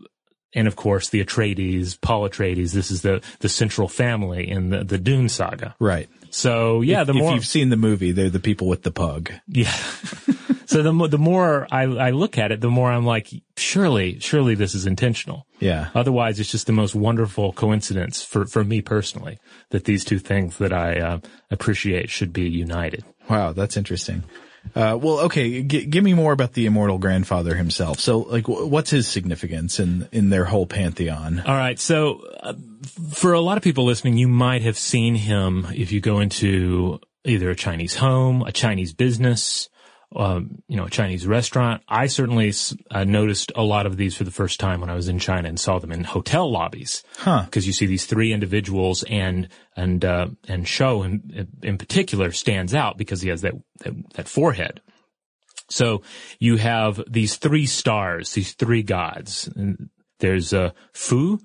and 0.53 0.67
of 0.67 0.75
course, 0.75 1.09
the 1.09 1.23
Atreides, 1.23 1.99
Paul 1.99 2.29
Atreides, 2.29 2.71
this 2.73 2.91
is 2.91 3.01
the, 3.01 3.23
the 3.39 3.49
central 3.49 3.87
family 3.87 4.47
in 4.47 4.69
the, 4.69 4.83
the 4.83 4.99
Dune 4.99 5.27
saga. 5.27 5.75
Right. 5.79 6.07
So 6.29 6.81
yeah, 6.81 7.01
if, 7.01 7.07
the 7.07 7.13
if 7.13 7.19
more, 7.19 7.33
you've 7.33 7.47
seen 7.47 7.69
the 7.69 7.77
movie, 7.77 8.11
they're 8.11 8.29
the 8.29 8.39
people 8.39 8.67
with 8.67 8.83
the 8.83 8.91
pug. 8.91 9.31
yeah. 9.47 9.75
so 10.65 10.81
the, 10.81 11.07
the 11.07 11.17
more 11.17 11.67
I, 11.71 11.83
I 11.83 12.09
look 12.11 12.37
at 12.37 12.51
it, 12.51 12.61
the 12.61 12.69
more 12.69 12.91
I'm 12.91 13.05
like, 13.05 13.29
surely, 13.57 14.19
surely 14.19 14.55
this 14.55 14.75
is 14.75 14.85
intentional. 14.85 15.45
Yeah. 15.59 15.89
Otherwise, 15.95 16.39
it's 16.39 16.51
just 16.51 16.67
the 16.67 16.73
most 16.73 16.95
wonderful 16.95 17.53
coincidence 17.53 18.23
for, 18.23 18.45
for 18.45 18.63
me 18.63 18.81
personally 18.81 19.39
that 19.69 19.85
these 19.85 20.03
two 20.03 20.19
things 20.19 20.57
that 20.57 20.73
I 20.73 20.99
uh, 20.99 21.19
appreciate 21.51 22.09
should 22.09 22.33
be 22.33 22.49
united. 22.49 23.03
Wow, 23.29 23.53
that's 23.53 23.77
interesting. 23.77 24.23
Uh, 24.75 24.97
well, 24.99 25.19
okay, 25.19 25.61
g- 25.61 25.85
give 25.85 26.03
me 26.03 26.13
more 26.13 26.31
about 26.31 26.53
the 26.53 26.65
immortal 26.65 26.97
grandfather 26.97 27.53
himself. 27.55 27.99
So, 27.99 28.19
like, 28.19 28.45
wh- 28.45 28.69
what's 28.71 28.89
his 28.89 29.07
significance 29.07 29.77
in 29.77 30.07
in 30.13 30.29
their 30.29 30.45
whole 30.45 30.65
pantheon? 30.65 31.41
All 31.45 31.53
right. 31.55 31.77
So, 31.77 32.21
uh, 32.41 32.53
for 33.11 33.33
a 33.33 33.41
lot 33.41 33.57
of 33.57 33.63
people 33.63 33.83
listening, 33.83 34.17
you 34.17 34.29
might 34.29 34.61
have 34.61 34.77
seen 34.77 35.15
him 35.15 35.67
if 35.73 35.91
you 35.91 35.99
go 35.99 36.21
into 36.21 37.01
either 37.25 37.49
a 37.49 37.55
Chinese 37.55 37.95
home, 37.95 38.41
a 38.41 38.53
Chinese 38.53 38.93
business, 38.93 39.67
um, 40.15 40.61
you 40.67 40.77
know, 40.77 40.85
a 40.85 40.89
Chinese 40.89 41.25
restaurant. 41.25 41.81
I 41.87 42.07
certainly 42.07 42.53
uh, 42.91 43.03
noticed 43.03 43.51
a 43.55 43.63
lot 43.63 43.85
of 43.85 43.97
these 43.97 44.15
for 44.15 44.23
the 44.23 44.31
first 44.31 44.59
time 44.59 44.81
when 44.81 44.89
I 44.89 44.95
was 44.95 45.07
in 45.07 45.19
China 45.19 45.49
and 45.49 45.59
saw 45.59 45.79
them 45.79 45.91
in 45.91 46.03
hotel 46.03 46.51
lobbies. 46.51 47.03
Huh. 47.17 47.43
Because 47.45 47.67
you 47.67 47.73
see 47.73 47.85
these 47.85 48.05
three 48.05 48.31
individuals 48.31 49.03
and 49.09 49.49
and 49.75 50.03
uh, 50.05 50.27
and 50.47 50.67
Shou 50.67 51.03
in 51.03 51.47
in 51.61 51.77
particular 51.77 52.31
stands 52.31 52.73
out 52.73 52.97
because 52.97 53.21
he 53.21 53.29
has 53.29 53.41
that 53.41 53.53
that, 53.79 53.93
that 54.13 54.27
forehead. 54.27 54.81
So 55.69 56.03
you 56.39 56.57
have 56.57 57.01
these 57.09 57.37
three 57.37 57.65
stars, 57.65 58.33
these 58.33 58.53
three 58.53 58.83
gods. 58.83 59.49
And 59.55 59.89
there's 60.19 60.53
uh, 60.53 60.71
Fu, 60.93 61.39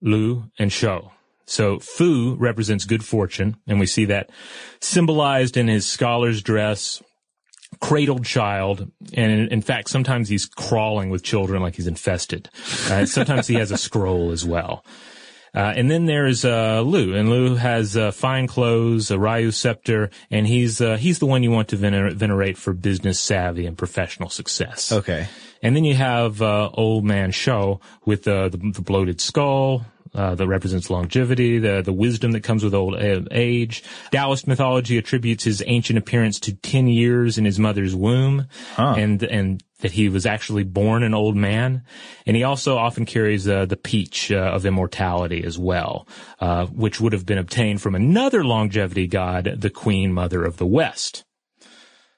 Lu, 0.00 0.44
and 0.58 0.72
Shou. 0.72 1.10
So 1.46 1.78
Fu 1.78 2.36
represents 2.36 2.84
good 2.84 3.04
fortune, 3.04 3.56
and 3.66 3.78
we 3.78 3.86
see 3.86 4.06
that 4.06 4.30
symbolized 4.80 5.56
in 5.56 5.68
his 5.68 5.86
scholar's 5.86 6.42
dress, 6.42 7.02
cradled 7.80 8.24
child, 8.24 8.90
and 9.12 9.32
in, 9.32 9.48
in 9.48 9.62
fact, 9.62 9.90
sometimes 9.90 10.28
he's 10.28 10.46
crawling 10.46 11.10
with 11.10 11.22
children 11.22 11.62
like 11.62 11.76
he's 11.76 11.86
infested. 11.86 12.48
Uh, 12.88 13.06
sometimes 13.06 13.46
he 13.46 13.54
has 13.54 13.70
a 13.70 13.76
scroll 13.76 14.30
as 14.30 14.44
well. 14.44 14.84
Uh, 15.54 15.72
and 15.76 15.88
then 15.88 16.06
there's 16.06 16.44
uh, 16.44 16.80
Lu, 16.80 17.14
and 17.14 17.30
Lu 17.30 17.54
has 17.54 17.96
uh, 17.96 18.10
fine 18.10 18.48
clothes, 18.48 19.12
a 19.12 19.16
ruyi 19.16 19.54
scepter, 19.54 20.10
and 20.28 20.48
he's 20.48 20.80
uh, 20.80 20.96
he's 20.96 21.20
the 21.20 21.26
one 21.26 21.44
you 21.44 21.50
want 21.52 21.68
to 21.68 21.76
vener- 21.76 22.12
venerate 22.12 22.56
for 22.56 22.72
business 22.72 23.20
savvy 23.20 23.64
and 23.64 23.78
professional 23.78 24.28
success. 24.28 24.90
Okay. 24.90 25.28
And 25.62 25.76
then 25.76 25.84
you 25.84 25.94
have 25.94 26.42
uh, 26.42 26.70
old 26.74 27.04
man 27.04 27.30
Shou 27.30 27.78
with 28.04 28.26
uh, 28.26 28.48
the, 28.48 28.58
the 28.58 28.82
bloated 28.82 29.20
skull 29.20 29.86
uh, 30.14 30.34
that 30.34 30.46
represents 30.46 30.90
longevity, 30.90 31.58
the 31.58 31.82
the 31.82 31.92
wisdom 31.92 32.32
that 32.32 32.42
comes 32.42 32.64
with 32.64 32.74
old 32.74 32.96
age. 33.30 33.82
Taoist 34.10 34.46
mythology 34.46 34.98
attributes 34.98 35.44
his 35.44 35.62
ancient 35.66 35.98
appearance 35.98 36.38
to 36.40 36.54
ten 36.54 36.86
years 36.86 37.38
in 37.38 37.44
his 37.44 37.58
mother's 37.58 37.94
womb, 37.94 38.46
and 38.96 39.22
and 39.22 39.62
that 39.80 39.92
he 39.92 40.08
was 40.08 40.24
actually 40.24 40.64
born 40.64 41.02
an 41.02 41.12
old 41.12 41.36
man. 41.36 41.82
And 42.26 42.36
he 42.36 42.42
also 42.42 42.78
often 42.78 43.04
carries 43.04 43.46
uh, 43.46 43.66
the 43.66 43.76
peach 43.76 44.32
uh, 44.32 44.36
of 44.36 44.64
immortality 44.64 45.44
as 45.44 45.58
well, 45.58 46.08
uh, 46.40 46.66
which 46.66 47.00
would 47.00 47.12
have 47.12 47.26
been 47.26 47.38
obtained 47.38 47.82
from 47.82 47.94
another 47.94 48.44
longevity 48.44 49.06
god, 49.06 49.56
the 49.58 49.70
Queen 49.70 50.12
Mother 50.12 50.42
of 50.44 50.56
the 50.56 50.66
West. 50.66 51.24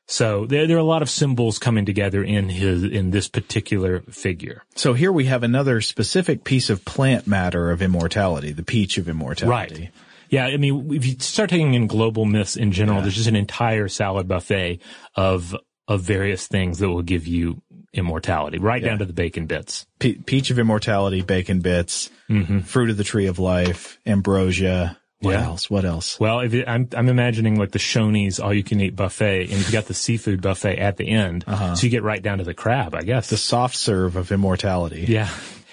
So 0.07 0.47
there, 0.47 0.67
there 0.67 0.77
are 0.77 0.81
a 0.81 0.85
lot 0.85 1.03
of 1.03 1.11
symbols 1.11 1.59
coming 1.59 1.85
together 1.85 2.23
in 2.23 2.49
his, 2.49 2.85
in 2.85 3.11
this 3.11 3.29
particular 3.29 4.01
figure. 4.03 4.63
So 4.75 4.95
here 4.95 5.11
we 5.11 5.25
have 5.25 5.43
another 5.43 5.81
specific 5.81 6.45
piece 6.45 6.71
of 6.71 6.85
plant 6.85 7.27
matter 7.27 7.71
of 7.71 7.83
immortality, 7.83 8.53
the 8.53 8.63
peach 8.63 8.99
of 8.99 9.09
immortality. 9.09 9.83
Right. 9.83 9.91
Yeah, 10.29 10.47
I 10.47 10.57
mean, 10.57 10.93
if 10.93 11.07
you 11.07 11.17
start 11.19 11.51
taking 11.51 11.75
in 11.75 11.87
global 11.87 12.25
myths 12.25 12.57
in 12.57 12.73
general, 12.73 13.01
there's 13.01 13.15
just 13.15 13.29
an 13.29 13.37
entire 13.37 13.89
salad 13.89 14.27
buffet 14.27 14.81
of 15.15 15.55
of 15.89 16.03
various 16.03 16.49
things 16.49 16.81
that 16.81 16.89
will 16.89 17.03
give 17.03 17.29
you 17.29 17.63
immortality, 17.93 18.59
right 18.59 18.83
down 18.83 18.99
to 18.99 19.05
the 19.05 19.13
bacon 19.13 19.47
bits. 19.47 19.87
Pe- 20.01 20.15
peach 20.15 20.51
of 20.51 20.59
immortality, 20.59 21.23
bacon 21.23 21.61
bits, 21.61 22.11
mm-hmm. 22.29 22.61
fruit 22.61 22.91
of 22.91 22.97
the 22.97 23.05
tree 23.05 23.27
of 23.27 23.39
life, 23.39 23.99
ambrosia. 24.05 24.99
What 25.27 25.35
Yeah. 25.35 25.45
else? 25.47 25.69
What 25.71 25.85
else? 25.85 26.19
Well, 26.19 26.41
if 26.41 26.55
it, 26.55 26.67
I'm 26.69 26.89
I'm 26.97 27.09
imagining 27.09 27.59
like 27.59 27.73
the 27.73 27.79
Shoney's 27.79 28.41
all 28.41 28.55
you 28.55 28.63
can 28.63 28.81
eat 28.81 28.97
buffet, 28.97 29.43
and 29.43 29.53
you've 29.53 29.73
got 29.73 29.87
the 29.87 29.95
seafood 29.95 30.41
buffet 30.41 30.79
at 30.79 30.97
the 30.97 31.09
end, 31.09 31.45
so 31.47 31.75
you 31.83 31.91
get 31.91 32.03
right 32.03 32.23
down 32.23 32.39
to 32.39 32.45
the 32.45 32.55
crab, 32.55 32.95
I 32.95 33.03
guess. 33.03 33.29
The 33.31 33.37
soft 33.37 33.77
serve 33.77 34.17
of 34.17 34.33
immortality. 34.33 35.05
Yeah. 35.09 35.29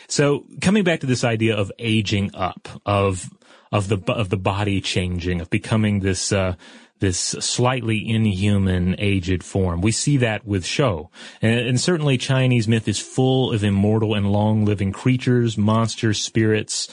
So 0.07 0.45
coming 0.61 0.83
back 0.83 0.99
to 0.99 1.07
this 1.07 1.23
idea 1.23 1.55
of 1.55 1.71
aging 1.79 2.31
up, 2.35 2.67
of 2.85 3.29
of 3.71 3.87
the 3.87 3.97
of 4.11 4.29
the 4.29 4.37
body 4.37 4.81
changing, 4.81 5.41
of 5.41 5.49
becoming 5.49 6.01
this 6.01 6.31
uh, 6.31 6.55
this 6.99 7.17
slightly 7.19 8.07
inhuman, 8.07 8.95
aged 8.99 9.43
form, 9.43 9.81
we 9.81 9.91
see 9.91 10.17
that 10.17 10.45
with 10.45 10.65
Shou, 10.65 11.09
and, 11.41 11.59
and 11.59 11.81
certainly 11.81 12.17
Chinese 12.17 12.67
myth 12.67 12.87
is 12.87 12.99
full 12.99 13.51
of 13.51 13.63
immortal 13.63 14.13
and 14.13 14.31
long 14.31 14.63
living 14.65 14.91
creatures, 14.91 15.57
monsters, 15.57 16.21
spirits. 16.21 16.87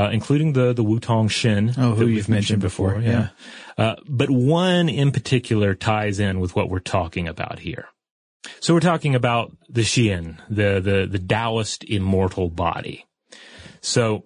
Uh, 0.00 0.08
including 0.10 0.54
the 0.54 0.72
the 0.72 0.84
Wutong 0.84 1.28
Shin, 1.30 1.74
Oh, 1.76 1.90
who 1.90 1.96
that 1.96 2.00
you've 2.06 2.16
we've 2.16 2.28
mentioned 2.28 2.62
before, 2.62 2.98
yeah. 3.00 3.28
Uh, 3.76 3.96
but 4.08 4.30
one 4.30 4.88
in 4.88 5.10
particular 5.10 5.74
ties 5.74 6.18
in 6.18 6.40
with 6.40 6.56
what 6.56 6.70
we're 6.70 6.78
talking 6.78 7.28
about 7.28 7.58
here. 7.58 7.86
So 8.60 8.72
we're 8.72 8.80
talking 8.80 9.14
about 9.14 9.52
the 9.68 9.82
Xian, 9.82 10.38
the, 10.48 10.80
the, 10.80 11.06
the 11.10 11.18
Taoist 11.18 11.84
immortal 11.84 12.48
body. 12.48 13.04
So 13.80 14.24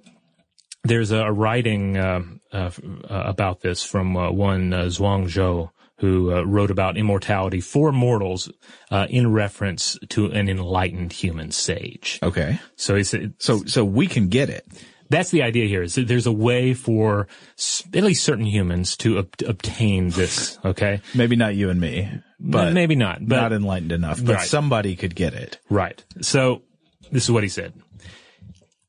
there's 0.85 1.11
a, 1.11 1.33
writing 1.33 1.97
uh, 1.97 2.23
uh, 2.53 2.71
about 3.09 3.61
this 3.61 3.85
from 3.85 4.17
uh, 4.17 4.31
one 4.31 4.73
uh, 4.73 4.85
Zhuang 4.85 5.27
Zhou, 5.27 5.71
who 5.99 6.33
uh, 6.33 6.43
wrote 6.43 6.71
about 6.71 6.97
immortality 6.97 7.61
for 7.61 7.93
mortals 7.93 8.51
uh, 8.91 9.07
in 9.11 9.33
reference 9.33 9.99
to 10.11 10.27
an 10.27 10.49
enlightened 10.49 11.13
human 11.13 11.51
sage. 11.51 12.19
Okay. 12.23 12.61
So 12.77 12.95
he 12.95 13.05
said, 13.05 13.35
So, 13.39 13.65
so 13.65 13.85
we 13.85 14.07
can 14.07 14.29
get 14.29 14.51
it. 14.51 14.67
That's 15.15 15.31
the 15.31 15.43
idea 15.43 15.67
here 15.67 15.83
is 15.83 15.95
that 15.95 16.09
there's 16.09 16.27
a 16.27 16.33
way 16.33 16.75
for 16.75 17.27
at 17.95 18.03
least 18.03 18.25
certain 18.25 18.45
humans 18.47 18.97
to 18.99 19.19
ob- 19.19 19.35
obtain 19.47 20.11
this. 20.11 20.59
Okay. 20.65 21.01
Maybe 21.15 21.37
not 21.37 21.55
you 21.55 21.71
and 21.71 21.81
me, 21.81 22.11
but 22.41 22.73
maybe 22.73 22.97
not, 22.97 23.19
but 23.27 23.37
not 23.41 23.53
enlightened 23.53 23.93
enough, 23.93 24.23
but 24.25 24.35
Right. 24.37 24.47
somebody 24.47 24.97
could 24.97 25.15
get 25.15 25.35
it. 25.35 25.59
Right. 25.71 26.03
So 26.21 26.63
this 27.13 27.25
is 27.25 27.31
what 27.31 27.43
he 27.45 27.49
said. 27.49 27.73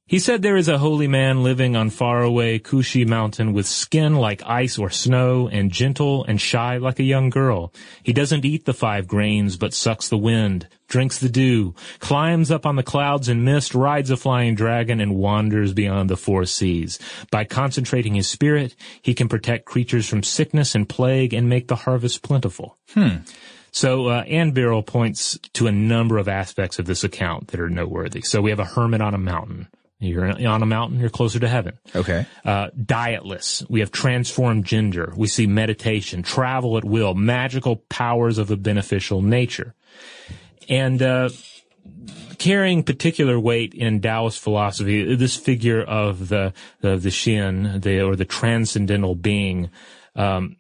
He 0.08 0.20
said 0.20 0.44
there 0.44 0.56
is 0.56 0.68
a 0.68 0.78
holy 0.78 1.08
man 1.08 1.42
living 1.42 1.76
on 1.76 1.90
faraway 1.90 2.60
Kushi 2.60 3.08
mountain 3.08 3.54
with 3.54 3.66
skin 3.66 4.14
like 4.14 4.44
ice 4.46 4.78
or 4.78 4.92
snow 4.92 5.48
and 5.48 5.72
gentle 5.72 6.24
and 6.26 6.40
shy 6.40 6.78
like 6.78 7.00
a 7.00 7.04
young 7.04 7.32
girl. 7.32 7.74
He 8.04 8.14
doesn't 8.14 8.46
eat 8.46 8.66
the 8.66 8.74
five 8.76 9.08
grains 9.08 9.58
but 9.58 9.74
sucks 9.74 10.08
the 10.08 10.18
wind, 10.18 10.68
drinks 10.88 11.18
the 11.18 11.28
dew, 11.28 11.74
climbs 11.98 12.52
up 12.52 12.68
on 12.68 12.76
the 12.76 12.84
clouds 12.84 13.30
and 13.30 13.44
mist, 13.44 13.74
rides 13.74 14.12
a 14.12 14.16
flying 14.16 14.54
dragon 14.54 15.00
and 15.00 15.16
wanders 15.16 15.74
beyond 15.74 16.12
the 16.12 16.18
four 16.18 16.46
seas. 16.46 17.00
By 17.32 17.44
concentrating 17.44 18.14
his 18.14 18.30
spirit, 18.30 18.76
he 19.02 19.16
can 19.16 19.28
protect 19.28 19.66
creatures 19.66 20.08
from 20.08 20.22
sickness 20.22 20.76
and 20.76 20.88
plague 20.88 21.34
and 21.34 21.50
make 21.50 21.68
the 21.68 21.78
harvest 21.78 22.22
plentiful. 22.22 22.78
Hmm. 22.94 23.24
So 23.72 24.10
uh, 24.10 24.22
Anne 24.28 24.54
Birrell 24.54 24.86
points 24.86 25.40
to 25.54 25.66
a 25.66 25.72
number 25.72 26.20
of 26.20 26.28
aspects 26.28 26.78
of 26.78 26.86
this 26.86 27.04
account 27.04 27.48
that 27.48 27.60
are 27.60 27.72
noteworthy. 27.72 28.22
So 28.22 28.40
we 28.40 28.52
have 28.52 28.60
a 28.60 28.66
hermit 28.66 29.02
on 29.02 29.16
a 29.16 29.18
mountain. 29.18 29.68
You're 30.00 30.48
on 30.48 30.62
a 30.62 30.66
mountain, 30.66 31.00
you're 31.00 31.10
closer 31.10 31.40
to 31.40 31.48
heaven. 31.48 31.80
Okay. 31.96 32.26
Uh, 32.44 32.68
dietless. 32.78 33.68
We 33.70 33.80
have 33.80 33.92
transformed 33.92 34.66
gender. 34.66 35.14
We 35.16 35.28
see 35.28 35.48
meditation, 35.48 36.22
travel 36.22 36.78
at 36.78 36.84
will, 36.84 37.14
magical 37.14 37.78
powers 37.78 38.38
of 38.38 38.52
a 38.52 38.58
beneficial 38.58 39.22
nature. 39.22 39.74
And 40.68 41.02
uh, 41.02 41.30
carrying 42.38 42.84
particular 42.84 43.40
weight 43.40 43.74
in 43.74 44.02
Taoist 44.02 44.40
philosophy, 44.40 45.16
this 45.16 45.36
figure 45.36 45.82
of 45.82 46.28
the 46.28 46.54
of 46.84 47.04
the 47.04 47.12
Shin, 47.12 47.80
the 47.80 48.02
or 48.02 48.16
the 48.16 48.26
transcendental 48.26 49.16
being, 49.16 49.70
um, 50.16 50.58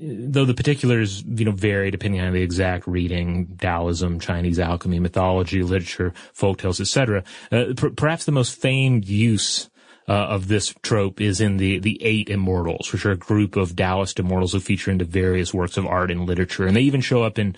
though 0.00 0.44
the 0.44 0.54
particulars 0.54 1.22
you 1.24 1.44
know 1.44 1.50
vary 1.52 1.90
depending 1.90 2.20
on 2.20 2.32
the 2.32 2.42
exact 2.42 2.86
reading, 2.86 3.56
Taoism, 3.60 4.20
Chinese 4.20 4.58
alchemy, 4.58 4.98
mythology, 5.00 5.62
literature, 5.62 6.12
folktales, 6.36 6.80
etc. 6.80 7.24
Uh, 7.52 7.74
per- 7.76 7.90
perhaps 7.90 8.24
the 8.24 8.32
most 8.32 8.60
famed 8.60 9.06
use. 9.06 9.68
Uh, 10.10 10.12
of 10.30 10.48
this 10.48 10.74
trope 10.82 11.20
is 11.20 11.38
in 11.38 11.58
the 11.58 11.78
the 11.80 12.02
eight 12.02 12.30
immortals, 12.30 12.90
which 12.94 13.04
are 13.04 13.10
a 13.10 13.16
group 13.16 13.56
of 13.56 13.76
Taoist 13.76 14.18
immortals 14.18 14.54
who 14.54 14.58
feature 14.60 14.90
into 14.90 15.04
various 15.04 15.52
works 15.52 15.76
of 15.76 15.84
art 15.84 16.10
and 16.10 16.24
literature, 16.24 16.66
and 16.66 16.74
they 16.74 16.80
even 16.80 17.02
show 17.02 17.22
up 17.24 17.38
in 17.38 17.54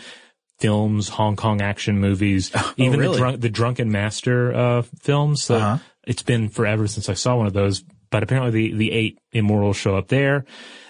films, 0.59 1.09
Hong 1.11 1.37
Kong 1.37 1.61
action 1.63 2.01
movies, 2.01 2.51
even 2.77 2.99
really? 2.99 3.13
the 3.13 3.19
drunk, 3.19 3.41
the 3.41 3.49
Drunken 3.51 3.93
Master 3.93 4.53
uh, 4.53 4.83
films. 5.01 5.45
So 5.45 5.55
Uh-huh. 5.59 5.79
it's 6.09 6.25
been 6.25 6.49
forever 6.49 6.89
since 6.89 7.09
I 7.09 7.15
saw 7.15 7.37
one 7.37 7.47
of 7.47 7.53
those. 7.53 7.85
But 8.11 8.25
apparently, 8.25 8.51
the 8.71 8.75
the 8.77 8.91
eight 8.93 9.19
immortals 9.31 9.77
show 9.77 9.95
up 9.97 10.09
there. 10.09 10.45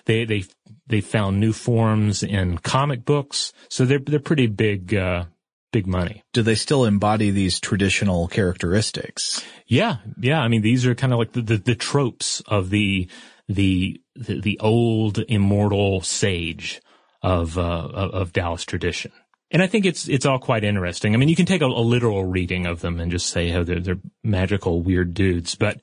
They 0.07 0.25
they 0.25 0.45
they 0.91 1.01
found 1.01 1.41
new 1.41 1.53
forms 1.53 2.23
in 2.23 2.59
comic 2.59 3.05
books, 3.05 3.53
so 3.69 3.85
they're 3.85 3.99
they're 4.01 4.19
pretty 4.19 4.49
big 4.49 4.95
uh, 4.95 5.25
big 5.73 5.87
money. 5.87 6.23
Do 6.33 6.43
they 6.43 6.57
still 6.57 6.85
embody 6.85 7.31
these 7.31 7.61
traditional 7.61 8.29
characteristics? 8.29 9.43
Yeah, 9.67 9.99
yeah. 10.21 10.41
I 10.41 10.49
mean, 10.49 10.63
these 10.63 10.85
are 10.87 10.95
kind 10.95 11.13
of 11.13 11.19
like 11.19 11.33
the, 11.33 11.43
the 11.43 11.57
the 11.57 11.75
tropes 11.75 12.41
of 12.47 12.71
the 12.71 13.09
the 13.49 14.01
the, 14.17 14.41
the 14.41 14.59
old 14.59 15.19
immortal 15.29 16.01
sage 16.01 16.83
of 17.23 17.57
uh, 17.57 17.63
of 17.63 18.33
Taoist 18.33 18.69
tradition. 18.69 19.13
And 19.53 19.63
I 19.63 19.67
think 19.67 19.85
it's 19.87 20.09
it's 20.09 20.27
all 20.27 20.39
quite 20.39 20.65
interesting. 20.65 21.15
I 21.15 21.19
mean, 21.19 21.29
you 21.29 21.37
can 21.37 21.47
take 21.47 21.63
a, 21.63 21.67
a 21.67 21.83
literal 21.87 22.25
reading 22.25 22.67
of 22.67 22.81
them 22.81 23.01
and 23.01 23.11
just 23.11 23.29
say 23.29 23.49
how 23.49 23.63
they're 23.63 23.81
they're 23.81 24.01
magical 24.23 24.83
weird 24.83 25.15
dudes, 25.15 25.55
but 25.55 25.81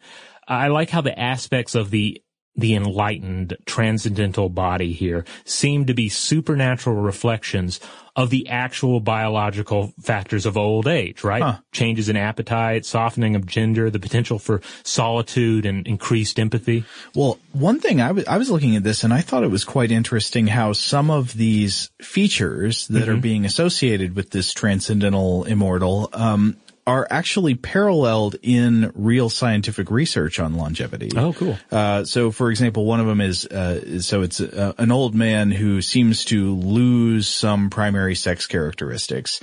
I 0.47 0.67
like 0.67 0.89
how 0.89 1.01
the 1.01 1.17
aspects 1.17 1.75
of 1.75 1.91
the 1.91 2.21
the 2.57 2.75
enlightened 2.75 3.55
transcendental 3.65 4.49
body 4.49 4.91
here 4.91 5.23
seem 5.45 5.85
to 5.85 5.93
be 5.93 6.09
supernatural 6.09 6.95
reflections 6.95 7.79
of 8.15 8.31
the 8.31 8.49
actual 8.49 8.99
biological 8.99 9.93
factors 10.01 10.47
of 10.47 10.57
old 10.57 10.87
age, 10.87 11.23
right? 11.23 11.43
Huh. 11.43 11.59
Changes 11.71 12.09
in 12.09 12.17
appetite, 12.17 12.83
softening 12.83 13.35
of 13.35 13.45
gender, 13.45 13.91
the 13.91 13.99
potential 13.99 14.39
for 14.39 14.59
solitude 14.83 15.67
and 15.67 15.85
increased 15.85 16.39
empathy. 16.39 16.83
Well, 17.13 17.37
one 17.53 17.79
thing 17.79 18.01
I 18.01 18.11
was 18.11 18.49
looking 18.49 18.75
at 18.75 18.83
this 18.83 19.03
and 19.03 19.13
I 19.13 19.21
thought 19.21 19.43
it 19.43 19.51
was 19.51 19.63
quite 19.63 19.91
interesting 19.91 20.47
how 20.47 20.73
some 20.73 21.11
of 21.11 21.33
these 21.33 21.91
features 22.01 22.87
that 22.87 23.07
are 23.07 23.17
being 23.17 23.45
associated 23.45 24.15
with 24.15 24.31
this 24.31 24.51
transcendental 24.51 25.43
immortal 25.43 26.09
um, 26.13 26.57
are 26.87 27.05
actually 27.11 27.53
paralleled 27.53 28.37
in 28.41 28.91
real 28.95 29.29
scientific 29.29 29.91
research 29.91 30.39
on 30.39 30.55
longevity. 30.55 31.11
Oh, 31.15 31.33
cool. 31.33 31.57
Uh, 31.69 32.05
so, 32.05 32.31
for 32.31 32.49
example, 32.49 32.85
one 32.85 33.01
of 33.01 33.05
them 33.05 33.19
is 33.19 33.45
uh, 33.45 33.99
so 33.99 34.21
it's 34.21 34.39
uh, 34.39 34.71
an 34.77 34.91
old 34.91 35.13
man 35.13 35.51
who 35.51 35.81
seems 35.81 36.23
to 36.25 36.55
lose 36.55 37.27
some 37.27 37.69
primary 37.69 38.15
sex 38.15 38.47
characteristics. 38.47 39.41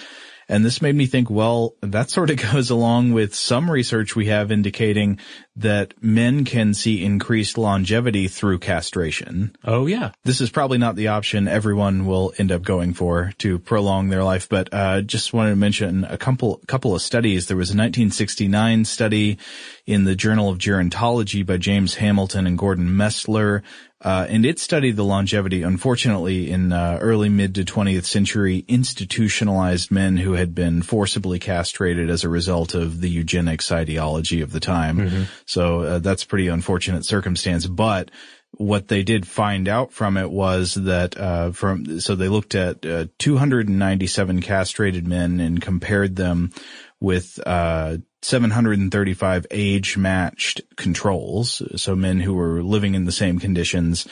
And 0.49 0.65
this 0.65 0.83
made 0.83 0.95
me 0.95 1.07
think, 1.07 1.31
well, 1.31 1.75
that 1.81 2.11
sort 2.11 2.31
of 2.31 2.37
goes 2.53 2.71
along 2.71 3.13
with 3.13 3.35
some 3.35 3.71
research 3.71 4.15
we 4.15 4.27
have 4.27 4.51
indicating 4.51 5.19
that 5.57 5.95
men 6.03 6.45
can 6.45 6.75
see 6.75 7.05
increased 7.05 7.57
longevity 7.57 8.27
through 8.27 8.59
castration. 8.59 9.55
Oh 9.65 9.87
yeah. 9.87 10.11
This 10.25 10.41
is 10.41 10.51
probably 10.51 10.79
not 10.79 10.97
the 10.97 11.09
option 11.09 11.47
everyone 11.47 12.07
will 12.07 12.33
end 12.39 12.51
up 12.51 12.63
going 12.63 12.93
for 12.93 13.33
to 13.39 13.59
prolong 13.61 14.09
their 14.09 14.25
life, 14.25 14.49
but 14.49 14.69
uh, 14.73 15.01
just 15.03 15.33
wanted 15.33 15.51
to 15.51 15.57
mention 15.57 16.05
a 16.05 16.19
couple 16.19 16.61
couple 16.67 16.95
of 16.95 17.03
studies. 17.03 17.47
There 17.47 17.57
was 17.57 17.71
a 17.71 17.79
1969 17.79 18.85
study 18.85 19.39
in 19.87 20.05
the 20.05 20.17
Journal 20.17 20.49
of 20.49 20.59
Gerontology 20.59 21.47
by 21.47 21.57
James 21.57 21.97
Hamilton 21.97 22.47
and 22.47 22.59
Gordon 22.59 22.89
Mestler, 22.89 23.63
uh, 24.05 24.27
and 24.29 24.45
it 24.45 24.59
studied 24.59 24.97
the 24.97 25.05
longevity, 25.05 25.63
unfortunately, 25.63 26.51
in 26.51 26.73
uh, 26.73 26.99
early 27.01 27.31
mid 27.31 27.55
to 27.55 27.65
20th 27.65 28.05
century 28.05 28.63
institutionalized 28.69 29.91
men 29.91 30.19
who 30.19 30.35
had 30.35 30.55
been 30.55 30.83
forcibly 30.83 31.39
castrated 31.39 32.11
as 32.11 32.23
a 32.23 32.29
result 32.29 32.75
of 32.75 33.01
the 33.01 33.09
eugenics 33.09 33.73
ideology 33.73 34.43
of 34.43 34.53
the 34.53 34.61
time. 34.61 34.99
So 35.47 35.81
uh, 35.81 35.99
that's 36.01 36.25
pretty 36.25 36.49
unfortunate 36.49 37.07
circumstance, 37.07 37.67
but 37.67 38.11
what 38.57 38.89
they 38.89 39.03
did 39.03 39.27
find 39.27 39.69
out 39.69 39.93
from 39.93 40.17
it 40.17 40.31
was 40.31 40.75
that 40.75 41.17
uh, 41.19 41.51
from 41.53 41.99
so 42.01 42.15
they 42.15 42.29
looked 42.29 42.55
at 42.55 42.85
uh, 42.87 43.07
297 43.19 44.43
castrated 44.43 45.09
men 45.09 45.41
and 45.41 45.61
compared 45.61 46.15
them 46.15 46.53
with 47.01 47.41
uh, 47.45 47.97
735 48.25 49.47
age 49.51 49.99
matched 49.99 50.63
controls, 50.77 51.61
so 51.77 51.95
men 51.95 52.21
who 52.21 52.33
were 52.33 52.63
living 52.63 52.95
in 52.95 53.05
the 53.05 53.13
same 53.13 53.39
conditions. 53.39 54.09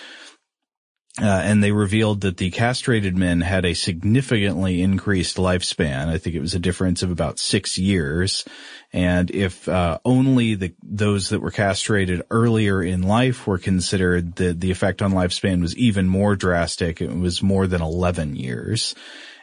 Uh, 1.21 1.25
and 1.25 1.63
they 1.63 1.73
revealed 1.73 2.23
that 2.23 2.37
the 2.37 2.51
castrated 2.51 3.17
men 3.17 3.41
had 3.41 3.65
a 3.65 3.75
significantly 3.75 4.83
increased 4.83 5.37
lifespan. 5.37 6.09
I 6.09 6.19
think 6.19 6.37
it 6.37 6.41
was 6.41 6.55
a 6.55 6.59
difference 6.59 7.03
of 7.03 7.11
about 7.11 7.39
six 7.39 7.79
years. 7.79 8.45
And 8.93 9.31
if 9.31 9.67
uh, 9.69 9.99
only 10.05 10.55
the 10.57 10.75
those 10.83 11.31
that 11.31 11.41
were 11.41 11.51
castrated 11.51 12.23
earlier 12.31 12.83
in 12.83 13.03
life 13.03 13.47
were 13.47 13.59
considered, 13.59 14.37
the 14.37 14.53
the 14.55 14.71
effect 14.71 15.01
on 15.01 15.13
lifespan 15.13 15.61
was 15.61 15.77
even 15.77 16.07
more 16.07 16.37
drastic. 16.37 17.01
It 17.01 17.15
was 17.15 17.43
more 17.43 17.67
than 17.67 17.83
11 17.83 18.37
years. 18.37 18.95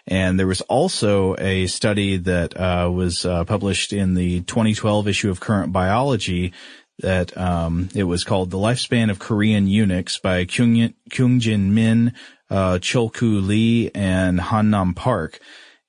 And 0.10 0.40
there 0.40 0.48
was 0.48 0.62
also 0.62 1.36
a 1.38 1.68
study 1.68 2.18
that 2.18 2.60
uh, 2.60 2.90
was 2.92 3.26
uh, 3.26 3.46
published 3.46 3.94
in 3.94 4.16
the 4.16 4.42
2012 4.42 5.08
issue 5.08 5.30
of 5.30 5.40
Current 5.40 5.72
Biology 5.72 6.52
that 6.98 7.38
um, 7.38 7.90
it 7.94 8.04
was 8.04 8.24
called 8.24 8.50
"The 8.50 8.58
Lifespan 8.58 9.12
of 9.12 9.20
Korean 9.20 9.68
Eunuchs" 9.68 10.18
by 10.18 10.46
Kyung 10.46 10.96
Kyungjin 11.12 11.70
Min, 11.70 12.14
uh, 12.50 12.80
Chulku 12.80 13.46
Lee, 13.46 13.92
and 13.94 14.40
Hannam 14.40 14.96
Park. 14.96 15.40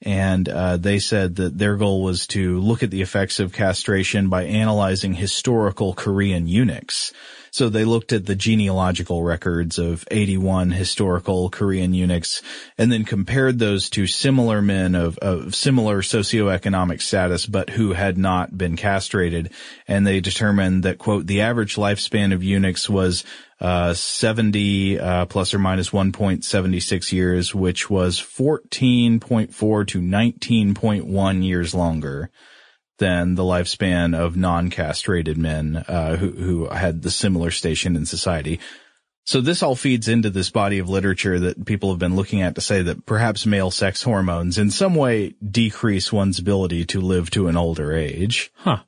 And 0.02 0.48
uh, 0.48 0.76
they 0.76 0.98
said 0.98 1.36
that 1.36 1.56
their 1.56 1.76
goal 1.76 2.02
was 2.02 2.26
to 2.28 2.60
look 2.60 2.82
at 2.82 2.90
the 2.90 3.02
effects 3.02 3.40
of 3.40 3.54
castration 3.54 4.28
by 4.28 4.44
analyzing 4.44 5.14
historical 5.14 5.94
Korean 5.94 6.46
eunuchs. 6.46 7.12
So 7.50 7.68
they 7.68 7.84
looked 7.84 8.12
at 8.12 8.26
the 8.26 8.36
genealogical 8.36 9.22
records 9.22 9.78
of 9.78 10.04
81 10.10 10.70
historical 10.70 11.50
Korean 11.50 11.94
eunuchs 11.94 12.42
and 12.78 12.92
then 12.92 13.04
compared 13.04 13.58
those 13.58 13.90
to 13.90 14.06
similar 14.06 14.62
men 14.62 14.94
of, 14.94 15.18
of 15.18 15.54
similar 15.54 16.02
socioeconomic 16.02 17.02
status, 17.02 17.46
but 17.46 17.70
who 17.70 17.92
had 17.92 18.16
not 18.16 18.56
been 18.56 18.76
castrated. 18.76 19.50
And 19.88 20.06
they 20.06 20.20
determined 20.20 20.84
that, 20.84 20.98
quote, 20.98 21.26
the 21.26 21.40
average 21.40 21.76
lifespan 21.76 22.32
of 22.32 22.44
eunuchs 22.44 22.88
was 22.88 23.24
uh, 23.60 23.94
70 23.94 24.98
uh, 24.98 25.26
plus 25.26 25.52
or 25.52 25.58
minus 25.58 25.90
1.76 25.90 27.12
years, 27.12 27.54
which 27.54 27.90
was 27.90 28.18
14.4 28.18 29.86
to 29.88 30.00
19.1 30.00 31.44
years 31.44 31.74
longer 31.74 32.30
than 33.00 33.34
the 33.34 33.42
lifespan 33.42 34.16
of 34.16 34.36
non-castrated 34.36 35.36
men 35.36 35.76
uh, 35.88 36.14
who 36.16 36.30
who 36.30 36.68
had 36.68 37.02
the 37.02 37.10
similar 37.10 37.50
station 37.50 37.96
in 37.96 38.06
society. 38.06 38.60
So 39.24 39.40
this 39.40 39.62
all 39.62 39.76
feeds 39.76 40.08
into 40.08 40.30
this 40.30 40.50
body 40.50 40.78
of 40.78 40.88
literature 40.88 41.38
that 41.40 41.64
people 41.64 41.90
have 41.90 41.98
been 41.98 42.16
looking 42.16 42.42
at 42.42 42.54
to 42.54 42.60
say 42.60 42.82
that 42.82 43.06
perhaps 43.06 43.46
male 43.46 43.70
sex 43.70 44.02
hormones 44.02 44.58
in 44.58 44.70
some 44.70 44.94
way 44.94 45.34
decrease 45.44 46.12
one's 46.12 46.38
ability 46.38 46.84
to 46.86 47.00
live 47.00 47.30
to 47.30 47.48
an 47.48 47.56
older 47.56 47.92
age. 47.92 48.50
Huh. 48.54 48.78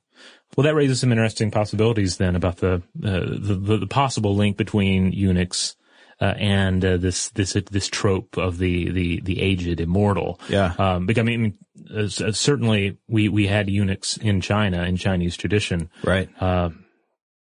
Well, 0.57 0.65
that 0.65 0.75
raises 0.75 1.01
some 1.01 1.13
interesting 1.13 1.51
possibilities 1.51 2.19
then 2.19 2.37
about 2.37 2.59
the 2.59 2.75
uh, 2.75 2.81
the, 3.03 3.59
the, 3.61 3.77
the 3.79 3.87
possible 3.87 4.37
link 4.37 4.57
between 4.57 5.13
eunuchs 5.13 5.77
uh, 6.23 6.35
and 6.39 6.85
uh, 6.85 6.97
this 6.97 7.31
this 7.31 7.55
this 7.71 7.89
trope 7.89 8.39
of 8.39 8.59
the 8.59 8.91
the 8.93 9.21
the 9.21 9.41
aged 9.43 9.81
immortal. 9.81 10.39
Yeah. 10.49 10.73
Um, 10.79 11.07
because 11.07 11.23
I 11.23 11.25
mean, 11.25 11.59
uh, 11.95 12.07
certainly 12.09 12.99
we 13.09 13.29
we 13.29 13.47
had 13.49 13.69
eunuchs 13.69 14.17
in 14.17 14.41
China 14.41 14.85
in 14.85 14.97
Chinese 14.97 15.37
tradition. 15.37 15.91
Right. 16.05 16.29
Uh, 16.41 16.71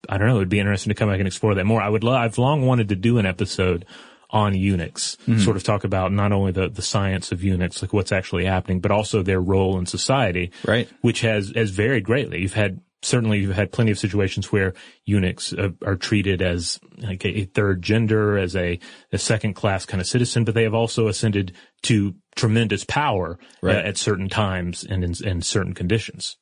I 0.09 0.19
don't 0.19 0.29
know. 0.29 0.37
It'd 0.37 0.49
be 0.49 0.59
interesting 0.61 0.91
to 0.91 0.95
come 0.95 1.09
back 1.09 1.19
and 1.21 1.27
explore 1.29 1.55
that 1.55 1.65
more. 1.65 1.81
I 1.81 1.89
would. 1.89 2.05
Lo- 2.05 2.13
I've 2.25 2.37
long 2.39 2.67
wanted 2.67 2.89
to 2.91 2.97
do 2.97 3.19
an 3.19 3.27
episode 3.27 3.87
on 4.31 4.53
eunuchs, 4.53 5.17
sort 5.39 5.57
of 5.57 5.63
talk 5.63 5.85
about 5.85 6.11
not 6.11 6.33
only 6.33 6.51
the, 6.51 6.69
the 6.69 6.83
science 6.83 7.31
of 7.31 7.45
eunuchs, 7.45 7.81
like 7.83 7.93
what's 7.93 8.11
actually 8.11 8.45
happening, 8.45 8.81
but 8.81 8.91
also 8.91 9.23
their 9.23 9.41
role 9.41 9.79
in 9.79 9.87
society, 9.87 10.51
Right. 10.67 10.89
which 11.03 11.21
has, 11.21 11.53
has 11.55 11.71
varied 11.71 12.03
greatly. 12.03 12.41
You've 12.41 12.55
had, 12.55 12.81
certainly 13.05 13.39
you've 13.41 13.55
had 13.55 13.73
plenty 13.73 13.91
of 13.91 13.99
situations 13.99 14.51
where 14.51 14.75
eunuchs 15.05 15.53
uh, 15.53 15.71
are 15.85 15.97
treated 15.97 16.43
as 16.43 16.81
like 16.99 17.25
a, 17.25 17.45
third 17.45 17.83
gender, 17.83 18.39
as 18.39 18.57
a, 18.57 18.79
a 19.13 19.19
second 19.19 19.55
class 19.55 19.87
kind 19.87 20.01
of 20.01 20.07
citizen, 20.07 20.45
but 20.45 20.55
they 20.55 20.65
have 20.65 20.75
also 20.75 21.09
ascended 21.09 21.55
to 21.83 22.15
tremendous 22.35 22.85
power 22.85 23.39
uh, 23.63 23.69
at 23.69 23.97
certain 23.97 24.29
times 24.29 24.85
and 24.85 25.05
in, 25.05 25.15
in 25.25 25.43
certain 25.43 25.75
conditions. 25.75 26.37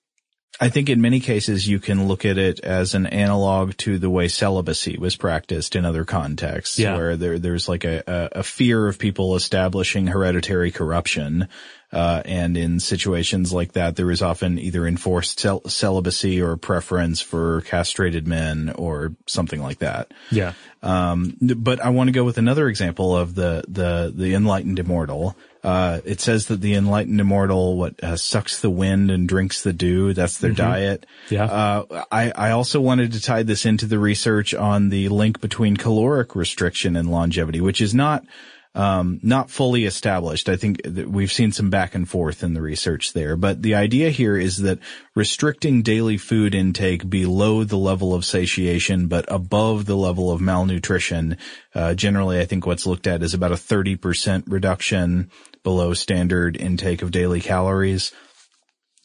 I 0.60 0.68
think 0.68 0.90
in 0.90 1.00
many 1.00 1.20
cases 1.20 1.66
you 1.66 1.80
can 1.80 2.06
look 2.06 2.26
at 2.26 2.36
it 2.36 2.60
as 2.60 2.94
an 2.94 3.06
analog 3.06 3.74
to 3.78 3.98
the 3.98 4.10
way 4.10 4.28
celibacy 4.28 4.98
was 4.98 5.16
practiced 5.16 5.74
in 5.76 5.86
other 5.86 6.04
contexts, 6.04 6.78
Yeah. 6.78 6.94
where 6.96 7.16
there 7.16 7.38
there's 7.38 7.68
like 7.70 7.84
a, 7.84 8.28
a 8.32 8.42
fear 8.42 8.86
of 8.86 8.98
people 8.98 9.34
establishing 9.34 10.06
hereditary 10.08 10.70
corruption. 10.70 11.48
Uh, 11.92 12.22
and 12.24 12.56
in 12.56 12.80
situations 12.80 13.52
like 13.52 13.72
that, 13.72 13.96
there 13.96 14.10
is 14.10 14.22
often 14.22 14.58
either 14.58 14.86
enforced 14.86 15.38
cel- 15.38 15.62
celibacy 15.68 16.40
or 16.40 16.56
preference 16.56 17.20
for 17.20 17.60
castrated 17.62 18.26
men 18.26 18.70
or 18.76 19.14
something 19.26 19.60
like 19.60 19.80
that. 19.80 20.10
Yeah. 20.30 20.54
Um, 20.82 21.36
but 21.38 21.80
I 21.84 21.90
want 21.90 22.08
to 22.08 22.12
go 22.12 22.24
with 22.24 22.38
another 22.38 22.68
example 22.68 23.14
of 23.14 23.34
the, 23.34 23.62
the, 23.68 24.10
the 24.14 24.34
enlightened 24.34 24.78
immortal. 24.78 25.36
Uh, 25.62 26.00
it 26.04 26.20
says 26.20 26.46
that 26.46 26.60
the 26.60 26.74
enlightened 26.74 27.20
immortal, 27.20 27.76
what, 27.76 28.02
uh, 28.02 28.16
sucks 28.16 28.60
the 28.60 28.70
wind 28.70 29.10
and 29.10 29.28
drinks 29.28 29.62
the 29.62 29.72
dew. 29.72 30.14
That's 30.14 30.38
their 30.38 30.50
diet. 30.52 31.06
Yeah. 31.28 31.44
Uh, 31.44 32.04
I, 32.10 32.32
I 32.32 32.50
also 32.52 32.80
wanted 32.80 33.12
to 33.12 33.20
tie 33.20 33.42
this 33.42 33.66
into 33.66 33.86
the 33.86 33.98
research 33.98 34.54
on 34.54 34.88
the 34.88 35.08
link 35.10 35.40
between 35.40 35.76
caloric 35.76 36.34
restriction 36.34 36.96
and 36.96 37.10
longevity, 37.10 37.60
which 37.60 37.80
is 37.80 37.94
not, 37.94 38.24
um, 38.74 39.20
not 39.22 39.50
fully 39.50 39.84
established. 39.84 40.48
I 40.48 40.56
think 40.56 40.80
we've 41.06 41.32
seen 41.32 41.52
some 41.52 41.68
back 41.68 41.94
and 41.94 42.08
forth 42.08 42.42
in 42.42 42.54
the 42.54 42.62
research 42.62 43.12
there, 43.12 43.36
but 43.36 43.62
the 43.62 43.74
idea 43.74 44.10
here 44.10 44.36
is 44.36 44.58
that 44.58 44.78
restricting 45.14 45.82
daily 45.82 46.16
food 46.16 46.54
intake 46.54 47.08
below 47.08 47.64
the 47.64 47.76
level 47.76 48.14
of 48.14 48.24
satiation, 48.24 49.08
but 49.08 49.26
above 49.28 49.84
the 49.84 49.96
level 49.96 50.30
of 50.30 50.40
malnutrition, 50.40 51.36
uh, 51.74 51.94
generally 51.94 52.40
I 52.40 52.46
think 52.46 52.64
what's 52.64 52.86
looked 52.86 53.06
at 53.06 53.22
is 53.22 53.34
about 53.34 53.52
a 53.52 53.56
30% 53.56 54.44
reduction 54.46 55.30
below 55.62 55.94
standard 55.94 56.56
intake 56.56 57.02
of 57.02 57.10
daily 57.10 57.40
calories 57.40 58.12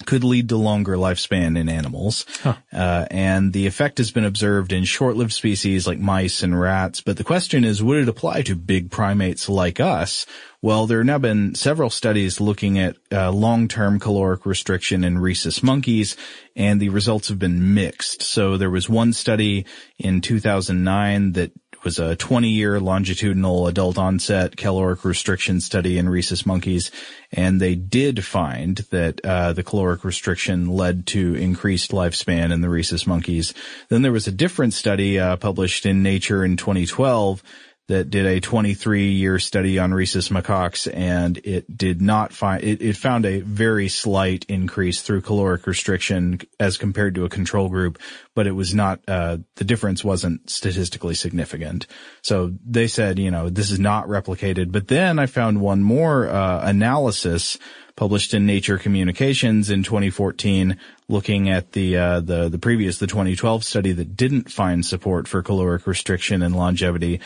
could 0.05 0.23
lead 0.23 0.49
to 0.49 0.57
longer 0.57 0.95
lifespan 0.95 1.57
in 1.57 1.69
animals. 1.69 2.25
Uh, 2.71 3.05
and 3.09 3.53
the 3.53 3.65
effect 3.65 3.97
has 3.97 4.11
been 4.11 4.25
observed 4.25 4.71
in 4.71 4.83
short-lived 4.83 5.33
species 5.33 5.87
like 5.87 5.99
mice 5.99 6.43
and 6.43 6.59
rats. 6.59 7.01
But 7.01 7.17
the 7.17 7.23
question 7.23 7.63
is, 7.63 7.81
would 7.81 7.97
it 7.97 8.09
apply 8.09 8.43
to 8.43 8.55
big 8.55 8.91
primates 8.91 9.49
like 9.49 9.79
us? 9.79 10.25
Well, 10.61 10.87
there 10.87 10.99
have 10.99 11.05
now 11.05 11.17
been 11.17 11.55
several 11.55 11.89
studies 11.89 12.39
looking 12.39 12.79
at 12.79 12.97
uh, 13.11 13.31
long-term 13.31 13.99
caloric 13.99 14.45
restriction 14.45 15.03
in 15.03 15.19
rhesus 15.19 15.61
monkeys, 15.63 16.15
and 16.55 16.79
the 16.79 16.89
results 16.89 17.29
have 17.29 17.39
been 17.39 17.73
mixed. 17.73 18.21
So 18.21 18.57
there 18.57 18.69
was 18.69 18.89
one 18.89 19.13
study 19.13 19.65
in 19.97 20.21
2009 20.21 21.33
that 21.33 21.51
was 21.87 21.99
a 21.99 22.17
20 22.17 22.49
year 22.49 22.81
longitudinal 22.81 23.65
adult 23.65 23.97
onset 23.97 24.57
caloric 24.57 25.05
restriction 25.05 25.61
study 25.61 25.97
in 25.97 26.09
rhesus 26.09 26.45
monkeys. 26.45 26.91
And 27.31 27.61
they 27.61 27.75
did 27.75 28.25
find 28.25 28.75
that, 28.91 29.21
uh, 29.23 29.53
the 29.53 29.63
caloric 29.63 30.03
restriction 30.03 30.67
led 30.67 31.07
to 31.07 31.35
increased 31.35 31.91
lifespan 31.91 32.51
in 32.51 32.59
the 32.59 32.67
rhesus 32.67 33.07
monkeys. 33.07 33.53
Then 33.87 34.01
there 34.01 34.11
was 34.11 34.27
a 34.27 34.33
different 34.33 34.73
study, 34.73 35.17
uh, 35.17 35.37
published 35.37 35.85
in 35.85 36.03
Nature 36.03 36.43
in 36.43 36.57
2012 36.57 37.41
that 37.87 38.09
did 38.09 38.25
a 38.25 38.41
23 38.41 39.11
year 39.11 39.39
study 39.39 39.79
on 39.79 39.93
rhesus 39.93 40.27
macaques 40.27 40.91
and 40.93 41.37
it 41.39 41.77
did 41.77 42.01
not 42.01 42.33
find, 42.33 42.61
it, 42.63 42.81
it 42.81 42.97
found 42.97 43.25
a 43.25 43.39
very 43.39 43.87
slight 43.87 44.45
increase 44.49 45.01
through 45.01 45.21
caloric 45.21 45.65
restriction 45.65 46.39
as 46.59 46.77
compared 46.77 47.15
to 47.15 47.23
a 47.23 47.29
control 47.29 47.69
group, 47.69 47.97
but 48.35 48.45
it 48.45 48.51
was 48.51 48.75
not, 48.75 48.99
uh, 49.07 49.37
the 49.55 49.63
difference 49.63 50.03
wasn't 50.03 50.49
statistically 50.49 51.15
significant. 51.15 51.87
So 52.21 52.53
they 52.65 52.87
said, 52.87 53.19
you 53.19 53.31
know, 53.31 53.49
this 53.49 53.71
is 53.71 53.79
not 53.79 54.07
replicated, 54.07 54.73
but 54.73 54.89
then 54.89 55.17
I 55.17 55.25
found 55.25 55.61
one 55.61 55.81
more, 55.81 56.27
uh, 56.27 56.67
analysis 56.67 57.57
published 57.95 58.33
in 58.33 58.45
Nature 58.45 58.77
Communications 58.77 59.69
in 59.69 59.83
2014 59.83 60.77
looking 61.09 61.49
at 61.49 61.71
the 61.71 61.97
uh, 61.97 62.19
the 62.19 62.47
the 62.47 62.59
previous 62.59 62.99
the 62.99 63.07
2012 63.07 63.63
study 63.63 63.91
that 63.91 64.15
didn't 64.15 64.51
find 64.51 64.85
support 64.85 65.27
for 65.27 65.41
caloric 65.41 65.87
restriction 65.87 66.43
and 66.43 66.55
longevity 66.55 67.19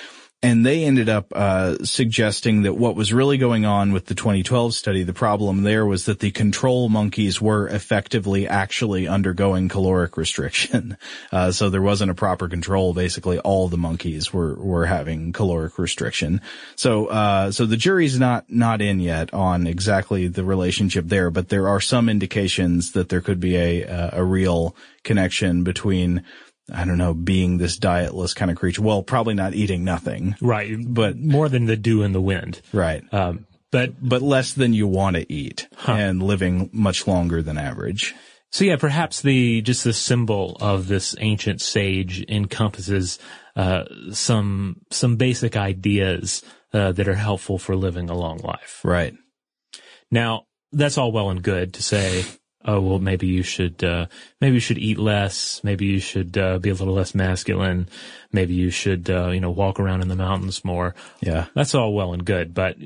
and 0.43 0.65
they 0.65 0.85
ended 0.85 1.07
up 1.07 1.31
uh, 1.35 1.83
suggesting 1.83 2.63
that 2.63 2.73
what 2.73 2.95
was 2.95 3.13
really 3.13 3.37
going 3.37 3.63
on 3.63 3.93
with 3.93 4.07
the 4.07 4.15
2012 4.15 4.73
study, 4.73 5.03
the 5.03 5.13
problem 5.13 5.61
there 5.61 5.85
was 5.85 6.05
that 6.05 6.19
the 6.19 6.31
control 6.31 6.89
monkeys 6.89 7.39
were 7.39 7.67
effectively 7.67 8.47
actually 8.47 9.07
undergoing 9.07 9.69
caloric 9.69 10.17
restriction. 10.17 10.97
Uh, 11.31 11.51
so 11.51 11.69
there 11.69 11.81
wasn't 11.81 12.11
a 12.11 12.15
proper 12.15 12.49
control. 12.49 12.93
Basically, 12.93 13.39
all 13.39 13.67
the 13.67 13.77
monkeys 13.77 14.33
were 14.33 14.55
were 14.55 14.85
having 14.85 15.31
caloric 15.31 15.77
restriction. 15.79 16.41
So 16.75 17.07
uh, 17.07 17.51
so 17.51 17.65
the 17.65 17.77
jury's 17.77 18.19
not 18.19 18.49
not 18.49 18.81
in 18.81 18.99
yet 18.99 19.33
on 19.33 19.67
exactly 19.67 20.27
the 20.27 20.43
relationship 20.43 21.05
there, 21.07 21.31
but 21.31 21.49
there 21.49 21.67
are 21.67 21.79
some 21.79 22.09
indications 22.09 22.91
that 22.93 23.09
there 23.09 23.21
could 23.21 23.39
be 23.39 23.55
a 23.55 23.83
a, 23.83 24.09
a 24.13 24.23
real 24.23 24.75
connection 25.03 25.63
between 25.63 26.23
I 26.73 26.85
don't 26.85 26.97
know, 26.97 27.13
being 27.13 27.57
this 27.57 27.79
dietless 27.79 28.35
kind 28.35 28.51
of 28.51 28.57
creature. 28.57 28.81
Well, 28.81 29.03
probably 29.03 29.33
not 29.33 29.53
eating 29.53 29.83
nothing. 29.83 30.35
Right. 30.41 30.75
But- 30.79 31.17
more 31.17 31.49
than 31.49 31.65
the 31.65 31.77
dew 31.77 32.03
in 32.03 32.11
the 32.11 32.21
wind. 32.21 32.61
Right. 32.73 33.03
Um, 33.13 33.45
but 33.71 33.93
but 34.01 34.21
less 34.21 34.53
than 34.53 34.73
you 34.73 34.85
want 34.85 35.15
to 35.15 35.31
eat 35.31 35.67
and 35.87 36.21
living 36.21 36.69
much 36.73 37.07
longer 37.07 37.41
than 37.41 37.57
average. 37.57 38.13
So 38.51 38.65
yeah, 38.65 38.75
perhaps 38.75 39.21
the 39.21 39.61
just 39.61 39.85
the 39.85 39.93
symbol 39.93 40.57
of 40.59 40.87
this 40.87 41.15
ancient 41.19 41.61
sage 41.61 42.25
encompasses 42.27 43.17
uh, 43.55 43.85
some 44.11 44.81
some 44.91 45.15
basic 45.15 45.55
ideas 45.55 46.43
uh, 46.73 46.91
that 46.91 47.07
are 47.07 47.15
helpful 47.15 47.57
for 47.57 47.75
living 47.75 48.09
a 48.09 48.17
long 48.17 48.39
life. 48.39 48.81
Right. 48.83 49.13
Now, 50.09 50.47
that's 50.73 50.97
all 50.97 51.13
well 51.13 51.29
and 51.29 51.41
good 51.41 51.75
to 51.75 51.83
say. 51.83 52.25
Oh 52.65 52.81
well, 52.81 52.99
maybe 52.99 53.27
you 53.27 53.43
should 53.43 53.83
uh, 53.83 54.07
maybe 54.39 54.55
you 54.55 54.59
should 54.59 54.77
eat 54.77 54.97
less. 54.97 55.63
Maybe 55.63 55.85
you 55.85 55.99
should 55.99 56.37
uh, 56.37 56.59
be 56.59 56.69
a 56.69 56.73
little 56.73 56.93
less 56.93 57.15
masculine. 57.15 57.87
Maybe 58.31 58.53
you 58.53 58.69
should 58.69 59.09
uh, 59.09 59.29
you 59.29 59.39
know 59.39 59.51
walk 59.51 59.79
around 59.79 60.01
in 60.01 60.07
the 60.07 60.15
mountains 60.15 60.63
more. 60.63 60.95
Yeah. 61.21 61.47
That's 61.55 61.75
all 61.75 61.93
well 61.93 62.13
and 62.13 62.25
good, 62.25 62.53
but 62.53 62.77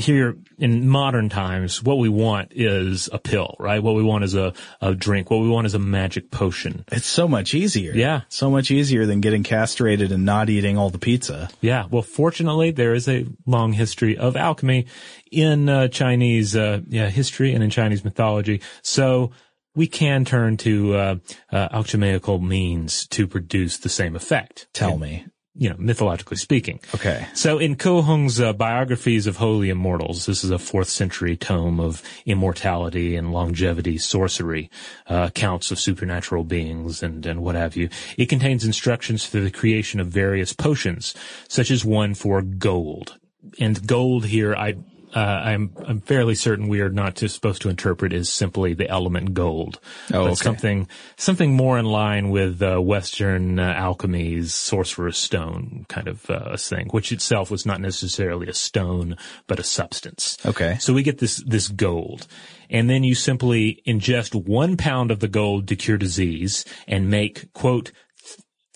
here 0.00 0.36
in 0.58 0.88
modern 0.88 1.28
times, 1.28 1.82
what 1.82 1.98
we 1.98 2.08
want 2.08 2.52
is 2.54 3.08
a 3.12 3.18
pill, 3.18 3.54
right? 3.58 3.82
What 3.82 3.94
we 3.94 4.02
want 4.02 4.24
is 4.24 4.34
a, 4.34 4.52
a 4.80 4.94
drink. 4.94 5.30
What 5.30 5.40
we 5.40 5.48
want 5.48 5.66
is 5.66 5.74
a 5.74 5.78
magic 5.78 6.30
potion. 6.30 6.84
It's 6.90 7.06
so 7.06 7.28
much 7.28 7.54
easier. 7.54 7.92
Yeah. 7.94 8.22
So 8.28 8.50
much 8.50 8.70
easier 8.70 9.06
than 9.06 9.20
getting 9.20 9.42
castrated 9.42 10.10
and 10.10 10.24
not 10.24 10.50
eating 10.50 10.76
all 10.76 10.90
the 10.90 10.98
pizza. 10.98 11.50
Yeah. 11.60 11.86
Well, 11.90 12.02
fortunately, 12.02 12.70
there 12.70 12.94
is 12.94 13.08
a 13.08 13.26
long 13.46 13.72
history 13.72 14.16
of 14.16 14.36
alchemy 14.36 14.86
in 15.30 15.68
uh, 15.68 15.88
Chinese 15.88 16.56
uh, 16.56 16.80
yeah, 16.88 17.08
history 17.08 17.54
and 17.54 17.62
in 17.62 17.70
Chinese 17.70 18.04
mythology. 18.04 18.60
So 18.82 19.30
we 19.74 19.86
can 19.86 20.24
turn 20.24 20.56
to 20.58 20.94
uh, 20.94 21.16
uh, 21.52 21.68
alchemical 21.72 22.38
means 22.40 23.06
to 23.08 23.26
produce 23.26 23.78
the 23.78 23.88
same 23.88 24.16
effect. 24.16 24.68
Tell 24.72 24.98
me. 24.98 25.26
You 25.52 25.68
know, 25.68 25.76
mythologically 25.78 26.36
speaking. 26.36 26.80
Okay. 26.94 27.26
So 27.34 27.58
in 27.58 27.74
Ko 27.74 28.02
Hung's 28.02 28.40
uh, 28.40 28.52
Biographies 28.52 29.26
of 29.26 29.36
Holy 29.36 29.68
Immortals, 29.68 30.24
this 30.26 30.44
is 30.44 30.50
a 30.50 30.60
fourth 30.60 30.88
century 30.88 31.36
tome 31.36 31.80
of 31.80 32.02
immortality 32.24 33.16
and 33.16 33.32
longevity, 33.32 33.98
sorcery, 33.98 34.70
uh, 35.08 35.26
accounts 35.28 35.72
of 35.72 35.80
supernatural 35.80 36.44
beings 36.44 37.02
and, 37.02 37.26
and 37.26 37.42
what 37.42 37.56
have 37.56 37.76
you. 37.76 37.90
It 38.16 38.26
contains 38.26 38.64
instructions 38.64 39.24
for 39.24 39.40
the 39.40 39.50
creation 39.50 39.98
of 39.98 40.06
various 40.06 40.52
potions, 40.52 41.14
such 41.48 41.70
as 41.70 41.84
one 41.84 42.14
for 42.14 42.42
gold. 42.42 43.18
And 43.58 43.86
gold 43.86 44.26
here, 44.26 44.54
I, 44.54 44.76
uh, 45.14 45.18
I'm 45.18 45.72
I'm 45.86 46.00
fairly 46.00 46.34
certain 46.34 46.68
we 46.68 46.80
are 46.80 46.88
not 46.90 47.16
just 47.16 47.34
supposed 47.34 47.62
to 47.62 47.68
interpret 47.68 48.12
as 48.12 48.28
simply 48.28 48.74
the 48.74 48.88
element 48.88 49.34
gold, 49.34 49.80
Oh, 50.12 50.26
okay. 50.26 50.34
something 50.34 50.88
something 51.16 51.54
more 51.54 51.78
in 51.78 51.84
line 51.86 52.30
with 52.30 52.62
uh, 52.62 52.78
Western 52.78 53.58
uh, 53.58 53.72
alchemy's 53.76 54.54
sorcerer's 54.54 55.18
stone 55.18 55.86
kind 55.88 56.06
of 56.08 56.28
uh, 56.30 56.56
thing, 56.56 56.88
which 56.90 57.12
itself 57.12 57.50
was 57.50 57.66
not 57.66 57.80
necessarily 57.80 58.48
a 58.48 58.54
stone 58.54 59.16
but 59.46 59.58
a 59.58 59.64
substance. 59.64 60.38
Okay. 60.46 60.76
So 60.80 60.92
we 60.94 61.02
get 61.02 61.18
this 61.18 61.42
this 61.46 61.68
gold, 61.68 62.26
and 62.68 62.88
then 62.88 63.02
you 63.04 63.14
simply 63.14 63.82
ingest 63.86 64.34
one 64.34 64.76
pound 64.76 65.10
of 65.10 65.20
the 65.20 65.28
gold 65.28 65.68
to 65.68 65.76
cure 65.76 65.98
disease 65.98 66.64
and 66.86 67.10
make 67.10 67.52
quote 67.52 67.90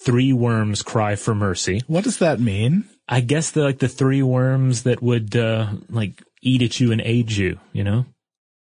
three 0.00 0.32
worms 0.32 0.82
cry 0.82 1.16
for 1.16 1.34
mercy. 1.34 1.80
What 1.86 2.04
does 2.04 2.18
that 2.18 2.40
mean? 2.40 2.84
I 3.08 3.20
guess 3.20 3.50
the 3.50 3.62
like 3.62 3.78
the 3.78 3.88
three 3.88 4.22
worms 4.22 4.84
that 4.84 5.02
would 5.02 5.36
uh 5.36 5.72
like 5.88 6.22
eat 6.42 6.62
at 6.62 6.80
you 6.80 6.92
and 6.92 7.00
age 7.00 7.38
you, 7.38 7.58
you 7.72 7.84
know? 7.84 8.06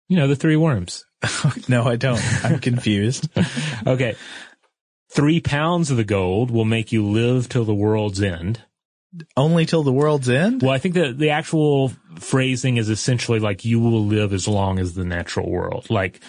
You 0.09 0.16
know, 0.16 0.28
the 0.28 0.37
three 0.37 0.57
worms. 0.57 1.05
No, 1.68 1.85
I 1.85 1.97
don't. 1.97 2.22
I'm 2.45 2.59
confused. 2.59 3.28
Okay. 3.87 4.16
Three 5.11 5.41
pounds 5.41 5.91
of 5.91 5.97
the 5.97 6.05
gold 6.05 6.51
will 6.51 6.64
make 6.64 6.91
you 6.91 7.07
live 7.07 7.49
till 7.49 7.64
the 7.64 7.74
world's 7.74 8.20
end. 8.20 8.62
Only 9.37 9.64
till 9.64 9.85
the 9.85 9.93
world's 9.93 10.28
end? 10.28 10.62
Well, 10.62 10.72
I 10.72 10.78
think 10.78 10.95
that 10.95 11.18
the 11.18 11.30
actual 11.30 11.93
phrasing 12.18 12.78
is 12.78 12.89
essentially 12.89 13.39
like 13.39 13.64
you 13.64 13.78
will 13.78 14.05
live 14.05 14.32
as 14.32 14.49
long 14.49 14.80
as 14.80 14.95
the 14.95 15.05
natural 15.05 15.49
world. 15.49 15.89
Like, 15.89 16.20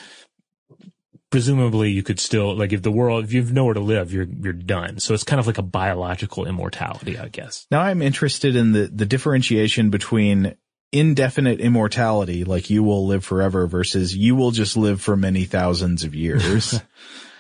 presumably 1.36 1.92
you 1.92 2.02
could 2.02 2.18
still, 2.18 2.56
like 2.56 2.72
if 2.72 2.82
the 2.82 2.90
world, 2.90 3.26
if 3.26 3.34
you 3.34 3.42
have 3.42 3.52
nowhere 3.52 3.74
to 3.74 3.82
live, 3.82 4.14
you're, 4.14 4.24
you're 4.24 4.54
done. 4.54 5.00
So 5.00 5.14
it's 5.14 5.26
kind 5.26 5.38
of 5.38 5.46
like 5.46 5.58
a 5.58 5.64
biological 5.64 6.48
immortality, 6.48 7.20
I 7.20 7.28
guess. 7.28 7.68
Now 7.70 7.82
I'm 7.82 8.02
interested 8.02 8.56
in 8.56 8.72
the, 8.72 8.88
the 8.88 9.06
differentiation 9.06 9.90
between 9.90 10.56
indefinite 10.94 11.60
immortality, 11.60 12.46
like 12.46 12.70
you 12.70 12.84
will 12.84 13.06
live 13.06 13.26
forever 13.26 13.68
versus 13.68 14.16
you 14.16 14.34
will 14.38 14.52
just 14.52 14.78
live 14.78 15.02
for 15.02 15.18
many 15.18 15.44
thousands 15.44 16.06
of 16.06 16.16
years. 16.16 16.80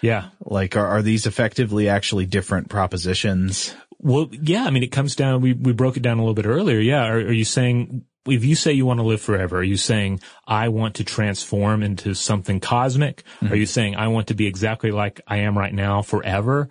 Yeah. 0.01 0.29
like 0.41 0.75
are, 0.75 0.85
are 0.85 1.01
these 1.01 1.25
effectively 1.25 1.89
actually 1.89 2.27
different 2.27 2.69
propositions? 2.69 3.73
Well, 3.97 4.27
yeah, 4.29 4.65
I 4.65 4.69
mean, 4.69 4.83
it 4.83 4.91
comes 4.91 5.15
down, 5.15 5.41
we, 5.41 5.53
we 5.53 5.71
broke 5.73 5.97
it 5.97 6.03
down 6.03 6.19
a 6.19 6.21
little 6.21 6.35
bit 6.35 6.45
earlier. 6.45 6.79
Yeah. 6.79 7.05
Are, 7.05 7.15
are 7.15 7.31
you 7.31 7.45
saying, 7.45 8.03
if 8.27 8.43
you 8.43 8.55
say 8.55 8.73
you 8.73 8.85
want 8.85 8.99
to 8.99 9.05
live 9.05 9.21
forever, 9.21 9.59
are 9.59 9.63
you 9.63 9.77
saying, 9.77 10.21
I 10.47 10.69
want 10.69 10.95
to 10.95 11.03
transform 11.03 11.83
into 11.83 12.13
something 12.13 12.59
cosmic? 12.59 13.23
Are 13.41 13.45
mm-hmm. 13.45 13.55
you 13.55 13.65
saying, 13.65 13.95
I 13.95 14.07
want 14.07 14.27
to 14.27 14.33
be 14.33 14.47
exactly 14.47 14.91
like 14.91 15.21
I 15.27 15.37
am 15.37 15.57
right 15.57 15.73
now 15.73 16.01
forever? 16.01 16.69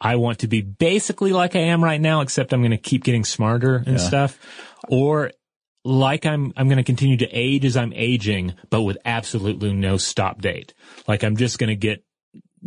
I 0.00 0.16
want 0.16 0.40
to 0.40 0.48
be 0.48 0.60
basically 0.60 1.32
like 1.32 1.56
I 1.56 1.60
am 1.60 1.82
right 1.82 2.00
now, 2.00 2.20
except 2.20 2.52
I'm 2.52 2.60
going 2.60 2.72
to 2.72 2.76
keep 2.76 3.04
getting 3.04 3.24
smarter 3.24 3.82
and 3.86 4.00
stuff. 4.00 4.38
Or 4.88 5.30
like 5.84 6.26
I'm, 6.26 6.52
I'm 6.56 6.68
going 6.68 6.78
to 6.78 6.84
continue 6.84 7.16
to 7.18 7.28
age 7.30 7.64
as 7.64 7.76
I'm 7.76 7.92
aging, 7.94 8.54
but 8.68 8.82
with 8.82 8.98
absolutely 9.04 9.72
no 9.72 9.96
stop 9.96 10.42
date. 10.42 10.74
Like 11.08 11.22
I'm 11.22 11.36
just 11.36 11.58
going 11.58 11.68
to 11.68 11.76
get, 11.76 12.04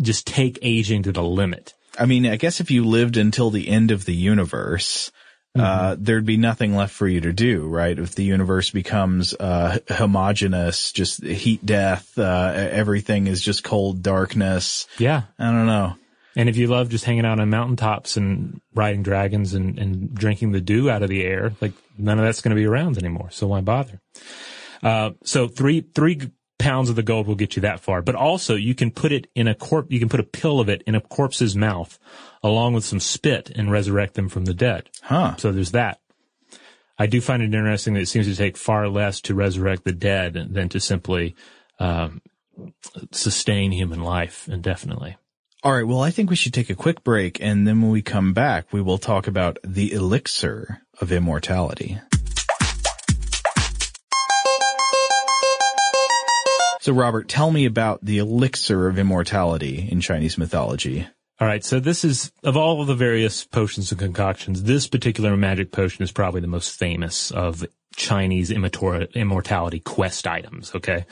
just 0.02 0.26
take 0.26 0.58
aging 0.62 1.04
to 1.04 1.12
the 1.12 1.24
limit. 1.24 1.74
I 2.00 2.06
mean, 2.06 2.26
I 2.26 2.38
guess 2.38 2.62
if 2.62 2.72
you 2.72 2.86
lived 2.86 3.18
until 3.18 3.50
the 3.52 3.68
end 3.68 3.92
of 3.92 4.06
the 4.06 4.16
universe, 4.16 5.12
uh, 5.58 5.96
there'd 5.98 6.26
be 6.26 6.38
nothing 6.38 6.76
left 6.76 6.94
for 6.94 7.08
you 7.08 7.22
to 7.22 7.34
do, 7.34 7.68
right? 7.68 7.98
If 7.98 8.16
the 8.16 8.24
universe 8.24 8.70
becomes, 8.70 9.34
uh, 9.34 9.80
homogeneous, 9.90 10.92
just 10.92 11.24
heat 11.24 11.66
death, 11.66 12.18
uh, 12.18 12.54
everything 12.56 13.28
is 13.28 13.42
just 13.42 13.64
cold 13.64 14.04
darkness. 14.04 14.88
Yeah. 14.98 15.24
I 15.38 15.46
don't 15.46 15.66
know. 15.66 15.96
And 16.36 16.48
if 16.48 16.58
you 16.58 16.68
love 16.68 16.90
just 16.90 17.06
hanging 17.06 17.26
out 17.26 17.40
on 17.40 17.50
mountaintops 17.50 18.16
and 18.16 18.62
riding 18.74 19.04
dragons 19.04 19.56
and, 19.56 19.80
and 19.80 20.14
drinking 20.14 20.52
the 20.52 20.62
dew 20.62 20.90
out 20.90 21.04
of 21.04 21.10
the 21.10 21.24
air, 21.24 21.52
like 21.60 21.74
none 21.98 22.20
of 22.20 22.26
that's 22.26 22.42
going 22.42 22.56
to 22.56 22.56
be 22.56 22.66
around 22.66 22.98
anymore. 22.98 23.30
So 23.32 23.48
why 23.48 23.62
bother? 23.62 24.00
Uh, 24.82 25.12
so 25.24 25.48
three, 25.48 25.82
three 25.82 26.22
pounds 26.60 26.90
of 26.90 26.96
the 26.96 27.04
gold 27.04 27.26
will 27.26 27.36
get 27.36 27.56
you 27.56 27.64
that 27.64 27.80
far, 27.80 28.04
but 28.04 28.14
also 28.14 28.54
you 28.54 28.76
can 28.76 28.92
put 28.92 29.12
it 29.12 29.28
in 29.34 29.48
a 29.48 29.56
corp, 29.56 29.92
you 29.92 30.00
can 30.00 30.10
put 30.10 30.20
a 30.20 30.24
pill 30.24 30.60
of 30.60 30.70
it 30.70 30.84
in 30.86 30.94
a 30.94 31.02
corpse's 31.02 31.56
mouth 31.56 31.98
along 32.44 32.74
with 32.74 32.86
some 32.86 33.00
spit 33.00 33.50
and 33.56 33.72
resurrect 33.72 34.14
them 34.14 34.30
from 34.30 34.46
the 34.46 34.54
dead. 34.54 34.90
Huh. 35.02 35.36
So 35.38 35.52
there's 35.52 35.72
that. 35.72 36.00
I 36.98 37.08
do 37.08 37.22
find 37.22 37.42
it 37.42 37.46
interesting 37.46 37.94
that 37.94 38.02
it 38.02 38.08
seems 38.08 38.28
to 38.28 38.36
take 38.36 38.58
far 38.58 38.88
less 38.90 39.22
to 39.22 39.34
resurrect 39.34 39.86
the 39.86 39.94
dead 39.94 40.34
than 40.34 40.70
to 40.70 40.80
simply, 40.80 41.36
um, 41.80 42.22
sustain 43.12 43.72
human 43.72 44.02
life 44.02 44.48
indefinitely. 44.50 45.16
All 45.64 45.74
right. 45.74 45.88
Well, 45.88 46.02
I 46.02 46.12
think 46.12 46.30
we 46.30 46.36
should 46.36 46.54
take 46.54 46.70
a 46.70 46.76
quick 46.76 47.04
break. 47.04 47.42
And 47.42 47.68
then 47.68 47.82
when 47.82 47.92
we 47.92 48.02
come 48.02 48.34
back, 48.34 48.72
we 48.72 48.82
will 48.82 48.98
talk 48.98 49.28
about 49.28 49.58
the 49.64 49.92
elixir 49.92 50.82
of 51.02 51.12
immortality. 51.12 52.00
So 56.80 56.94
Robert, 56.94 57.28
tell 57.28 57.52
me 57.52 57.66
about 57.66 58.04
the 58.04 58.20
elixir 58.20 58.88
of 58.88 58.98
immortality 58.98 59.88
in 59.92 60.00
Chinese 60.00 60.38
mythology. 60.38 61.08
All 61.42 61.48
right, 61.48 61.64
so 61.64 61.80
this 61.80 62.04
is 62.04 62.32
of 62.44 62.58
all 62.58 62.82
of 62.82 62.88
the 62.88 62.96
various 62.96 63.46
potions 63.46 63.92
and 63.92 64.00
concoctions, 64.00 64.64
this 64.64 64.88
particular 64.88 65.38
magic 65.38 65.72
potion 65.72 66.04
is 66.04 66.12
probably 66.12 66.42
the 66.42 66.48
most 66.48 66.78
famous 66.78 67.32
of 67.32 67.66
Chinese 67.96 68.52
immortality 68.52 69.80
quest 69.80 70.28
items. 70.28 70.74
Okay, 70.76 71.06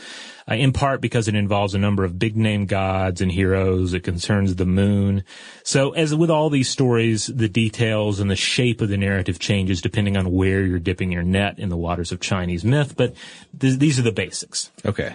uh, 0.50 0.56
in 0.56 0.74
part 0.74 1.02
because 1.02 1.28
it 1.28 1.36
involves 1.36 1.76
a 1.76 1.80
number 1.80 2.04
of 2.04 2.20
big 2.20 2.36
name 2.38 2.66
gods 2.66 3.20
and 3.22 3.32
heroes. 3.32 3.94
It 3.94 4.04
concerns 4.04 4.56
the 4.56 4.66
moon. 4.66 5.24
So, 5.64 5.92
as 5.92 6.14
with 6.14 6.30
all 6.30 6.50
these 6.50 6.70
stories, 6.70 7.28
the 7.28 7.50
details 7.50 8.20
and 8.20 8.30
the 8.30 8.36
shape 8.36 8.82
of 8.82 8.90
the 8.90 8.98
narrative 8.98 9.40
changes 9.40 9.82
depending 9.82 10.18
on 10.18 10.32
where 10.32 10.62
you're 10.62 10.80
dipping 10.80 11.12
your 11.12 11.24
net 11.24 11.60
in 11.60 11.70
the 11.70 11.78
waters 11.78 12.12
of 12.12 12.20
Chinese 12.20 12.64
myth. 12.64 12.96
But 12.96 13.16
th- 13.58 13.80
these 13.80 13.98
are 13.98 14.04
the 14.04 14.12
basics. 14.12 14.72
Okay. 14.86 15.14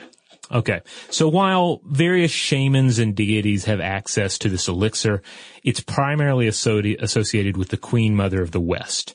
Okay. 0.53 0.81
So 1.11 1.29
while 1.29 1.81
various 1.87 2.31
shamans 2.31 2.99
and 2.99 3.15
deities 3.15 3.65
have 3.65 3.81
access 3.81 4.39
to 4.39 4.49
this 4.49 4.69
elixir, 4.69 5.23
it's 5.65 5.81
primarily 5.81 6.47
associ- 6.47 7.01
associated 7.01 7.57
with 7.57 7.69
the 7.69 7.77
Queen 7.77 8.15
Mother 8.15 8.43
of 8.43 8.51
the 8.51 8.61
West. 8.61 9.15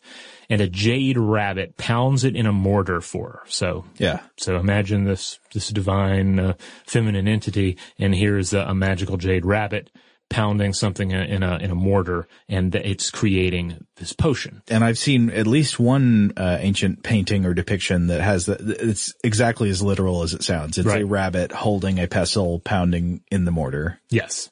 And 0.49 0.61
a 0.61 0.67
jade 0.69 1.17
rabbit 1.17 1.75
pounds 1.75 2.23
it 2.23 2.35
in 2.35 2.45
a 2.45 2.53
mortar 2.53 3.01
for 3.01 3.29
her. 3.29 3.39
So, 3.47 3.83
Yeah. 3.97 4.21
so 4.37 4.55
imagine 4.55 5.03
this, 5.03 5.39
this 5.53 5.67
divine, 5.69 6.39
uh, 6.39 6.53
feminine 6.85 7.27
entity, 7.27 7.77
and 7.99 8.15
here's 8.15 8.53
a, 8.53 8.59
a 8.59 8.73
magical 8.73 9.17
jade 9.17 9.45
rabbit 9.45 9.89
pounding 10.29 10.73
something 10.73 11.11
in 11.11 11.19
a, 11.19 11.23
in 11.23 11.43
a, 11.43 11.57
in 11.57 11.71
a 11.71 11.75
mortar, 11.75 12.27
and 12.49 12.73
it's 12.75 13.09
creating 13.11 13.85
this 13.95 14.13
potion. 14.13 14.61
And 14.69 14.83
I've 14.83 14.97
seen 14.97 15.29
at 15.29 15.47
least 15.47 15.79
one 15.79 16.33
uh, 16.37 16.57
ancient 16.59 17.03
painting 17.03 17.45
or 17.45 17.53
depiction 17.53 18.07
that 18.07 18.21
has 18.21 18.45
the, 18.45 18.77
it's 18.79 19.13
exactly 19.23 19.69
as 19.69 19.81
literal 19.81 20.23
as 20.23 20.33
it 20.33 20.43
sounds. 20.43 20.77
It's 20.77 20.89
a 20.89 21.05
rabbit 21.05 21.51
holding 21.51 21.99
a 21.99 22.07
pestle 22.07 22.59
pounding 22.59 23.21
in 23.31 23.45
the 23.45 23.51
mortar. 23.51 23.99
Yes. 24.09 24.49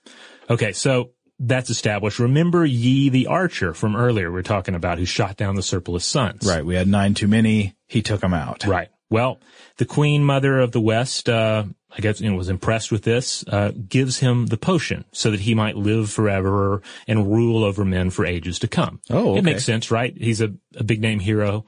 Okay, 0.50 0.72
so 0.72 1.12
that's 1.40 1.70
established. 1.70 2.20
Remember 2.20 2.66
Yi 2.66 3.10
the 3.10 3.28
archer 3.28 3.74
from 3.74 3.96
earlier 3.96 4.32
we 4.32 4.40
are 4.40 4.44
talking 4.44 4.76
about 4.76 4.98
who 4.98 5.06
shot 5.06 5.36
down 5.38 5.56
the 5.56 5.64
surplus 5.64 6.06
suns. 6.06 6.48
Right. 6.48 6.66
We 6.66 6.76
had 6.76 6.88
nine 6.88 7.14
too 7.14 7.28
many. 7.28 7.76
He 7.88 8.02
took 8.02 8.22
them 8.22 8.34
out. 8.34 8.66
Right. 8.66 8.90
Well, 9.10 9.40
the 9.78 9.86
queen 9.86 10.24
mother 10.24 10.60
of 10.60 10.72
the 10.72 10.82
West, 10.82 11.30
uh, 11.30 11.66
I 11.92 12.02
guess, 12.02 12.20
you 12.20 12.30
know, 12.30 12.36
was 12.36 12.50
impressed 12.50 12.92
with 12.92 13.04
this, 13.04 13.46
uh, 13.48 13.72
gives 13.88 14.20
him 14.20 14.48
the 14.48 14.58
potion 14.58 15.06
so 15.12 15.32
that 15.32 15.42
he 15.42 15.54
might 15.54 15.78
live 15.78 16.10
forever 16.10 16.82
and 17.08 17.32
rule 17.32 17.64
over 17.64 17.86
men 17.86 18.10
for 18.10 18.26
ages 18.26 18.60
to 18.60 18.68
come. 18.68 19.00
Oh, 19.10 19.32
okay. 19.32 19.40
It 19.40 19.44
makes 19.46 19.64
sense, 19.64 19.92
right? 19.92 20.14
He's 20.18 20.42
a, 20.42 20.54
a 20.76 20.84
big 20.84 21.02
name 21.02 21.20
hero. 21.20 21.66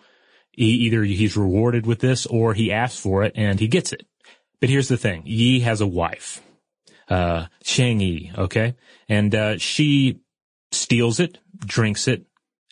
He, 0.52 0.66
either 0.66 1.04
he's 1.04 1.38
rewarded 1.38 1.86
with 1.86 2.00
this 2.00 2.26
or 2.26 2.56
he 2.56 2.72
asks 2.72 3.00
for 3.00 3.24
it 3.24 3.34
and 3.36 3.60
he 3.60 3.68
gets 3.68 3.94
it. 3.94 4.08
But 4.60 4.70
here's 4.70 4.88
the 4.88 4.98
thing. 4.98 5.22
Yi 5.26 5.60
has 5.60 5.82
a 5.82 5.88
wife, 5.88 6.42
uh, 7.08 7.46
Chang 7.64 8.00
Yi, 8.00 8.32
okay? 8.36 8.76
And, 9.08 9.34
uh, 9.36 9.58
she 9.60 10.22
steals 10.72 11.20
it, 11.20 11.38
drinks 11.60 12.08
it, 12.08 12.26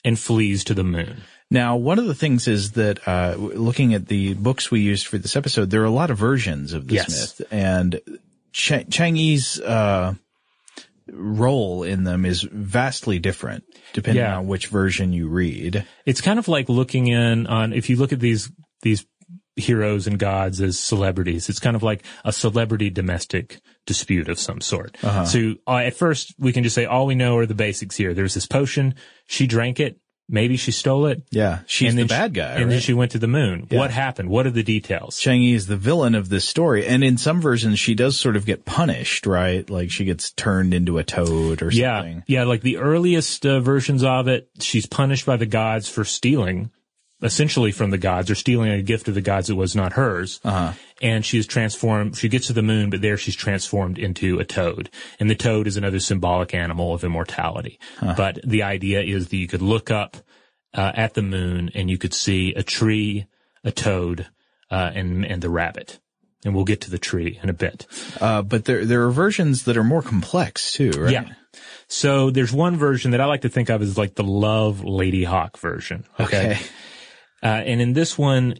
and 0.04 0.18
flees 0.18 0.64
to 0.66 0.74
the 0.74 0.84
moon. 0.84 1.22
Now, 1.52 1.76
one 1.78 2.00
of 2.00 2.06
the 2.08 2.16
things 2.16 2.48
is 2.48 2.72
that, 2.72 3.08
uh, 3.08 3.36
looking 3.38 3.94
at 3.94 4.08
the 4.08 4.34
books 4.34 4.72
we 4.72 4.80
used 4.82 5.06
for 5.08 5.18
this 5.18 5.36
episode, 5.36 5.70
there 5.70 5.82
are 5.84 5.86
a 5.86 5.92
lot 5.92 6.10
of 6.10 6.18
versions 6.18 6.74
of 6.74 6.88
this 6.88 6.96
Yes. 7.08 7.40
myth 7.40 7.48
and 7.52 8.02
Ch- 8.52 9.60
uh, 9.64 10.14
role 11.12 11.84
in 11.84 12.04
them 12.04 12.26
is 12.26 12.42
vastly 12.52 13.20
different 13.20 13.64
depending 13.94 14.24
Yeah. 14.24 14.38
on 14.38 14.48
which 14.48 14.68
version 14.68 15.14
you 15.14 15.28
read. 15.28 15.86
It's 16.06 16.20
kind 16.22 16.40
of 16.40 16.48
like 16.48 16.68
looking 16.68 17.08
in 17.08 17.46
on, 17.48 17.74
if 17.74 17.90
you 17.90 17.96
look 17.96 18.12
at 18.12 18.20
these, 18.20 18.50
these 18.82 19.06
heroes 19.56 20.08
and 20.08 20.18
gods 20.18 20.60
as 20.62 20.80
celebrities, 20.80 21.48
it's 21.48 21.60
kind 21.60 21.76
of 21.76 21.84
like 21.84 22.04
a 22.26 22.34
celebrity 22.34 22.90
domestic 22.90 23.60
dispute 23.86 24.30
of 24.30 24.40
some 24.40 24.62
sort. 24.62 24.98
So 25.26 25.56
uh, 25.68 25.76
at 25.78 25.96
first 25.96 26.34
we 26.40 26.52
can 26.52 26.64
just 26.64 26.74
say 26.76 26.86
all 26.86 27.06
we 27.06 27.16
know 27.16 27.38
are 27.38 27.46
the 27.46 27.54
basics 27.54 27.96
here. 27.96 28.14
There's 28.16 28.34
this 28.34 28.48
potion. 28.48 28.96
She 29.28 29.46
drank 29.48 29.80
it. 29.80 30.00
Maybe 30.28 30.58
she 30.58 30.72
stole 30.72 31.06
it. 31.06 31.22
Yeah. 31.30 31.60
She's 31.68 31.90
and 31.92 32.00
the 32.00 32.06
bad 32.06 32.32
she- 32.32 32.36
guy. 32.42 32.54
And 32.56 32.72
then 32.72 32.80
she 32.80 32.94
went 32.94 33.12
to 33.12 33.20
the 33.20 33.28
moon. 33.28 33.68
What 33.70 33.92
happened? 33.92 34.30
What 34.30 34.48
are 34.48 34.52
the 34.52 34.64
details? 34.64 35.20
Chang 35.20 35.42
Yi 35.42 35.54
is 35.54 35.68
the 35.68 35.78
villain 35.78 36.16
of 36.16 36.30
this 36.30 36.46
story. 36.48 36.86
And 36.88 37.04
in 37.04 37.18
some 37.18 37.42
versions, 37.42 37.78
she 37.78 37.94
does 37.94 38.18
sort 38.20 38.36
of 38.36 38.46
get 38.46 38.66
punished, 38.66 39.28
right? 39.28 39.70
Like 39.70 39.92
she 39.92 40.04
gets 40.04 40.32
turned 40.32 40.74
into 40.74 40.98
a 40.98 41.04
toad 41.04 41.62
or 41.62 41.70
Yeah. 41.72 42.00
something. 42.00 42.24
Yeah. 42.26 42.46
Like 42.46 42.62
the 42.62 42.78
earliest 42.78 43.46
uh, 43.46 43.60
versions 43.60 44.04
of 44.04 44.28
it, 44.28 44.50
she's 44.60 44.88
punished 44.88 45.26
by 45.28 45.38
the 45.38 45.46
gods 45.46 45.88
for 45.90 46.04
stealing 46.04 46.72
essentially 47.22 47.72
from 47.72 47.92
the 47.92 47.98
gods 47.98 48.30
or 48.30 48.36
stealing 48.36 48.70
a 48.70 48.82
gift 48.82 49.08
of 49.08 49.16
the 49.16 49.22
gods 49.22 49.48
that 49.48 49.56
was 49.56 49.76
not 49.76 49.94
hers. 49.94 50.40
Uh-huh. 50.44 50.74
And 51.02 51.26
she 51.26 51.38
is 51.38 51.48
transformed, 51.48 52.18
she 52.18 52.30
gets 52.30 52.48
to 52.48 52.54
the 52.54 52.62
moon, 52.62 52.90
but 52.90 53.02
there 53.02 53.18
she's 53.18 53.36
transformed 53.36 53.98
into 53.98 54.40
a 54.40 54.46
toad. 54.46 54.90
And 55.20 55.30
the 55.30 55.36
toad 55.36 55.68
is 55.68 55.78
another 55.78 56.00
symbolic 56.00 56.54
animal 56.54 56.94
of 56.94 57.04
immortality. 57.04 57.80
But 58.16 58.40
the 58.44 58.64
idea 58.64 59.02
is 59.02 59.30
that 59.30 59.38
you 59.38 59.48
could 59.48 59.62
look 59.62 59.92
up 59.92 60.18
uh, 60.74 60.92
at 60.94 61.14
the 61.14 61.22
moon 61.22 61.72
and 61.74 61.90
you 61.90 61.98
could 61.98 62.14
see 62.14 62.54
a 62.54 62.64
tree, 62.64 63.28
a 63.64 63.72
toad, 63.72 64.28
uh, 64.70 64.92
and, 64.94 65.26
and 65.26 65.42
the 65.42 65.50
rabbit. 65.50 66.00
And 66.44 66.54
we'll 66.54 66.66
get 66.66 66.82
to 66.82 66.92
the 66.92 67.00
tree 67.00 67.40
in 67.42 67.50
a 67.50 67.54
bit. 67.54 67.88
Uh, 68.22 68.42
but 68.42 68.66
there, 68.66 68.86
there 68.86 69.04
are 69.04 69.12
versions 69.12 69.64
that 69.64 69.78
are 69.78 69.84
more 69.84 70.04
complex 70.04 70.74
too, 70.74 70.92
right? 70.92 71.12
Yeah. 71.12 71.34
So 71.88 72.30
there's 72.30 72.54
one 72.54 72.78
version 72.78 73.12
that 73.12 73.22
I 73.22 73.26
like 73.26 73.42
to 73.42 73.50
think 73.50 73.70
of 73.70 73.82
as 73.82 73.98
like 73.98 74.16
the 74.16 74.24
Love 74.24 74.82
Ladyhawke 74.82 75.58
version. 75.58 76.06
Okay. 76.20 76.60
Uh, 77.46 77.62
and 77.64 77.80
in 77.80 77.94
this 77.94 78.18
one, 78.18 78.56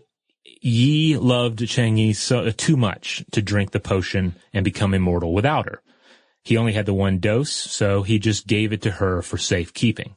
Yi 0.62 1.18
loved 1.18 1.68
Chang 1.68 1.98
Yi 1.98 2.14
so, 2.14 2.46
uh, 2.46 2.52
too 2.56 2.78
much 2.78 3.26
to 3.32 3.42
drink 3.42 3.72
the 3.72 3.80
potion 3.80 4.36
and 4.54 4.64
become 4.64 4.94
immortal 4.94 5.34
without 5.34 5.66
her. 5.66 5.82
He 6.44 6.56
only 6.56 6.74
had 6.74 6.86
the 6.86 6.94
one 6.94 7.18
dose, 7.18 7.52
so 7.52 8.04
he 8.04 8.20
just 8.20 8.46
gave 8.46 8.72
it 8.72 8.84
to 8.84 8.92
her 8.92 9.24
for 9.24 9.40
safekeeping. 9.40 10.16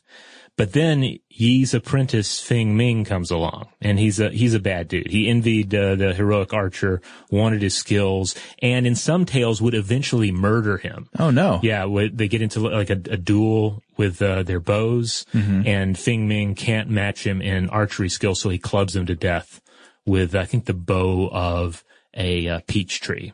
But 0.58 0.72
then 0.72 1.20
Yi's 1.30 1.72
apprentice 1.72 2.40
Feng 2.40 2.76
Ming 2.76 3.04
comes 3.04 3.30
along, 3.30 3.68
and 3.80 3.96
he's 3.96 4.18
a 4.18 4.30
he's 4.30 4.54
a 4.54 4.58
bad 4.58 4.88
dude. 4.88 5.08
He 5.08 5.28
envied 5.28 5.72
uh, 5.72 5.94
the 5.94 6.12
heroic 6.12 6.52
archer, 6.52 7.00
wanted 7.30 7.62
his 7.62 7.76
skills, 7.76 8.34
and 8.60 8.84
in 8.84 8.96
some 8.96 9.24
tales 9.24 9.62
would 9.62 9.74
eventually 9.74 10.32
murder 10.32 10.76
him. 10.76 11.08
Oh 11.16 11.30
no. 11.30 11.60
Yeah, 11.62 11.86
they 12.12 12.26
get 12.26 12.42
into 12.42 12.58
like 12.58 12.90
a, 12.90 13.00
a 13.08 13.16
duel 13.16 13.84
with 13.96 14.20
uh, 14.20 14.42
their 14.42 14.58
bows, 14.58 15.24
and 15.32 15.96
Feng 15.96 16.26
Ming 16.26 16.56
can't 16.56 16.90
match 16.90 17.24
him 17.24 17.40
in 17.40 17.70
archery 17.70 18.08
skill, 18.08 18.34
so 18.34 18.48
he 18.48 18.58
clubs 18.58 18.96
him 18.96 19.06
to 19.06 19.14
death 19.14 19.62
with 20.04 20.34
I 20.34 20.44
think 20.44 20.64
the 20.64 20.74
bow 20.74 21.28
of 21.32 21.84
a 22.14 22.48
uh, 22.48 22.60
peach 22.66 23.00
tree. 23.00 23.32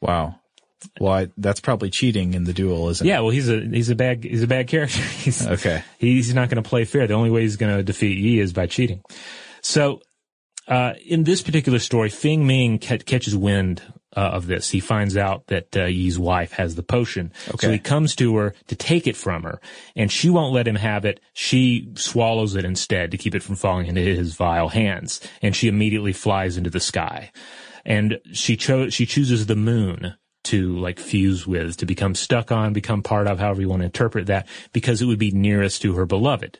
Wow. 0.00 0.36
Well, 1.00 1.12
I, 1.12 1.28
that's 1.36 1.60
probably 1.60 1.90
cheating 1.90 2.34
in 2.34 2.44
the 2.44 2.52
duel, 2.52 2.88
isn't 2.90 3.06
Yeah, 3.06 3.20
well, 3.20 3.30
he's 3.30 3.48
a 3.48 3.60
he's 3.60 3.90
a 3.90 3.94
bad 3.94 4.24
he's 4.24 4.42
a 4.42 4.46
bad 4.46 4.68
character. 4.68 5.02
He's. 5.22 5.46
Okay. 5.46 5.82
he's 5.98 6.34
not 6.34 6.48
going 6.48 6.62
to 6.62 6.68
play 6.68 6.84
fair. 6.84 7.06
The 7.06 7.14
only 7.14 7.30
way 7.30 7.42
he's 7.42 7.56
going 7.56 7.76
to 7.76 7.82
defeat 7.82 8.18
Yi 8.18 8.40
is 8.40 8.52
by 8.52 8.66
cheating. 8.66 9.02
So, 9.60 10.00
uh, 10.68 10.94
in 11.06 11.24
this 11.24 11.42
particular 11.42 11.78
story, 11.78 12.08
Feng 12.08 12.46
Ming 12.46 12.78
ca- 12.78 12.98
catches 12.98 13.36
wind 13.36 13.82
uh, 14.16 14.20
of 14.20 14.46
this. 14.46 14.70
He 14.70 14.80
finds 14.80 15.16
out 15.16 15.46
that 15.48 15.76
uh, 15.76 15.84
Yi's 15.84 16.18
wife 16.18 16.52
has 16.52 16.74
the 16.74 16.82
potion. 16.82 17.32
Okay. 17.48 17.66
So 17.66 17.72
he 17.72 17.78
comes 17.78 18.14
to 18.16 18.36
her 18.36 18.54
to 18.68 18.76
take 18.76 19.06
it 19.06 19.16
from 19.16 19.42
her, 19.42 19.60
and 19.96 20.10
she 20.10 20.30
won't 20.30 20.52
let 20.52 20.68
him 20.68 20.76
have 20.76 21.04
it. 21.04 21.20
She 21.32 21.90
swallows 21.94 22.54
it 22.54 22.64
instead 22.64 23.10
to 23.10 23.16
keep 23.16 23.34
it 23.34 23.42
from 23.42 23.56
falling 23.56 23.86
into 23.86 24.02
his 24.02 24.34
vile 24.34 24.68
hands, 24.68 25.20
and 25.40 25.56
she 25.56 25.68
immediately 25.68 26.12
flies 26.12 26.56
into 26.56 26.70
the 26.70 26.80
sky. 26.80 27.30
And 27.84 28.20
she 28.32 28.56
chose 28.56 28.94
she 28.94 29.06
chooses 29.06 29.46
the 29.46 29.56
moon 29.56 30.14
to 30.44 30.76
like 30.78 30.98
fuse 30.98 31.46
with, 31.46 31.76
to 31.78 31.86
become 31.86 32.14
stuck 32.14 32.50
on, 32.52 32.72
become 32.72 33.02
part 33.02 33.26
of, 33.26 33.38
however 33.38 33.60
you 33.60 33.68
want 33.68 33.80
to 33.80 33.86
interpret 33.86 34.26
that, 34.26 34.46
because 34.72 35.00
it 35.00 35.06
would 35.06 35.18
be 35.18 35.30
nearest 35.30 35.82
to 35.82 35.94
her 35.94 36.06
beloved. 36.06 36.58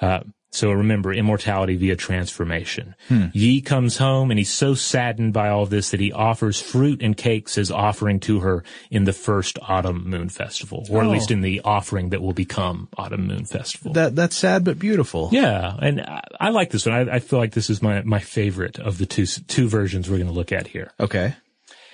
Uh, 0.00 0.20
so 0.50 0.72
remember, 0.72 1.12
immortality 1.12 1.76
via 1.76 1.94
transformation. 1.94 2.94
Yi 3.34 3.60
comes 3.60 3.98
home 3.98 4.30
and 4.30 4.38
he's 4.38 4.48
so 4.50 4.74
saddened 4.74 5.34
by 5.34 5.50
all 5.50 5.66
this 5.66 5.90
that 5.90 6.00
he 6.00 6.10
offers 6.10 6.58
fruit 6.58 7.02
and 7.02 7.14
cakes 7.18 7.58
as 7.58 7.70
offering 7.70 8.18
to 8.20 8.40
her 8.40 8.64
in 8.90 9.04
the 9.04 9.12
first 9.12 9.58
Autumn 9.60 10.08
Moon 10.08 10.30
Festival, 10.30 10.86
or 10.90 11.02
at 11.02 11.06
Oh. 11.06 11.10
least 11.10 11.30
in 11.30 11.42
the 11.42 11.60
offering 11.66 12.08
that 12.10 12.22
will 12.22 12.32
become 12.32 12.88
Autumn 12.96 13.26
Moon 13.26 13.44
Festival. 13.44 13.92
That 13.92 14.16
that's 14.16 14.36
sad 14.36 14.64
but 14.64 14.78
beautiful. 14.78 15.28
yeah, 15.32 15.74
and 15.82 16.00
I, 16.00 16.22
I 16.40 16.48
like 16.48 16.70
this 16.70 16.86
one. 16.86 16.94
I, 16.94 17.16
I 17.16 17.18
feel 17.18 17.38
like 17.38 17.52
this 17.52 17.68
is 17.68 17.82
my, 17.82 18.00
my 18.02 18.18
favorite 18.20 18.78
of 18.78 18.96
the 18.96 19.04
two 19.06 19.26
two 19.26 19.68
versions 19.68 20.08
we're 20.08 20.16
going 20.16 20.28
to 20.28 20.32
look 20.34 20.50
at 20.52 20.66
here. 20.68 20.92
Okay. 20.98 21.34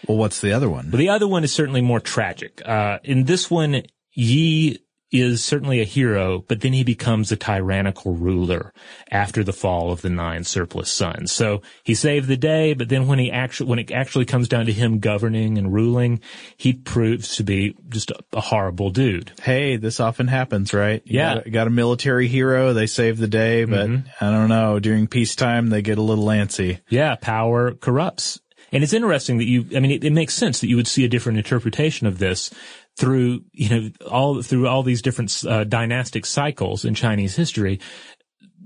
Well, 0.09 0.18
what's 0.18 0.40
the 0.40 0.52
other 0.52 0.68
one? 0.68 0.88
But 0.90 0.98
the 0.98 1.09
other 1.09 1.28
one 1.28 1.44
is 1.44 1.52
certainly 1.52 1.80
more 1.80 2.00
tragic. 2.00 2.62
Uh, 2.64 2.98
in 3.05 3.24
this 3.24 3.50
one, 3.50 3.82
Yi 4.12 4.78
is 5.14 5.44
certainly 5.44 5.80
a 5.80 5.84
hero, 5.84 6.44
but 6.48 6.61
then 6.61 6.72
he 6.72 6.82
becomes 6.82 7.30
a 7.30 7.36
tyrannical 7.36 8.14
ruler 8.14 8.72
after 9.12 9.44
the 9.44 9.52
fall 9.52 9.92
of 9.92 10.02
the 10.02 10.11
nine 10.11 10.42
surplus 10.42 10.90
suns. 10.90 11.30
So 11.30 11.62
he 11.84 11.94
saved 11.94 12.26
the 12.26 12.36
day, 12.36 12.74
but 12.74 12.88
then 12.88 13.07
when 13.07 13.20
he 13.20 13.30
actually, 13.30 13.70
when 13.70 13.78
it 13.78 13.92
actually 13.92 14.24
comes 14.24 14.48
down 14.48 14.66
to 14.66 14.72
him 14.72 14.98
governing 14.98 15.57
and 15.57 15.72
ruling, 15.72 16.20
he 16.57 16.72
proves 16.72 17.36
to 17.36 17.44
be 17.44 17.76
just 17.88 18.11
a, 18.11 18.18
a 18.32 18.40
horrible 18.40 18.90
dude. 18.90 19.30
Hey, 19.40 19.76
this 19.76 20.00
often 20.00 20.26
happens, 20.26 20.74
right? 20.74 21.00
You 21.05 21.20
Yeah. 21.20 21.34
Got 21.34 21.46
a, 21.46 21.50
got 21.50 21.66
a 21.68 21.70
military 21.70 22.26
hero, 22.26 22.72
they 22.72 22.86
save 22.88 23.18
the 23.18 23.28
day, 23.28 23.64
but 23.66 23.88
I 24.20 24.30
don't 24.32 24.48
know, 24.48 24.80
during 24.80 25.07
peacetime 25.07 25.68
they 25.68 25.82
get 25.82 25.98
a 25.98 26.02
little 26.02 26.26
antsy. 26.26 26.80
Yeah, 26.88 27.14
power 27.14 27.72
corrupts. 27.72 28.40
And 28.75 28.83
it's 28.83 28.93
interesting 28.93 29.39
that 29.39 29.47
you, 29.47 29.66
I 29.75 29.81
mean, 29.81 29.93
it, 29.93 30.05
it 30.05 30.12
makes 30.12 30.35
sense 30.35 30.61
that 30.61 30.68
you 30.68 30.77
would 30.77 30.89
see 30.89 31.05
a 31.05 31.09
different 31.09 31.39
interpretation 31.39 32.07
of 32.07 32.18
this 32.18 32.51
through, 32.97 33.45
you 33.53 33.68
know, 33.70 33.91
all, 34.11 34.43
through 34.43 34.66
all 34.66 34.83
these 34.83 35.01
different 35.01 35.45
uh, 35.49 35.62
dynastic 35.64 36.27
cycles 36.27 36.85
in 36.85 36.95
Chinese 36.95 37.37
history. 37.37 37.81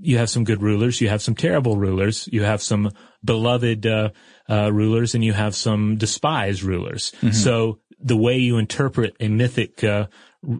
You 0.01 0.17
have 0.17 0.29
some 0.29 0.45
good 0.45 0.61
rulers, 0.61 0.99
you 0.99 1.09
have 1.09 1.21
some 1.21 1.35
terrible 1.35 1.77
rulers, 1.77 2.27
you 2.31 2.43
have 2.43 2.61
some 2.61 2.91
beloved, 3.23 3.85
uh, 3.85 4.09
uh, 4.49 4.73
rulers, 4.73 5.13
and 5.13 5.23
you 5.23 5.33
have 5.33 5.55
some 5.55 5.97
despised 5.97 6.63
rulers. 6.63 7.13
So 7.33 7.79
the 7.99 8.17
way 8.17 8.37
you 8.37 8.57
interpret 8.57 9.15
a 9.19 9.27
mythic, 9.27 9.83
uh, 9.83 10.07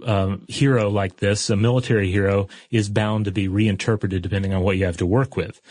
uh, 0.06 0.38
hero 0.48 0.90
like 0.90 1.18
this, 1.18 1.50
a 1.50 1.56
military 1.56 2.12
hero, 2.12 2.50
is 2.70 2.90
bound 2.90 3.26
to 3.26 3.32
be 3.32 3.48
reinterpreted 3.48 4.22
depending 4.22 4.54
on 4.54 4.62
what 4.62 4.78
you 4.78 4.86
have 4.86 4.98
to 4.98 5.06
work 5.06 5.38
with. 5.38 5.62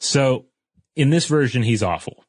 So 0.00 0.46
in 0.96 1.10
this 1.10 1.26
version, 1.26 1.62
he's 1.62 1.82
awful. 1.82 2.24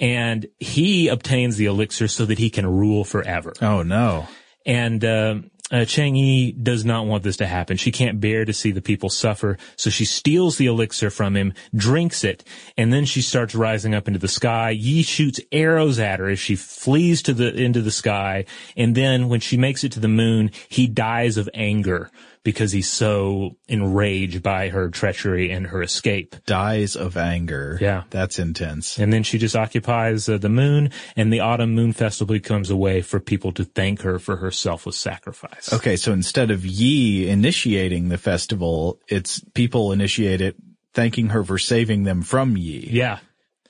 And 0.00 0.46
he 0.58 1.08
obtains 1.08 1.56
the 1.56 1.66
elixir 1.66 2.08
so 2.08 2.24
that 2.26 2.38
he 2.38 2.50
can 2.50 2.66
rule 2.66 3.04
forever. 3.04 3.52
Oh 3.62 3.82
no. 3.82 4.26
And 4.66 5.04
uh, 5.04 5.36
uh, 5.70 5.84
Chang 5.84 6.16
Yi 6.16 6.52
does 6.52 6.84
not 6.84 7.06
want 7.06 7.22
this 7.22 7.36
to 7.36 7.46
happen. 7.46 7.76
She 7.76 7.92
can't 7.92 8.20
bear 8.20 8.44
to 8.44 8.52
see 8.52 8.72
the 8.72 8.82
people 8.82 9.08
suffer, 9.08 9.56
so 9.76 9.88
she 9.88 10.04
steals 10.04 10.56
the 10.56 10.66
elixir 10.66 11.10
from 11.10 11.36
him, 11.36 11.54
drinks 11.74 12.24
it, 12.24 12.44
and 12.76 12.92
then 12.92 13.04
she 13.04 13.22
starts 13.22 13.54
rising 13.54 13.94
up 13.94 14.08
into 14.08 14.18
the 14.18 14.28
sky. 14.28 14.70
Yi 14.70 15.02
shoots 15.02 15.40
arrows 15.52 15.98
at 15.98 16.18
her 16.18 16.28
as 16.28 16.40
she 16.40 16.56
flees 16.56 17.22
to 17.22 17.32
the 17.32 17.54
into 17.54 17.82
the 17.82 17.90
sky, 17.90 18.46
and 18.76 18.96
then 18.96 19.28
when 19.28 19.40
she 19.40 19.56
makes 19.56 19.84
it 19.84 19.92
to 19.92 20.00
the 20.00 20.08
moon, 20.08 20.50
he 20.68 20.86
dies 20.86 21.36
of 21.36 21.48
anger 21.54 22.10
because 22.42 22.72
he's 22.72 22.90
so 22.90 23.56
enraged 23.68 24.42
by 24.42 24.70
her 24.70 24.88
treachery 24.88 25.50
and 25.50 25.66
her 25.66 25.82
escape. 25.82 26.36
Dies 26.46 26.96
of 26.96 27.16
anger. 27.16 27.78
Yeah. 27.80 28.04
That's 28.10 28.38
intense. 28.38 28.98
And 28.98 29.12
then 29.12 29.22
she 29.22 29.38
just 29.38 29.54
occupies 29.54 30.28
uh, 30.28 30.38
the 30.38 30.48
moon, 30.48 30.90
and 31.16 31.32
the 31.32 31.40
autumn 31.40 31.74
moon 31.74 31.92
festival 31.92 32.32
becomes 32.32 32.70
a 32.70 32.76
way 32.76 33.02
for 33.02 33.20
people 33.20 33.52
to 33.52 33.64
thank 33.64 34.02
her 34.02 34.18
for 34.18 34.36
her 34.36 34.50
selfless 34.50 34.96
sacrifice. 34.96 35.72
Okay, 35.72 35.96
so 35.96 36.12
instead 36.12 36.50
of 36.50 36.64
Yi 36.64 37.28
initiating 37.28 38.08
the 38.08 38.18
festival, 38.18 38.98
it's 39.08 39.40
people 39.54 39.92
initiate 39.92 40.40
it 40.40 40.56
thanking 40.94 41.28
her 41.28 41.44
for 41.44 41.58
saving 41.58 42.04
them 42.04 42.22
from 42.22 42.56
Yi. 42.56 42.88
Yeah. 42.90 43.18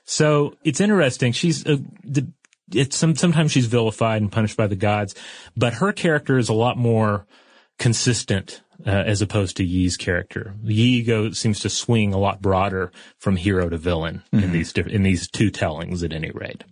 So 0.05 0.55
it's 0.63 0.81
interesting. 0.81 1.33
She's 1.33 1.65
uh, 1.65 1.77
the, 2.03 2.31
it's 2.73 2.95
some, 2.95 3.15
sometimes 3.15 3.51
she's 3.51 3.65
vilified 3.65 4.21
and 4.21 4.31
punished 4.31 4.57
by 4.57 4.67
the 4.67 4.75
gods, 4.75 5.13
but 5.55 5.75
her 5.75 5.91
character 5.91 6.37
is 6.37 6.49
a 6.49 6.53
lot 6.53 6.77
more 6.77 7.27
consistent 7.79 8.61
uh, 8.85 8.89
as 8.89 9.21
opposed 9.21 9.57
to 9.57 9.63
Yi's 9.63 9.97
character. 9.97 10.55
Yi 10.63 11.03
go 11.03 11.31
seems 11.31 11.59
to 11.59 11.69
swing 11.69 12.13
a 12.13 12.17
lot 12.19 12.41
broader 12.41 12.91
from 13.17 13.35
hero 13.35 13.69
to 13.69 13.77
villain 13.77 14.23
in 14.31 14.51
these 14.51 14.71
in 14.73 15.03
these 15.03 15.29
two 15.29 15.49
tellings 15.49 16.03
at 16.03 16.13
any 16.13 16.31
rate. 16.31 16.63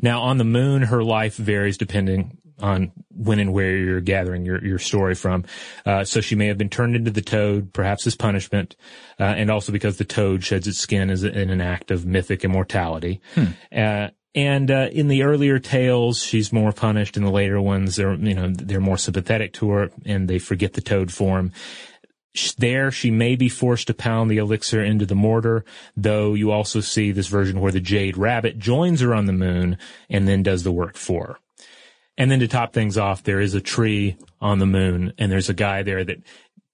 Now 0.00 0.22
on 0.22 0.38
the 0.38 0.44
moon, 0.44 0.82
her 0.82 1.02
life 1.02 1.36
varies 1.36 1.76
depending 1.76 2.38
on 2.60 2.92
when 3.10 3.38
and 3.38 3.52
where 3.52 3.76
you're 3.76 4.00
gathering 4.00 4.44
your, 4.44 4.64
your 4.64 4.78
story 4.78 5.14
from. 5.14 5.44
Uh, 5.86 6.04
so 6.04 6.20
she 6.20 6.34
may 6.34 6.46
have 6.46 6.58
been 6.58 6.68
turned 6.68 6.96
into 6.96 7.10
the 7.10 7.22
toad, 7.22 7.72
perhaps 7.72 8.06
as 8.06 8.16
punishment, 8.16 8.74
uh, 9.20 9.24
and 9.24 9.50
also 9.50 9.70
because 9.70 9.96
the 9.96 10.04
toad 10.04 10.42
sheds 10.42 10.66
its 10.66 10.78
skin 10.78 11.10
as 11.10 11.22
in 11.22 11.50
an 11.50 11.60
act 11.60 11.90
of 11.90 12.04
mythic 12.04 12.44
immortality. 12.44 13.20
Uh, 13.76 14.08
and 14.34 14.70
uh, 14.70 14.88
in 14.92 15.08
the 15.08 15.22
earlier 15.22 15.58
tales, 15.58 16.22
she's 16.22 16.52
more 16.52 16.72
punished. 16.72 17.16
In 17.16 17.24
the 17.24 17.30
later 17.30 17.60
ones, 17.60 17.96
they're 17.96 18.14
you 18.14 18.34
know 18.34 18.50
they're 18.50 18.80
more 18.80 18.98
sympathetic 18.98 19.52
to 19.54 19.70
her, 19.70 19.90
and 20.04 20.28
they 20.28 20.38
forget 20.38 20.74
the 20.74 20.80
toad 20.80 21.12
form. 21.12 21.52
There, 22.56 22.90
she 22.92 23.10
may 23.10 23.34
be 23.34 23.48
forced 23.48 23.88
to 23.88 23.94
pound 23.94 24.30
the 24.30 24.36
elixir 24.36 24.84
into 24.84 25.06
the 25.06 25.16
mortar, 25.16 25.64
though 25.96 26.34
you 26.34 26.52
also 26.52 26.80
see 26.80 27.10
this 27.10 27.26
version 27.26 27.60
where 27.60 27.72
the 27.72 27.80
jade 27.80 28.16
rabbit 28.16 28.58
joins 28.58 29.00
her 29.00 29.12
on 29.12 29.26
the 29.26 29.32
moon 29.32 29.76
and 30.08 30.28
then 30.28 30.44
does 30.44 30.62
the 30.62 30.70
work 30.70 30.96
for 30.96 31.26
her. 31.26 31.38
And 32.16 32.30
then 32.30 32.40
to 32.40 32.48
top 32.48 32.72
things 32.72 32.98
off, 32.98 33.22
there 33.22 33.40
is 33.40 33.54
a 33.54 33.60
tree 33.60 34.16
on 34.40 34.58
the 34.58 34.66
moon, 34.66 35.14
and 35.18 35.32
there's 35.32 35.48
a 35.48 35.54
guy 35.54 35.82
there 35.82 36.04
that 36.04 36.18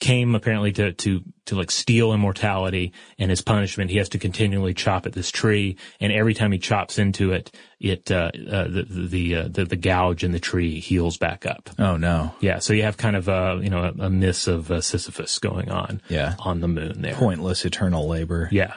came 0.01 0.35
apparently 0.35 0.73
to, 0.73 0.93
to, 0.93 1.23
to 1.47 1.57
like 1.57 1.71
steal 1.71 2.13
immortality 2.13 2.93
and 3.19 3.31
his 3.31 3.41
punishment, 3.41 3.91
he 3.91 3.99
has 3.99 4.09
to 4.11 4.19
continually 4.19 4.75
chop 4.75 5.07
at 5.07 5.13
this 5.13 5.31
tree. 5.31 5.77
And 6.01 6.13
every 6.13 6.35
time 6.35 6.53
he 6.53 6.59
chops 6.59 6.99
into 6.99 7.33
it, 7.33 7.55
it, 7.81 8.11
uh, 8.11 8.31
uh 8.51 8.65
the, 8.65 8.87
the, 8.89 9.35
uh, 9.37 9.49
the, 9.49 9.65
the, 9.65 9.77
gouge 9.77 10.25
in 10.25 10.33
the 10.33 10.41
tree 10.41 10.81
heals 10.81 11.17
back 11.17 11.47
up. 11.47 11.71
Oh 11.79 11.97
no. 11.97 12.35
Yeah. 12.41 12.59
So 12.59 12.73
you 12.73 12.83
have 12.83 12.97
kind 12.97 13.17
of 13.17 13.29
a, 13.29 13.61
you 13.63 13.71
know, 13.71 13.85
a, 13.85 14.05
a 14.05 14.11
miss 14.11 14.47
of 14.47 14.71
uh, 14.71 14.81
Sisyphus 14.81 15.39
going 15.39 15.71
on. 15.71 16.01
Yeah. 16.09 16.35
On 16.39 16.61
the 16.61 16.69
moon 16.69 17.03
there. 17.03 17.15
Pointless 17.15 17.65
eternal 17.65 18.09
labor. 18.09 18.49
Yeah. 18.51 18.75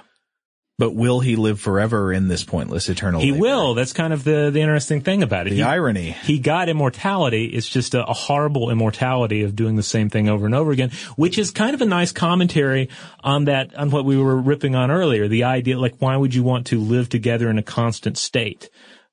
But 0.79 0.93
will 0.93 1.21
he 1.21 1.35
live 1.35 1.59
forever 1.59 2.13
in 2.13 2.27
this 2.27 2.43
pointless 2.43 2.87
eternal? 2.87 3.19
He 3.19 3.31
labor? 3.31 3.41
will. 3.41 3.73
That's 3.73 3.93
kind 3.93 4.13
of 4.13 4.23
the 4.23 4.51
the 4.51 4.61
interesting 4.61 5.01
thing 5.01 5.23
about 5.23 5.47
it. 5.47 5.51
The 5.51 5.55
he, 5.57 5.63
irony. 5.63 6.11
He 6.11 6.37
got 6.37 6.69
immortality. 6.69 7.45
It's 7.45 7.67
just 7.67 7.95
a, 7.95 8.05
a, 8.05 8.13
horrible 8.13 8.69
immortality 8.69 9.41
of 9.41 9.55
doing 9.55 9.75
the 9.75 9.81
same 9.81 10.09
thing 10.09 10.29
over 10.29 10.45
and 10.45 10.53
over 10.53 10.71
again, 10.71 10.91
which 11.15 11.39
is 11.39 11.49
kind 11.49 11.73
of 11.73 11.81
a 11.81 11.85
nice 11.85 12.11
commentary 12.11 12.89
on 13.23 13.45
that 13.45 13.73
on 13.73 13.89
what 13.89 14.05
we 14.05 14.17
were 14.17 14.37
ripping 14.37 14.75
on 14.75 14.91
earlier. 14.91 15.27
The 15.27 15.45
idea, 15.45 15.79
like, 15.79 15.95
why 15.97 16.15
would 16.15 16.35
you 16.35 16.43
want 16.43 16.67
to 16.67 16.79
live 16.79 17.09
together 17.09 17.49
in 17.49 17.57
a 17.57 17.63
constant 17.63 18.17
state? 18.17 18.69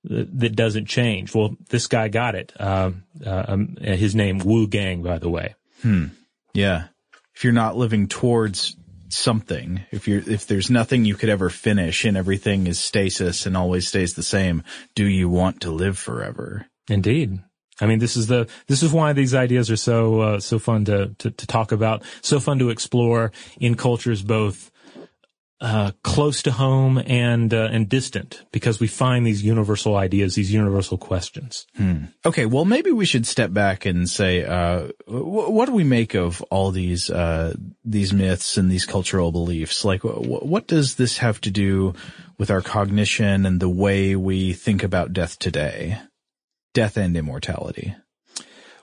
That 0.07 0.55
doesn't 0.55 0.85
change. 0.85 1.35
Well, 1.35 1.57
this 1.71 1.87
guy 1.87 2.09
got 2.09 2.35
it. 2.35 2.53
Uh, 2.61 2.91
uh, 3.25 3.45
um, 3.49 3.77
his 3.81 4.15
name 4.15 4.37
Wu 4.37 4.67
Gang, 4.67 5.03
by 5.03 5.19
the 5.19 5.31
way. 5.31 5.55
Hmm. 5.81 6.09
Yeah. 6.53 6.89
If 7.35 7.43
you're 7.43 7.55
not 7.55 7.79
living 7.79 8.09
towards 8.09 8.77
something. 9.15 9.85
If 9.91 10.09
you're, 10.09 10.29
if 10.29 10.47
there's 10.47 10.71
nothing 10.71 11.05
you 11.05 11.15
could 11.15 11.29
ever 11.29 11.51
finish 11.51 12.05
and 12.05 12.17
everything 12.17 12.67
is 12.67 12.79
stasis 12.79 13.47
and 13.47 13.57
always 13.57 13.89
stays 13.89 14.15
the 14.15 14.23
same, 14.23 14.63
do 14.95 15.07
you 15.07 15.29
want 15.29 15.61
to 15.63 15.71
live 15.71 15.99
forever? 15.99 16.67
Indeed. 16.89 17.41
I 17.81 17.87
mean, 17.87 17.99
this 17.99 18.17
is 18.17 18.29
the, 18.29 18.49
this 18.69 18.83
is 18.83 18.93
why 18.93 19.13
these 19.13 19.35
ideas 19.35 19.71
are 19.71 19.77
so, 19.77 20.21
uh, 20.21 20.41
so 20.41 20.59
fun 20.59 20.85
to, 20.85 21.15
to, 21.19 21.31
to 21.31 21.47
talk 21.47 21.73
about, 21.73 22.03
so 22.23 22.39
fun 22.39 22.59
to 22.61 22.71
explore 22.71 23.33
in 23.59 23.75
cultures 23.75 24.23
both 24.23 24.71
uh, 25.65 25.93
close 26.03 26.43
to 26.43 26.53
home 26.53 27.03
and 27.07 27.55
uh, 27.55 27.71
and 27.73 27.89
distant 27.89 28.45
because 28.53 28.81
we 28.81 28.87
find 28.87 29.27
these 29.27 29.43
universal 29.43 29.97
ideas, 29.97 30.35
these 30.35 30.53
universal 30.53 30.99
questions. 30.99 31.67
Hmm. 31.77 32.05
Okay, 32.27 32.45
well, 32.45 32.67
maybe 32.67 32.91
we 32.93 33.07
should 33.07 33.27
step 33.27 33.51
back 33.51 33.87
and 33.87 34.09
say, 34.09 34.45
uh, 34.45 34.89
w- 35.07 35.51
what 35.51 35.65
do 35.67 35.73
we 35.73 35.83
make 35.83 36.15
of 36.15 36.43
all 36.51 36.71
these 36.71 37.09
uh, 37.09 37.55
these 37.83 38.13
myths 38.13 38.59
and 38.59 38.71
these 38.71 38.85
cultural 38.85 39.33
beliefs? 39.33 39.87
Like, 39.87 40.03
w- 40.03 40.39
what 40.39 40.67
does 40.67 40.97
this 40.97 41.19
have 41.19 41.41
to 41.41 41.51
do 41.51 41.95
with 42.37 42.51
our 42.51 42.61
cognition 42.61 43.47
and 43.47 43.59
the 43.59 43.69
way 43.69 44.17
we 44.17 44.53
think 44.53 44.83
about 44.83 45.15
death 45.15 45.39
today, 45.39 45.99
death 46.75 46.99
and 46.99 47.17
immortality? 47.17 47.95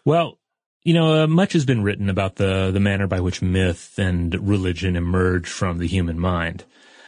Well, 0.03 0.39
you 0.83 0.93
know, 0.93 1.23
uh, 1.23 1.27
much 1.27 1.53
has 1.53 1.65
been 1.65 1.83
written 1.83 2.09
about 2.09 2.35
the, 2.35 2.71
the 2.71 2.79
manner 2.79 3.07
by 3.07 3.19
which 3.19 3.41
myth 3.41 3.97
and 3.97 4.33
religion 4.47 4.95
emerge 4.95 5.47
from 5.47 5.77
the 5.77 5.87
human 5.87 6.19
mind. 6.19 6.65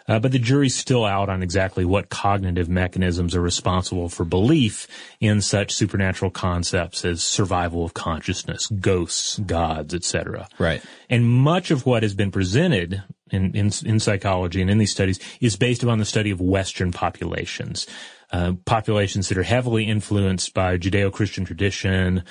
Uh, 0.07 0.19
but 0.19 0.32
the 0.32 0.39
jury's 0.39 0.76
still 0.76 1.05
out 1.05 1.30
on 1.30 1.41
exactly 1.41 1.86
what 1.86 2.09
cognitive 2.09 2.67
mechanisms 2.67 3.36
are 3.36 3.41
responsible 3.41 4.09
for 4.09 4.26
belief 4.26 4.88
in 5.21 5.41
such 5.41 5.71
supernatural 5.71 6.30
concepts 6.30 7.05
as 7.05 7.24
survival 7.24 7.86
of 7.86 7.93
consciousness, 7.93 8.67
ghosts, 8.67 9.39
gods, 9.39 9.93
etc. 9.93 10.47
Right. 10.59 10.84
And 11.09 11.26
much 11.26 11.71
of 11.71 11.86
what 11.86 12.03
has 12.03 12.13
been 12.13 12.32
presented 12.32 13.01
in, 13.32 13.55
in, 13.55 13.71
in 13.86 13.99
psychology 13.99 14.61
and 14.61 14.69
in 14.69 14.78
these 14.78 14.91
studies 14.91 15.19
is 15.39 15.55
based 15.55 15.84
upon 15.84 15.99
the 15.99 16.05
study 16.05 16.32
of 16.32 16.41
Western 16.41 16.91
populations. 16.91 17.88
Uh, 18.32 18.53
populations 18.65 19.30
that 19.30 19.38
are 19.38 19.43
heavily 19.43 19.86
influenced 19.86 20.53
by 20.53 20.76
Judeo-Christian 20.78 21.45
tradition, 21.45 22.24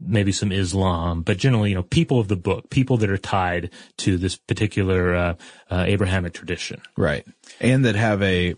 maybe 0.00 0.32
some 0.32 0.52
Islam, 0.52 1.22
but 1.22 1.38
generally, 1.38 1.70
you 1.70 1.74
know, 1.74 1.82
people 1.82 2.20
of 2.20 2.28
the 2.28 2.36
book, 2.36 2.70
people 2.70 2.96
that 2.98 3.10
are 3.10 3.18
tied 3.18 3.70
to 3.98 4.16
this 4.16 4.36
particular 4.36 5.14
uh, 5.14 5.34
uh, 5.70 5.84
Abrahamic 5.86 6.32
tradition. 6.32 6.80
Right. 6.96 7.26
And 7.60 7.84
that 7.84 7.94
have 7.94 8.22
a 8.22 8.54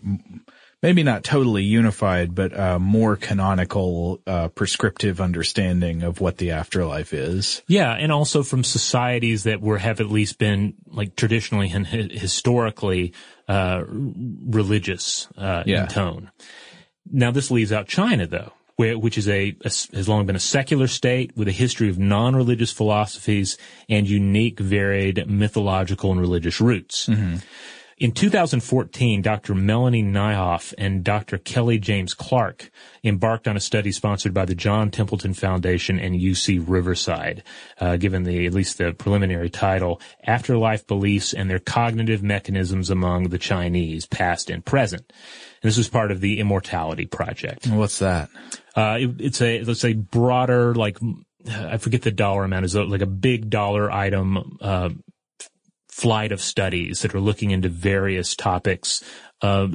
maybe 0.85 1.01
not 1.01 1.23
totally 1.23 1.63
unified, 1.63 2.35
but 2.35 2.57
uh, 2.57 2.77
more 2.77 3.15
canonical, 3.15 4.21
uh, 4.27 4.49
prescriptive 4.49 5.19
understanding 5.19 6.03
of 6.03 6.21
what 6.21 6.37
the 6.37 6.51
afterlife 6.51 7.11
is. 7.11 7.63
Yeah, 7.67 7.91
and 7.93 8.11
also 8.11 8.43
from 8.43 8.63
societies 8.63 9.45
that 9.45 9.61
were 9.61 9.79
have 9.79 9.99
at 9.99 10.11
least 10.11 10.37
been 10.37 10.75
like 10.85 11.15
traditionally 11.15 11.71
and 11.71 11.87
historically 11.87 13.13
uh, 13.47 13.83
religious 13.87 15.27
uh, 15.37 15.63
yeah. 15.65 15.83
in 15.83 15.87
tone. 15.87 16.31
Now 17.11 17.31
this 17.31 17.49
leaves 17.49 17.71
out 17.71 17.87
China, 17.87 18.27
though 18.27 18.53
where, 18.75 18.97
which 18.97 19.17
is 19.17 19.27
a, 19.27 19.55
a, 19.61 19.69
has 19.69 20.09
long 20.09 20.25
been 20.25 20.35
a 20.35 20.39
secular 20.39 20.87
state 20.87 21.35
with 21.35 21.47
a 21.47 21.51
history 21.51 21.89
of 21.89 21.97
non-religious 21.97 22.71
philosophies 22.71 23.57
and 23.89 24.07
unique, 24.07 24.59
varied 24.59 25.27
mythological 25.29 26.11
and 26.11 26.19
religious 26.19 26.59
roots. 26.59 27.07
Mm-hmm. 27.07 27.37
In 27.97 28.11
2014, 28.11 29.21
Dr. 29.21 29.55
Melanie 29.55 30.03
Nyhof 30.03 30.73
and 30.77 31.01
Dr. 31.01 31.37
Kelly 31.37 31.79
James 31.79 32.13
Clark 32.13 32.69
embarked 33.05 33.47
on 33.47 33.55
a 33.55 33.61
study 33.61 33.93
sponsored 33.93 34.33
by 34.33 34.43
the 34.43 34.53
John 34.53 34.91
Templeton 34.91 35.33
Foundation 35.33 35.97
and 35.97 36.13
UC 36.13 36.61
Riverside, 36.67 37.41
uh, 37.79 37.95
given 37.95 38.23
the 38.23 38.45
at 38.47 38.53
least 38.53 38.79
the 38.79 38.91
preliminary 38.91 39.49
title 39.49 40.01
"Afterlife 40.27 40.85
Beliefs 40.85 41.31
and 41.33 41.49
Their 41.49 41.59
Cognitive 41.59 42.21
Mechanisms 42.21 42.89
Among 42.89 43.29
the 43.29 43.39
Chinese, 43.39 44.05
Past 44.05 44.49
and 44.49 44.65
Present." 44.65 45.13
This 45.65 45.77
was 45.77 45.89
part 45.89 46.11
of 46.11 46.21
the 46.21 46.39
Immortality 46.39 47.07
Project. 47.07 47.65
What's 47.65 47.99
that? 47.99 48.29
Uh, 48.75 48.97
it, 49.01 49.15
it's 49.19 49.41
a 49.41 49.63
let's 49.63 49.79
say 49.79 49.93
broader 49.93 50.75
like 50.75 50.97
I 51.49 51.77
forget 51.77 52.03
the 52.03 52.11
dollar 52.11 52.43
amount 52.43 52.65
is 52.65 52.75
like 52.75 53.01
a 53.01 53.07
big 53.07 53.49
dollar 53.49 53.91
item 53.91 54.57
uh, 54.61 54.89
flight 55.89 56.31
of 56.31 56.41
studies 56.41 57.01
that 57.01 57.15
are 57.15 57.19
looking 57.19 57.51
into 57.51 57.69
various 57.69 58.35
topics 58.35 59.03
uh, 59.41 59.69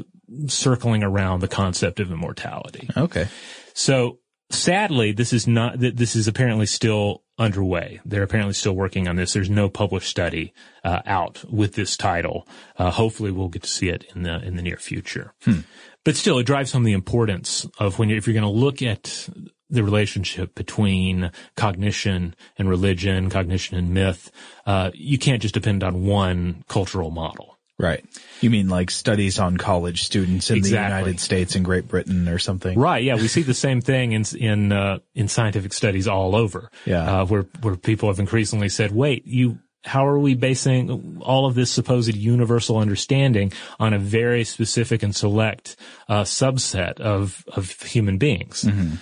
circling 0.46 1.02
around 1.02 1.40
the 1.40 1.48
concept 1.48 1.98
of 1.98 2.12
immortality. 2.12 2.88
Okay. 2.96 3.26
So 3.74 4.18
sadly, 4.50 5.12
this 5.12 5.32
is 5.32 5.46
not, 5.46 5.78
this 5.78 6.14
is 6.14 6.28
apparently 6.28 6.66
still 6.66 7.22
underway. 7.40 8.00
They're 8.04 8.22
apparently 8.22 8.52
still 8.54 8.74
working 8.76 9.08
on 9.08 9.16
this. 9.16 9.32
There's 9.32 9.50
no 9.50 9.68
published 9.68 10.08
study 10.08 10.52
uh, 10.84 11.00
out 11.06 11.42
with 11.50 11.74
this 11.74 11.96
title. 11.96 12.46
Uh, 12.76 12.90
hopefully, 12.90 13.32
we'll 13.32 13.48
get 13.48 13.62
to 13.62 13.68
see 13.68 13.88
it 13.88 14.04
in 14.14 14.22
the 14.22 14.40
in 14.42 14.54
the 14.54 14.62
near 14.62 14.76
future. 14.76 15.32
Hmm. 15.42 15.60
But 16.04 16.16
still, 16.16 16.38
it 16.38 16.44
drives 16.44 16.72
home 16.72 16.84
the 16.84 16.92
importance 16.92 17.66
of 17.78 17.98
when 17.98 18.08
you're, 18.08 18.18
if 18.18 18.26
you're 18.26 18.34
going 18.34 18.42
to 18.42 18.48
look 18.48 18.82
at 18.82 19.28
the 19.68 19.82
relationship 19.84 20.54
between 20.54 21.30
cognition 21.56 22.34
and 22.58 22.68
religion, 22.68 23.30
cognition 23.30 23.76
and 23.76 23.90
myth, 23.90 24.30
uh, 24.66 24.90
you 24.94 25.18
can't 25.18 25.42
just 25.42 25.54
depend 25.54 25.82
on 25.82 26.04
one 26.04 26.64
cultural 26.68 27.10
model. 27.10 27.59
Right. 27.80 28.04
You 28.40 28.50
mean 28.50 28.68
like 28.68 28.90
studies 28.90 29.38
on 29.38 29.56
college 29.56 30.02
students 30.02 30.50
in 30.50 30.58
exactly. 30.58 30.76
the 30.76 30.96
United 30.96 31.20
States 31.20 31.54
and 31.54 31.64
Great 31.64 31.88
Britain 31.88 32.28
or 32.28 32.38
something? 32.38 32.78
Right. 32.78 33.02
Yeah, 33.02 33.14
we 33.16 33.28
see 33.28 33.42
the 33.42 33.54
same 33.54 33.80
thing 33.80 34.12
in 34.12 34.24
in 34.38 34.72
uh, 34.72 34.98
in 35.14 35.28
scientific 35.28 35.72
studies 35.72 36.06
all 36.06 36.36
over. 36.36 36.70
Yeah. 36.84 37.22
Uh, 37.22 37.26
where 37.26 37.46
where 37.62 37.76
people 37.76 38.08
have 38.08 38.18
increasingly 38.18 38.68
said, 38.68 38.92
"Wait, 38.92 39.26
you 39.26 39.58
how 39.84 40.06
are 40.06 40.18
we 40.18 40.34
basing 40.34 41.20
all 41.22 41.46
of 41.46 41.54
this 41.54 41.70
supposed 41.70 42.14
universal 42.14 42.76
understanding 42.76 43.50
on 43.78 43.94
a 43.94 43.98
very 43.98 44.44
specific 44.44 45.02
and 45.02 45.16
select 45.16 45.76
uh, 46.08 46.22
subset 46.22 47.00
of 47.00 47.44
of 47.48 47.72
human 47.82 48.18
beings?" 48.18 48.64
Mm-hmm. 48.64 48.96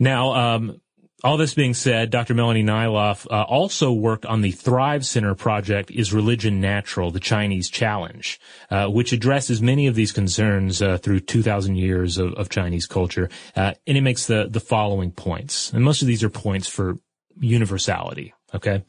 Now, 0.00 0.34
um, 0.34 0.80
all 1.24 1.38
this 1.38 1.54
being 1.54 1.72
said, 1.72 2.10
Dr. 2.10 2.34
Melanie 2.34 2.62
Nyhof 2.62 3.26
uh, 3.30 3.42
also 3.44 3.90
worked 3.90 4.26
on 4.26 4.42
the 4.42 4.52
Thrive 4.52 5.06
Center 5.06 5.34
project 5.34 5.90
Is 5.90 6.12
Religion 6.12 6.60
Natural? 6.60 7.10
The 7.10 7.18
Chinese 7.18 7.70
Challenge, 7.70 8.38
uh, 8.70 8.88
which 8.88 9.12
addresses 9.12 9.62
many 9.62 9.86
of 9.86 9.94
these 9.94 10.12
concerns 10.12 10.82
uh, 10.82 10.98
through 10.98 11.20
2,000 11.20 11.76
years 11.76 12.18
of, 12.18 12.34
of 12.34 12.50
Chinese 12.50 12.86
culture. 12.86 13.30
Uh, 13.56 13.72
and 13.86 13.96
it 13.96 14.02
makes 14.02 14.26
the, 14.26 14.48
the 14.50 14.60
following 14.60 15.10
points. 15.10 15.72
And 15.72 15.82
most 15.82 16.02
of 16.02 16.08
these 16.08 16.22
are 16.22 16.28
points 16.28 16.68
for 16.68 16.98
universality. 17.40 18.34
Okay. 18.54 18.84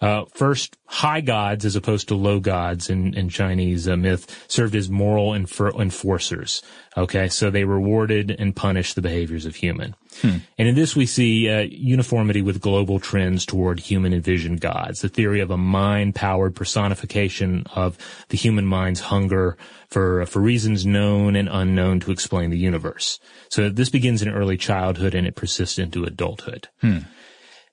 Uh, 0.00 0.24
first, 0.34 0.76
high 0.84 1.22
gods 1.22 1.64
as 1.64 1.74
opposed 1.74 2.08
to 2.08 2.14
low 2.14 2.38
gods 2.38 2.90
in, 2.90 3.14
in 3.14 3.28
Chinese 3.28 3.88
uh, 3.88 3.96
myth 3.96 4.44
served 4.46 4.74
as 4.74 4.90
moral 4.90 5.34
enforcers. 5.34 6.62
Okay, 6.96 7.28
so 7.28 7.50
they 7.50 7.64
rewarded 7.64 8.30
and 8.30 8.54
punished 8.54 8.94
the 8.94 9.02
behaviors 9.02 9.46
of 9.46 9.56
human. 9.56 9.94
Hmm. 10.20 10.38
And 10.58 10.68
in 10.68 10.74
this 10.74 10.94
we 10.94 11.06
see 11.06 11.50
uh, 11.50 11.60
uniformity 11.60 12.42
with 12.42 12.60
global 12.60 13.00
trends 13.00 13.46
toward 13.46 13.80
human 13.80 14.12
envisioned 14.12 14.60
gods. 14.60 15.00
The 15.00 15.08
theory 15.08 15.40
of 15.40 15.50
a 15.50 15.58
mind-powered 15.58 16.54
personification 16.54 17.64
of 17.74 17.98
the 18.28 18.36
human 18.36 18.66
mind's 18.66 19.00
hunger 19.00 19.56
for 19.88 20.24
for 20.26 20.40
reasons 20.40 20.84
known 20.84 21.36
and 21.36 21.48
unknown 21.50 22.00
to 22.00 22.12
explain 22.12 22.50
the 22.50 22.58
universe. 22.58 23.18
So 23.50 23.68
this 23.70 23.88
begins 23.88 24.22
in 24.22 24.28
early 24.28 24.56
childhood 24.56 25.14
and 25.14 25.26
it 25.26 25.36
persists 25.36 25.78
into 25.78 26.04
adulthood. 26.04 26.68
Hmm 26.80 27.00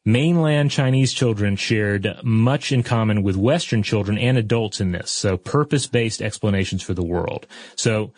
mainland 0.05 0.71
Chinese 0.71 1.13
children 1.13 1.55
shared 1.55 2.17
much 2.23 2.71
in 2.71 2.83
common 2.83 3.23
with 3.23 3.35
Western 3.35 3.83
children 3.83 4.17
and 4.17 4.37
adults 4.37 4.81
in 4.81 4.91
this. 4.91 5.11
So 5.11 5.37
purpose-based 5.37 6.21
explanations 6.21 6.83
for 6.83 6.93
the 6.93 7.03
world. 7.03 7.47
So 7.75 8.11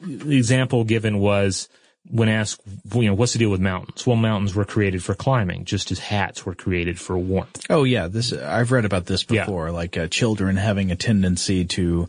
the 0.00 0.36
example 0.36 0.84
given 0.84 1.18
was 1.18 1.68
when 2.10 2.28
asked, 2.28 2.60
you 2.92 3.06
know, 3.06 3.14
what's 3.14 3.32
the 3.32 3.38
deal 3.38 3.50
with 3.50 3.60
mountains? 3.60 4.06
Well, 4.06 4.16
mountains 4.16 4.54
were 4.54 4.66
created 4.66 5.02
for 5.02 5.14
climbing, 5.14 5.64
just 5.64 5.90
as 5.90 5.98
hats 5.98 6.44
were 6.44 6.54
created 6.54 7.00
for 7.00 7.16
warmth. 7.16 7.64
Oh 7.70 7.84
yeah, 7.84 8.08
this 8.08 8.32
I've 8.32 8.72
read 8.72 8.84
about 8.84 9.06
this 9.06 9.24
before. 9.24 9.68
Yeah. 9.68 9.72
Like 9.72 9.96
uh, 9.96 10.08
children 10.08 10.56
having 10.56 10.90
a 10.90 10.96
tendency 10.96 11.64
to 11.64 12.08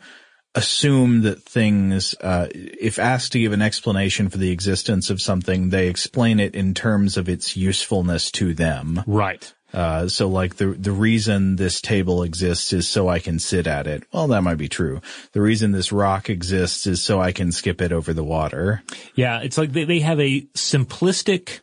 assume 0.56 1.22
that 1.22 1.44
things, 1.44 2.16
uh, 2.22 2.48
if 2.54 2.98
asked 2.98 3.34
to 3.34 3.40
give 3.40 3.52
an 3.52 3.62
explanation 3.62 4.30
for 4.30 4.38
the 4.38 4.52
existence 4.52 5.10
of 5.10 5.22
something, 5.22 5.70
they 5.70 5.88
explain 5.88 6.40
it 6.40 6.56
in 6.56 6.74
terms 6.74 7.18
of 7.18 7.30
its 7.30 7.56
usefulness 7.56 8.32
to 8.32 8.54
them. 8.54 9.04
Right. 9.06 9.54
Uh, 9.74 10.08
so 10.08 10.30
like 10.30 10.56
the, 10.56 10.68
the 10.68 10.94
reason 10.94 11.58
this 11.58 11.82
table 11.82 12.24
exists 12.24 12.72
is 12.72 12.88
so 12.88 13.10
I 13.10 13.20
can 13.20 13.40
sit 13.40 13.68
at 13.68 13.88
it. 13.88 14.04
Well, 14.14 14.28
that 14.30 14.42
might 14.42 14.56
be 14.56 14.70
true. 14.70 15.02
The 15.34 15.42
reason 15.42 15.74
this 15.74 15.92
rock 15.92 16.30
exists 16.30 16.88
is 16.88 17.04
so 17.04 17.20
I 17.20 17.34
can 17.34 17.52
skip 17.52 17.82
it 17.82 17.92
over 17.92 18.14
the 18.14 18.24
water. 18.24 18.82
Yeah, 19.16 19.42
it's 19.42 19.58
like 19.58 19.74
they, 19.74 19.84
they 19.84 20.00
have 20.00 20.22
a 20.22 20.42
simplistic 20.56 21.60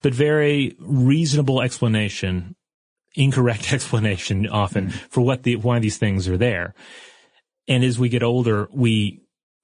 but 0.00 0.14
very 0.14 0.74
reasonable 0.78 1.60
explanation, 1.60 2.56
incorrect 3.14 3.72
explanation 3.74 4.46
often 4.46 4.88
for 4.88 5.20
what 5.20 5.42
the 5.42 5.56
why 5.56 5.80
these 5.80 5.98
things 5.98 6.28
are 6.28 6.38
there. 6.38 6.74
And 7.68 7.84
as 7.84 7.98
we 7.98 8.08
get 8.08 8.22
older, 8.22 8.68
we 8.72 9.20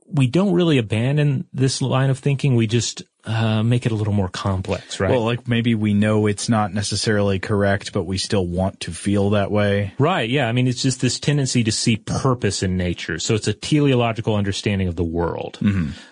we 0.06 0.26
don't 0.26 0.52
really 0.52 0.78
abandon 0.78 1.46
this 1.52 1.80
line 1.80 2.10
of 2.10 2.18
thinking. 2.18 2.54
We 2.54 2.66
just 2.66 3.02
uh, 3.24 3.62
make 3.62 3.86
it 3.86 3.92
a 3.92 3.94
little 3.94 4.12
more 4.12 4.28
complex, 4.28 5.00
right? 5.00 5.10
Well, 5.10 5.24
like 5.24 5.48
maybe 5.48 5.74
we 5.74 5.94
know 5.94 6.26
it's 6.26 6.48
not 6.48 6.74
necessarily 6.74 7.38
correct, 7.38 7.92
but 7.92 8.04
we 8.04 8.18
still 8.18 8.46
want 8.46 8.80
to 8.80 8.92
feel 8.92 9.30
that 9.30 9.50
way. 9.50 9.94
Right. 9.98 10.28
Yeah. 10.28 10.46
I 10.46 10.52
mean, 10.52 10.68
it's 10.68 10.82
just 10.82 11.00
this 11.00 11.18
tendency 11.18 11.64
to 11.64 11.72
see 11.72 11.96
purpose 11.96 12.62
in 12.62 12.76
nature. 12.76 13.18
So 13.18 13.34
it's 13.34 13.48
a 13.48 13.54
teleological 13.54 14.36
understanding 14.36 14.88
of 14.88 14.96
the 14.96 15.04
world. 15.04 15.58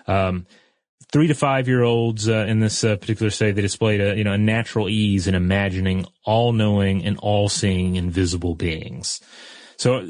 Um, 0.07 0.47
three 1.11 1.27
to 1.27 1.35
five 1.35 1.67
year 1.67 1.83
olds 1.83 2.27
uh, 2.27 2.45
in 2.47 2.59
this 2.59 2.83
uh, 2.83 2.95
particular 2.95 3.29
study, 3.29 3.51
they 3.51 3.61
displayed 3.61 4.01
a 4.01 4.17
you 4.17 4.23
know 4.23 4.33
a 4.33 4.37
natural 4.37 4.89
ease 4.89 5.27
in 5.27 5.35
imagining 5.35 6.05
all 6.25 6.51
knowing 6.51 7.05
and 7.05 7.17
all 7.19 7.47
seeing 7.47 7.95
invisible 7.95 8.55
beings. 8.55 9.21
So 9.83 9.97
uh, 9.97 10.05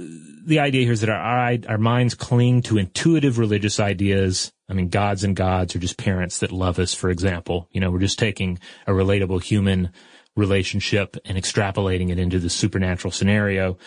the 0.45 0.59
idea 0.59 0.83
here 0.83 0.91
is 0.91 1.01
that 1.01 1.09
our, 1.09 1.17
our 1.17 1.57
our 1.67 1.77
minds 1.79 2.13
cling 2.13 2.61
to 2.63 2.77
intuitive 2.77 3.39
religious 3.39 3.79
ideas. 3.79 4.51
I 4.69 4.73
mean, 4.73 4.89
gods 4.89 5.23
and 5.23 5.35
gods 5.35 5.75
are 5.75 5.79
just 5.79 5.97
parents 5.97 6.41
that 6.41 6.51
love 6.51 6.77
us. 6.77 6.93
For 6.93 7.09
example, 7.09 7.67
you 7.71 7.81
know, 7.81 7.89
we're 7.89 7.97
just 7.97 8.19
taking 8.19 8.59
a 8.85 8.91
relatable 8.91 9.41
human 9.41 9.89
relationship 10.35 11.17
and 11.25 11.39
extrapolating 11.39 12.11
it 12.11 12.19
into 12.19 12.37
the 12.37 12.51
supernatural 12.51 13.11
scenario. 13.11 13.79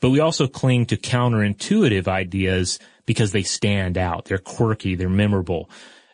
But 0.00 0.10
we 0.10 0.18
also 0.18 0.48
cling 0.48 0.86
to 0.86 0.96
counterintuitive 0.96 2.08
ideas 2.08 2.80
because 3.06 3.30
they 3.30 3.44
stand 3.44 3.96
out. 3.96 4.24
They're 4.24 4.38
quirky. 4.38 4.96
They're 4.96 5.08
memorable. 5.08 5.70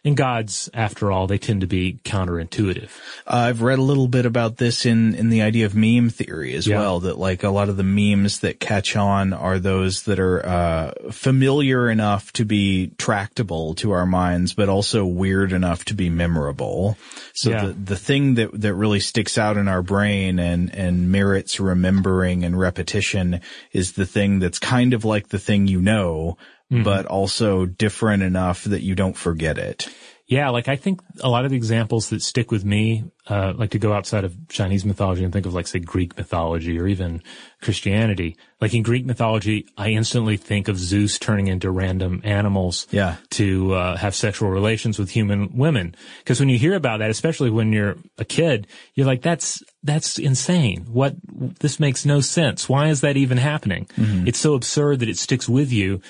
And 0.07 0.19
gods, 0.19 0.69
after 0.75 1.11
all, 1.11 1.27
they 1.27 1.39
tend 1.39 1.63
to 1.63 1.67
be 1.67 1.99
counterintuitive. 2.05 2.91
I've 3.27 3.63
read 3.63 3.79
a 3.79 3.83
little 3.83 4.07
bit 4.07 4.27
about 4.27 4.59
this 4.59 4.85
in, 4.85 5.15
in 5.15 5.31
the 5.31 5.41
idea 5.41 5.65
of 5.65 5.75
meme 5.75 6.11
theory 6.11 6.55
as 6.55 6.67
Yeah. 6.67 6.79
well, 6.79 7.01
that 7.01 7.17
like 7.19 7.43
a 7.43 7.49
lot 7.49 7.71
of 7.71 7.79
the 7.79 7.85
memes 7.85 8.41
that 8.41 8.61
catch 8.61 8.97
on 8.97 9.33
are 9.33 9.59
those 9.59 10.03
that 10.03 10.19
are, 10.21 10.45
uh, 10.45 10.93
familiar 11.11 11.89
enough 11.89 12.33
to 12.35 12.45
be 12.45 12.89
tractable 12.99 13.75
to 13.77 13.93
our 13.93 14.05
minds, 14.05 14.53
but 14.53 14.69
also 14.69 15.07
weird 15.07 15.53
enough 15.53 15.87
to 15.87 15.95
be 15.95 16.11
memorable. 16.11 16.99
So 17.33 17.51
Yeah. 17.51 17.67
the, 17.69 17.73
the 17.73 17.97
thing 17.97 18.35
that, 18.35 18.51
that 18.61 18.75
really 18.75 19.01
sticks 19.01 19.39
out 19.39 19.57
in 19.57 19.69
our 19.69 19.83
brain 19.83 20.39
and, 20.39 20.75
and 20.75 21.11
merits 21.11 21.59
remembering 21.59 22.45
and 22.45 22.59
repetition 22.59 23.41
is 23.73 23.93
the 23.93 24.05
thing 24.07 24.39
that's 24.39 24.59
kind 24.59 24.93
of 24.93 25.07
like 25.07 25.29
the 25.29 25.39
thing 25.39 25.67
you 25.67 25.81
know, 25.81 26.37
Mm-hmm. 26.73 26.83
but 26.83 27.05
also 27.05 27.67
different 27.67 28.23
enough 28.23 28.65
that 28.65 28.83
you 28.83 28.95
don't 28.95 29.17
forget 29.17 29.59
it. 29.59 29.87
Yeah, 30.27 30.49
like 30.49 30.67
I 30.69 30.77
think 30.77 31.03
a 31.21 31.29
lot 31.29 31.45
of 31.45 31.51
the 31.51 31.59
examples 31.59 32.09
that 32.09 32.23
stick 32.23 32.51
with 32.51 32.65
me, 32.65 33.05
uh, 33.29 33.53
like 33.55 33.73
to 33.73 33.79
go 33.79 33.93
outside 33.93 34.25
of 34.25 34.35
Chinese 34.49 34.83
mythology 34.87 35.23
and 35.23 35.31
think 35.31 35.45
of 35.45 35.53
like 35.53 35.67
say 35.67 35.79
Greek 35.79 36.17
mythology 36.17 36.79
or 36.81 36.87
even 36.87 37.23
Christianity. 37.61 38.37
Like 38.61 38.73
in 38.75 38.83
Greek 38.83 39.05
mythology, 39.05 39.67
I 39.77 39.91
instantly 39.91 40.39
think 40.39 40.69
of 40.69 40.79
Zeus 40.79 41.19
turning 41.19 41.49
into 41.49 41.71
random 41.71 42.23
animals 42.25 42.87
Yeah. 42.91 43.17
to 43.33 43.75
uh, 43.75 43.97
have 43.99 44.15
sexual 44.15 44.49
relations 44.49 44.99
with 44.99 45.11
human 45.11 45.57
women. 45.57 45.95
Because 46.21 46.41
when 46.41 46.49
you 46.49 46.59
hear 46.59 46.75
about 46.75 46.99
that, 47.01 47.11
especially 47.11 47.51
when 47.51 47.73
you're 47.75 47.97
a 48.17 48.25
kid, 48.25 48.67
you're 48.95 49.07
like, 49.07 49.21
"That's 49.21 49.62
that's 49.83 50.19
insane. 50.19 50.87
What 50.91 51.17
this 51.61 51.79
makes 51.79 52.07
no 52.07 52.21
sense. 52.23 52.69
Why 52.69 52.89
is 52.89 53.03
that 53.03 53.17
even 53.19 53.37
happening?" 53.39 53.87
It's 53.99 54.39
so 54.39 54.55
absurd 54.55 55.01
that 55.01 55.09
it 55.11 55.19
sticks 55.19 55.47
with 55.49 55.71
you 55.73 56.01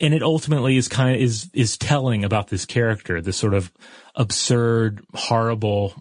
and 0.00 0.14
it 0.14 0.22
ultimately 0.22 0.76
is 0.76 0.88
kind 0.88 1.14
of 1.14 1.20
is 1.20 1.50
is 1.52 1.76
telling 1.76 2.24
about 2.24 2.48
this 2.48 2.64
character, 2.64 3.20
this 3.20 3.36
sort 3.36 3.54
of 3.54 3.72
absurd, 4.14 5.04
horrible, 5.14 5.94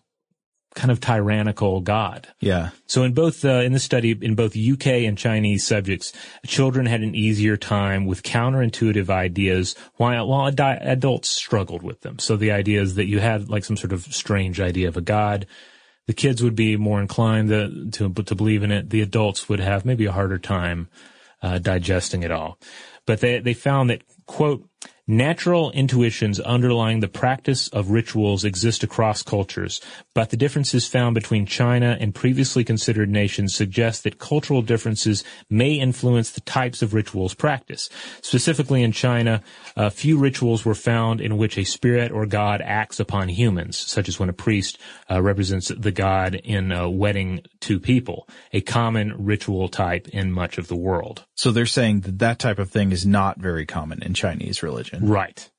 kind 0.76 0.92
of 0.92 1.02
tyrannical 1.02 1.82
god. 1.82 2.28
Yeah. 2.40 2.70
So 2.86 3.04
in 3.04 3.14
both 3.14 3.44
uh, 3.44 3.62
in 3.62 3.74
this 3.74 3.84
study, 3.84 4.12
in 4.22 4.36
both 4.36 4.56
UK 4.56 4.88
and 5.08 5.18
Chinese 5.18 5.66
subjects, 5.66 6.14
children 6.46 6.86
had 6.86 7.02
an 7.02 7.16
easier 7.16 7.58
time 7.58 8.06
with 8.06 8.24
counterintuitive 8.24 9.10
ideas, 9.10 9.76
while 9.96 10.28
while 10.28 10.42
adi- 10.42 10.64
adults 10.64 11.30
struggled 11.30 11.82
with 11.82 12.02
them. 12.02 12.20
So 12.20 12.38
the 12.38 12.52
idea 12.52 12.82
is 12.82 12.96
that 12.96 13.08
you 13.08 13.20
had 13.20 13.50
like 13.50 13.66
some 13.66 13.78
sort 13.78 13.94
of 13.94 14.04
strange 14.04 14.62
idea 14.62 14.88
of 14.88 14.98
a 14.98 15.02
god. 15.02 15.48
The 16.06 16.14
kids 16.14 16.42
would 16.42 16.56
be 16.56 16.78
more 16.78 17.02
inclined 17.02 17.50
to 17.50 17.90
to, 17.92 18.24
to 18.24 18.36
believe 18.36 18.64
in 18.64 18.72
it. 18.72 18.92
The 18.92 19.02
adults 19.02 19.50
would 19.50 19.60
have 19.60 19.84
maybe 19.84 20.06
a 20.06 20.12
harder 20.12 20.38
time 20.38 20.88
uh, 21.42 21.58
digesting 21.58 22.24
it 22.24 22.32
all. 22.32 22.60
But 23.08 23.22
they 23.22 23.40
they 23.40 23.56
found 23.56 23.90
that 23.90 24.04
quote 24.28 24.70
natural 25.08 25.72
intuitions 25.72 26.38
underlying 26.42 27.00
the 27.00 27.08
practice 27.08 27.70
of 27.70 27.92
rituals 27.92 28.44
exist 28.44 28.84
across 28.84 29.24
cultures, 29.24 29.80
but 30.14 30.30
the 30.30 30.38
differences 30.38 30.86
found 30.86 31.16
between 31.16 31.46
China 31.46 31.98
and 32.00 32.14
previously 32.14 32.64
considered 32.64 33.10
nations 33.10 33.56
suggest 33.56 34.04
that 34.04 34.20
cultural 34.20 34.62
differences 34.62 35.24
may 35.50 35.74
influence 35.74 36.32
the 36.32 36.42
types 36.42 36.82
of 36.82 36.94
rituals 36.94 37.34
practiced. 37.34 37.92
Specifically 38.22 38.84
in 38.84 38.92
China, 38.92 39.42
a 39.78 39.90
few 39.90 40.18
rituals 40.18 40.66
were 40.66 40.76
found 40.76 41.22
in 41.22 41.38
which 41.38 41.58
a 41.58 41.64
spirit 41.64 42.12
or 42.12 42.26
god 42.26 42.62
acts 42.62 43.00
upon 43.00 43.30
humans, 43.30 43.78
such 43.78 44.10
as 44.10 44.20
when 44.20 44.30
a 44.30 44.34
priest 44.34 44.78
uh, 45.10 45.22
represents 45.22 45.70
the 45.70 45.92
god 45.92 46.36
in 46.36 46.72
uh, 46.72 46.88
wedding 46.90 47.42
two 47.62 47.80
people, 47.80 48.28
a 48.52 48.60
common 48.60 49.14
ritual 49.18 49.70
type 49.70 50.10
in 50.10 50.32
much 50.32 50.58
of 50.58 50.68
the 50.68 50.76
world. 50.76 51.24
So 51.36 51.52
they're 51.52 51.66
saying 51.66 52.02
that 52.02 52.20
that 52.20 52.40
type 52.40 52.60
of 52.60 52.70
thing 52.70 52.92
is 52.92 53.06
not 53.06 53.40
very 53.40 53.66
common 53.66 54.02
in 54.04 54.14
Chinese 54.14 54.64
religion. 54.64 54.97
Right. 55.02 55.50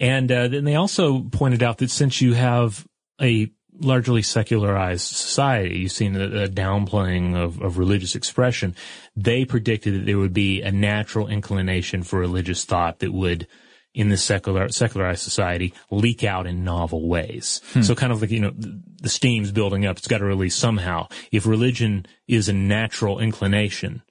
And 0.00 0.30
uh, 0.30 0.48
then 0.48 0.64
they 0.64 0.74
also 0.74 1.20
pointed 1.22 1.62
out 1.62 1.78
that 1.78 1.90
since 1.90 2.20
you 2.20 2.34
have 2.34 2.86
a 3.20 3.50
largely 3.80 4.22
secularized 4.22 5.06
society, 5.06 5.78
you've 5.78 5.92
seen 5.92 6.16
a, 6.16 6.44
a 6.44 6.48
downplaying 6.48 7.36
of, 7.36 7.60
of 7.60 7.78
religious 7.78 8.14
expression, 8.14 8.74
they 9.16 9.44
predicted 9.44 9.94
that 9.94 10.06
there 10.06 10.18
would 10.18 10.34
be 10.34 10.62
a 10.62 10.72
natural 10.72 11.28
inclination 11.28 12.02
for 12.02 12.18
religious 12.18 12.64
thought 12.64 12.98
that 12.98 13.12
would 13.12 13.46
in 13.94 14.08
this 14.08 14.24
secular, 14.24 14.70
secularized 14.70 15.22
society 15.22 15.74
leak 15.90 16.24
out 16.24 16.46
in 16.46 16.64
novel 16.64 17.08
ways. 17.08 17.60
So 17.82 17.94
kind 17.94 18.10
of 18.10 18.22
like, 18.22 18.30
you 18.30 18.40
know, 18.40 18.52
the, 18.56 18.80
the 19.02 19.08
steam's 19.10 19.52
building 19.52 19.84
up. 19.84 19.98
It's 19.98 20.08
got 20.08 20.18
to 20.18 20.24
release 20.24 20.54
somehow. 20.54 21.08
If 21.30 21.46
religion 21.46 22.06
is 22.26 22.48
a 22.48 22.54
natural 22.54 23.18
inclination, 23.18 24.02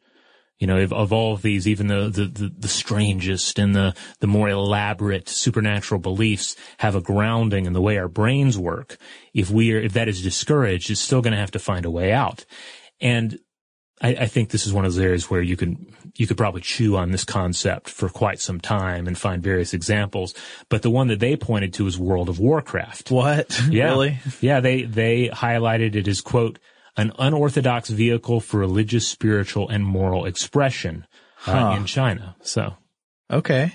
you 0.62 0.68
know, 0.68 0.78
of, 0.78 0.94
of 0.94 1.12
all 1.12 1.34
of 1.34 1.42
these, 1.42 1.68
even 1.68 1.88
the, 1.88 2.08
the, 2.08 2.54
the, 2.56 2.68
strangest 2.68 3.58
and 3.58 3.76
the, 3.76 3.96
the 4.20 4.28
more 4.28 4.48
elaborate 4.48 5.28
supernatural 5.28 6.00
beliefs 6.00 6.56
have 6.78 6.94
a 6.94 7.02
grounding 7.02 7.66
in 7.66 7.74
the 7.74 7.82
way 7.82 7.98
our 7.98 8.08
brains 8.08 8.60
work. 8.60 8.98
If 9.34 9.50
we 9.50 9.74
are, 9.74 9.80
if 9.80 9.94
that 9.94 10.08
is 10.08 10.22
discouraged, 10.22 10.92
it's 10.92 11.02
still 11.02 11.24
going 11.24 11.34
to 11.34 11.40
have 11.40 11.50
to 11.52 11.60
find 11.60 11.84
a 11.84 11.90
way 11.90 12.12
out. 12.12 12.46
And 13.02 13.40
I, 14.04 14.10
I 14.10 14.26
think 14.28 14.52
this 14.52 14.68
is 14.68 14.72
one 14.72 14.86
of 14.86 14.94
those 14.94 15.04
areas 15.04 15.32
where 15.32 15.42
you 15.42 15.58
could, 15.58 15.78
you 16.16 16.28
could 16.28 16.38
probably 16.38 16.62
chew 16.62 16.96
on 16.96 17.10
this 17.10 17.26
concept 17.26 17.90
for 17.90 18.08
quite 18.08 18.40
some 18.40 18.60
time 18.62 19.08
and 19.08 19.18
find 19.18 19.42
various 19.42 19.74
examples. 19.74 20.36
But 20.70 20.84
the 20.84 20.92
one 20.92 21.08
that 21.08 21.20
they 21.20 21.36
pointed 21.38 21.74
to 21.74 21.88
is 21.88 21.98
World 21.98 22.30
of 22.30 22.40
Warcraft. 22.40 23.10
What? 23.10 23.60
Yeah. 23.72 23.86
Really? 23.86 24.20
Yeah, 24.42 24.60
they 24.60 24.84
they 24.84 25.30
highlighted 25.30 25.96
it 25.96 26.08
as 26.08 26.22
quote 26.22 26.60
an 26.98 27.12
unorthodox 27.18 27.90
vehicle 27.90 28.40
for 28.42 28.60
religious, 28.60 29.08
spiritual, 29.08 29.70
and 29.70 29.86
moral 29.86 30.26
expression 30.26 31.06
uh, 31.48 31.52
Huh. 31.52 31.76
in 31.78 31.86
China. 31.86 32.36
So, 32.42 32.76
Okay. 33.32 33.72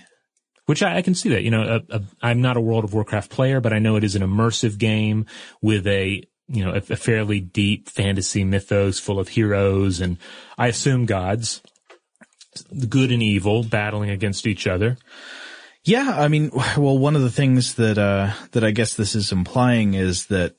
which 0.66 0.82
I, 0.82 0.98
I 0.98 1.02
can 1.02 1.14
see 1.14 1.30
that. 1.30 1.42
You 1.42 1.50
know, 1.50 1.80
a, 1.90 2.02
I'm 2.22 2.40
not 2.42 2.56
a 2.56 2.60
World 2.60 2.84
of 2.84 2.92
Warcraft 2.94 3.30
player, 3.30 3.60
but 3.60 3.72
I 3.72 3.78
know 3.78 3.96
it 3.96 4.04
is 4.04 4.16
an 4.16 4.22
immersive 4.22 4.78
game 4.78 5.26
with 5.62 5.86
a 5.86 6.22
you 6.48 6.64
know 6.64 6.72
a, 6.72 6.76
a 6.76 6.96
fairly 6.96 7.40
deep 7.40 7.88
fantasy 7.88 8.44
mythos 8.44 9.00
full 9.00 9.18
of 9.18 9.28
heroes 9.28 10.00
and 10.00 10.16
I 10.56 10.68
assume 10.68 11.04
gods, 11.06 11.60
the 12.70 12.86
good 12.86 13.10
and 13.10 13.22
evil 13.22 13.64
battling 13.64 14.10
against 14.10 14.46
each 14.46 14.66
other. 14.66 14.96
Yeah, 15.84 16.14
I 16.18 16.28
mean, 16.28 16.50
well, 16.76 16.98
one 16.98 17.16
of 17.16 17.22
the 17.22 17.30
things 17.30 17.74
that 17.74 17.98
uh, 17.98 18.32
that 18.52 18.62
I 18.64 18.70
guess 18.72 18.94
this 18.94 19.14
is 19.14 19.32
implying 19.32 19.94
is 19.94 20.26
that 20.26 20.54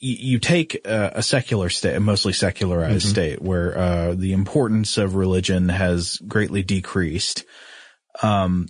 you 0.00 0.38
take 0.38 0.80
uh, 0.84 1.10
a 1.14 1.22
secular 1.22 1.68
state, 1.68 1.96
a 1.96 2.00
mostly 2.00 2.32
secularized 2.32 3.08
state, 3.08 3.42
where 3.42 3.76
uh, 3.76 4.14
the 4.14 4.32
importance 4.32 4.96
of 4.96 5.16
religion 5.16 5.68
has 5.68 6.16
greatly 6.18 6.62
decreased. 6.62 7.44
Um, 8.22 8.68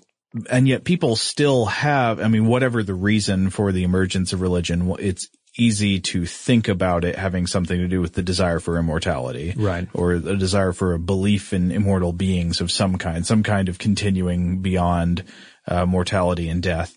and 0.50 0.68
yet 0.68 0.84
people 0.84 1.16
still 1.16 1.66
have, 1.66 2.20
I 2.20 2.28
mean, 2.28 2.46
whatever 2.46 2.82
the 2.82 2.94
reason 2.94 3.50
for 3.50 3.72
the 3.72 3.84
emergence 3.84 4.32
of 4.32 4.40
religion, 4.40 4.94
it's 4.98 5.28
easy 5.56 6.00
to 6.00 6.24
think 6.24 6.68
about 6.68 7.04
it 7.04 7.16
having 7.16 7.46
something 7.46 7.78
to 7.78 7.88
do 7.88 8.00
with 8.00 8.14
the 8.14 8.22
desire 8.22 8.60
for 8.60 8.78
immortality. 8.78 9.54
Right. 9.56 9.88
Or 9.92 10.12
a 10.12 10.36
desire 10.36 10.72
for 10.72 10.94
a 10.94 10.98
belief 10.98 11.52
in 11.52 11.72
immortal 11.72 12.12
beings 12.12 12.60
of 12.60 12.70
some 12.70 12.96
kind, 12.96 13.26
some 13.26 13.42
kind 13.42 13.68
of 13.68 13.78
continuing 13.78 14.60
beyond 14.62 15.24
uh, 15.66 15.84
mortality 15.84 16.48
and 16.48 16.62
death. 16.62 16.96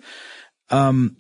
Um, 0.70 1.18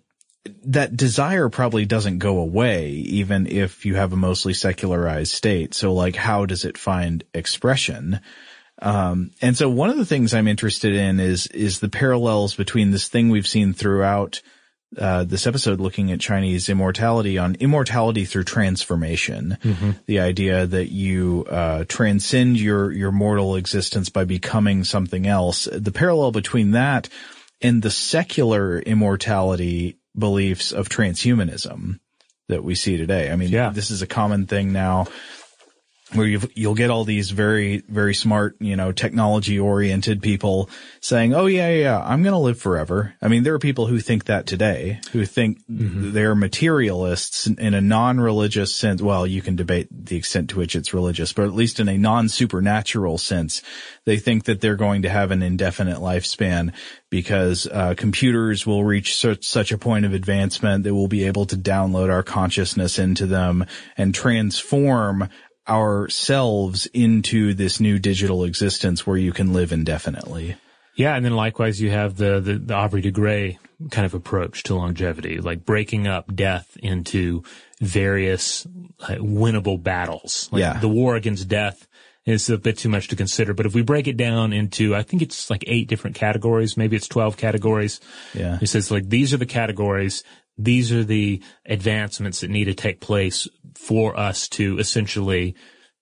that 0.65 0.95
desire 0.95 1.49
probably 1.49 1.85
doesn't 1.85 2.17
go 2.17 2.39
away 2.39 2.89
even 2.89 3.47
if 3.47 3.85
you 3.85 3.95
have 3.95 4.13
a 4.13 4.17
mostly 4.17 4.53
secularized 4.53 5.31
state. 5.31 5.73
So 5.73 5.93
like, 5.93 6.15
how 6.15 6.45
does 6.45 6.65
it 6.65 6.77
find 6.77 7.23
expression? 7.33 8.19
Um, 8.81 9.31
and 9.41 9.55
so 9.55 9.69
one 9.69 9.91
of 9.91 9.97
the 9.97 10.05
things 10.05 10.33
I'm 10.33 10.47
interested 10.47 10.95
in 10.95 11.19
is, 11.19 11.45
is 11.47 11.79
the 11.79 11.89
parallels 11.89 12.55
between 12.55 12.89
this 12.89 13.07
thing 13.07 13.29
we've 13.29 13.47
seen 13.47 13.73
throughout, 13.73 14.41
uh, 14.97 15.23
this 15.23 15.45
episode 15.45 15.79
looking 15.79 16.11
at 16.11 16.19
Chinese 16.19 16.67
immortality 16.67 17.37
on 17.37 17.55
immortality 17.55 18.25
through 18.25 18.43
transformation. 18.43 19.59
Mm-hmm. 19.61 19.91
The 20.07 20.21
idea 20.21 20.65
that 20.65 20.91
you, 20.91 21.45
uh, 21.47 21.85
transcend 21.87 22.59
your, 22.59 22.91
your 22.91 23.11
mortal 23.11 23.55
existence 23.55 24.09
by 24.09 24.23
becoming 24.23 24.83
something 24.83 25.27
else. 25.27 25.67
The 25.71 25.91
parallel 25.91 26.31
between 26.31 26.71
that 26.71 27.07
and 27.61 27.83
the 27.83 27.91
secular 27.91 28.79
immortality 28.79 29.99
beliefs 30.17 30.71
of 30.71 30.89
transhumanism 30.89 31.99
that 32.49 32.63
we 32.63 32.75
see 32.75 32.97
today. 32.97 33.31
I 33.31 33.35
mean, 33.35 33.49
yeah. 33.49 33.69
this 33.69 33.91
is 33.91 34.01
a 34.01 34.07
common 34.07 34.45
thing 34.45 34.73
now 34.73 35.07
where 36.13 36.27
you 36.27 36.41
will 36.67 36.75
get 36.75 36.89
all 36.89 37.05
these 37.05 37.31
very, 37.31 37.83
very 37.87 38.13
smart, 38.13 38.55
you 38.59 38.75
know, 38.75 38.91
technology 38.91 39.59
oriented 39.59 40.21
people 40.21 40.69
saying, 40.99 41.33
Oh 41.33 41.45
yeah, 41.45 41.69
yeah, 41.69 41.99
I'm 41.99 42.21
going 42.23 42.33
to 42.33 42.39
live 42.39 42.59
forever. 42.59 43.13
I 43.21 43.27
mean, 43.27 43.43
there 43.43 43.53
are 43.53 43.59
people 43.59 43.87
who 43.87 43.99
think 43.99 44.25
that 44.25 44.45
today, 44.45 44.99
who 45.13 45.25
think 45.25 45.65
mm-hmm. 45.67 46.11
they're 46.11 46.35
materialists 46.35 47.47
in 47.47 47.73
a 47.73 47.81
non-religious 47.81 48.75
sense. 48.75 49.01
Well, 49.01 49.25
you 49.25 49.41
can 49.41 49.55
debate 49.55 49.87
the 49.91 50.17
extent 50.17 50.49
to 50.49 50.57
which 50.57 50.75
it's 50.75 50.93
religious, 50.93 51.31
but 51.31 51.45
at 51.45 51.53
least 51.53 51.79
in 51.79 51.87
a 51.87 51.97
non-supernatural 51.97 53.17
sense, 53.17 53.61
they 54.05 54.17
think 54.17 54.45
that 54.45 54.59
they're 54.59 54.75
going 54.75 55.03
to 55.03 55.09
have 55.09 55.31
an 55.31 55.41
indefinite 55.41 55.99
lifespan 55.99 56.73
because 57.09 57.67
uh, 57.67 57.93
computers 57.95 58.65
will 58.65 58.83
reach 58.83 59.15
such, 59.15 59.45
such 59.45 59.71
a 59.71 59.77
point 59.77 60.05
of 60.05 60.13
advancement 60.13 60.83
that 60.83 60.95
we'll 60.95 61.07
be 61.07 61.25
able 61.25 61.45
to 61.45 61.57
download 61.57 62.09
our 62.09 62.23
consciousness 62.23 62.99
into 62.99 63.25
them 63.25 63.65
and 63.97 64.15
transform 64.15 65.29
ourselves 65.67 66.87
into 66.87 67.53
this 67.53 67.79
new 67.79 67.99
digital 67.99 68.43
existence 68.43 69.05
where 69.05 69.17
you 69.17 69.31
can 69.31 69.53
live 69.53 69.71
indefinitely. 69.71 70.55
Yeah, 70.95 71.15
and 71.15 71.23
then 71.23 71.35
likewise 71.35 71.79
you 71.79 71.89
have 71.91 72.17
the, 72.17 72.39
the, 72.39 72.55
the 72.55 72.73
Aubrey 72.73 73.01
de 73.01 73.11
Grey 73.11 73.59
kind 73.89 74.05
of 74.05 74.13
approach 74.13 74.63
to 74.63 74.75
longevity, 74.75 75.39
like 75.39 75.65
breaking 75.65 76.07
up 76.07 76.33
death 76.35 76.77
into 76.81 77.43
various 77.79 78.67
like, 78.99 79.19
winnable 79.19 79.81
battles. 79.81 80.49
Like 80.51 80.61
yeah. 80.61 80.79
the 80.79 80.89
war 80.89 81.15
against 81.15 81.47
death 81.47 81.87
is 82.25 82.49
a 82.49 82.57
bit 82.57 82.77
too 82.77 82.89
much 82.89 83.07
to 83.07 83.15
consider, 83.15 83.53
but 83.53 83.65
if 83.65 83.73
we 83.73 83.81
break 83.81 84.07
it 84.07 84.17
down 84.17 84.53
into, 84.53 84.95
I 84.95 85.01
think 85.01 85.23
it's 85.23 85.49
like 85.49 85.63
eight 85.65 85.87
different 85.87 86.15
categories, 86.15 86.77
maybe 86.77 86.95
it's 86.95 87.07
12 87.07 87.37
categories. 87.37 87.99
Yeah. 88.33 88.59
It 88.61 88.67
says 88.67 88.91
like, 88.91 89.09
these 89.09 89.33
are 89.33 89.37
the 89.37 89.47
categories 89.47 90.23
these 90.57 90.91
are 90.91 91.03
the 91.03 91.41
advancements 91.65 92.41
that 92.41 92.49
need 92.49 92.65
to 92.65 92.73
take 92.73 93.01
place 93.01 93.47
for 93.75 94.17
us 94.17 94.47
to 94.49 94.77
essentially 94.79 95.55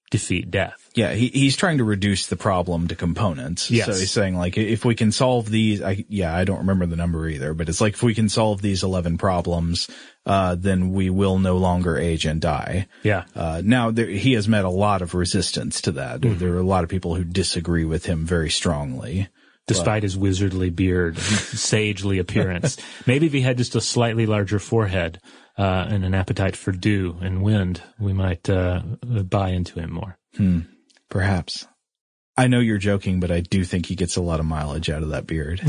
defeat 0.10 0.50
death. 0.50 0.90
Yeah, 0.96 1.14
he, 1.14 1.28
he's 1.28 1.56
trying 1.56 1.78
to 1.78 1.84
reduce 1.84 2.28
the 2.28 2.36
problem 2.36 2.88
to 2.88 2.96
components. 2.96 3.70
Yes. 3.70 3.86
So 3.86 3.94
he's 3.94 4.12
saying 4.12 4.36
like, 4.36 4.58
if 4.58 4.84
we 4.84 4.96
can 4.96 5.12
solve 5.12 5.50
these, 5.50 5.82
I, 5.82 6.04
yeah, 6.10 6.36
I 6.36 6.46
don't 6.46 6.60
remember 6.60 6.88
the 6.88 6.96
number 6.96 7.28
either, 7.28 7.54
but 7.54 7.70
it's 7.70 7.80
like 7.80 7.94
if 7.94 8.04
we 8.04 8.16
can 8.16 8.28
solve 8.28 8.62
these 8.62 8.84
11 8.84 9.18
problems, 9.18 9.88
uh, 10.26 10.56
then 10.56 10.92
we 10.92 11.10
will 11.10 11.38
no 11.38 11.58
longer 11.58 11.98
age 11.98 12.26
and 12.26 12.42
die. 12.42 12.88
Yeah. 13.04 13.26
Uh, 13.36 13.62
now 13.64 13.92
there, 13.92 14.08
he 14.08 14.34
has 14.34 14.48
met 14.48 14.66
a 14.66 14.70
lot 14.70 15.02
of 15.02 15.14
resistance 15.14 15.82
to 15.82 15.92
that. 15.94 16.22
Mm-hmm. 16.22 16.40
There 16.40 16.54
are 16.56 16.60
a 16.60 16.64
lot 16.64 16.84
of 16.84 16.90
people 16.90 17.16
who 17.16 17.24
disagree 17.24 17.86
with 17.86 18.06
him 18.06 18.26
very 18.26 18.50
strongly 18.50 19.30
despite 19.70 20.04
his 20.04 20.18
wizardly 20.18 20.70
beard 20.70 21.16
and 21.16 21.24
sagely 21.24 22.20
appearance. 22.20 22.78
Maybe 23.06 23.28
if 23.28 23.34
he 23.34 23.42
had 23.42 23.58
just 23.58 23.76
a 23.76 23.82
slightly 23.82 24.26
larger 24.26 24.60
forehead 24.60 25.20
uh, 25.58 25.88
and 25.90 26.04
an 26.04 26.16
appetite 26.16 26.56
for 26.56 26.72
dew 26.72 27.18
and 27.22 27.44
wind, 27.44 27.82
we 28.00 28.12
might 28.12 28.50
uh, 28.50 28.82
buy 29.06 29.50
into 29.50 29.80
him 29.80 29.94
more. 29.94 30.18
Hmm. 30.36 30.62
Perhaps. 31.10 31.68
I 32.36 32.48
know 32.48 32.60
you're 32.60 32.78
joking, 32.78 33.20
but 33.20 33.32
I 33.32 33.42
do 33.42 33.64
think 33.64 33.86
he 33.86 33.96
gets 33.96 34.16
a 34.16 34.22
lot 34.22 34.40
of 34.40 34.46
mileage 34.46 34.90
out 34.90 35.04
of 35.04 35.10
that 35.10 35.28
beard. 35.28 35.60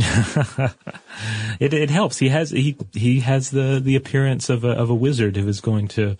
it 1.59 1.74
it 1.74 1.90
helps. 1.90 2.18
He 2.18 2.28
has 2.28 2.51
he 2.51 2.76
he 2.92 3.20
has 3.20 3.51
the 3.51 3.80
the 3.82 3.96
appearance 3.96 4.48
of 4.48 4.62
a 4.62 4.70
of 4.70 4.88
a 4.88 4.94
wizard 4.94 5.36
who 5.36 5.48
is 5.48 5.61
going 5.61 5.88
to 5.88 6.16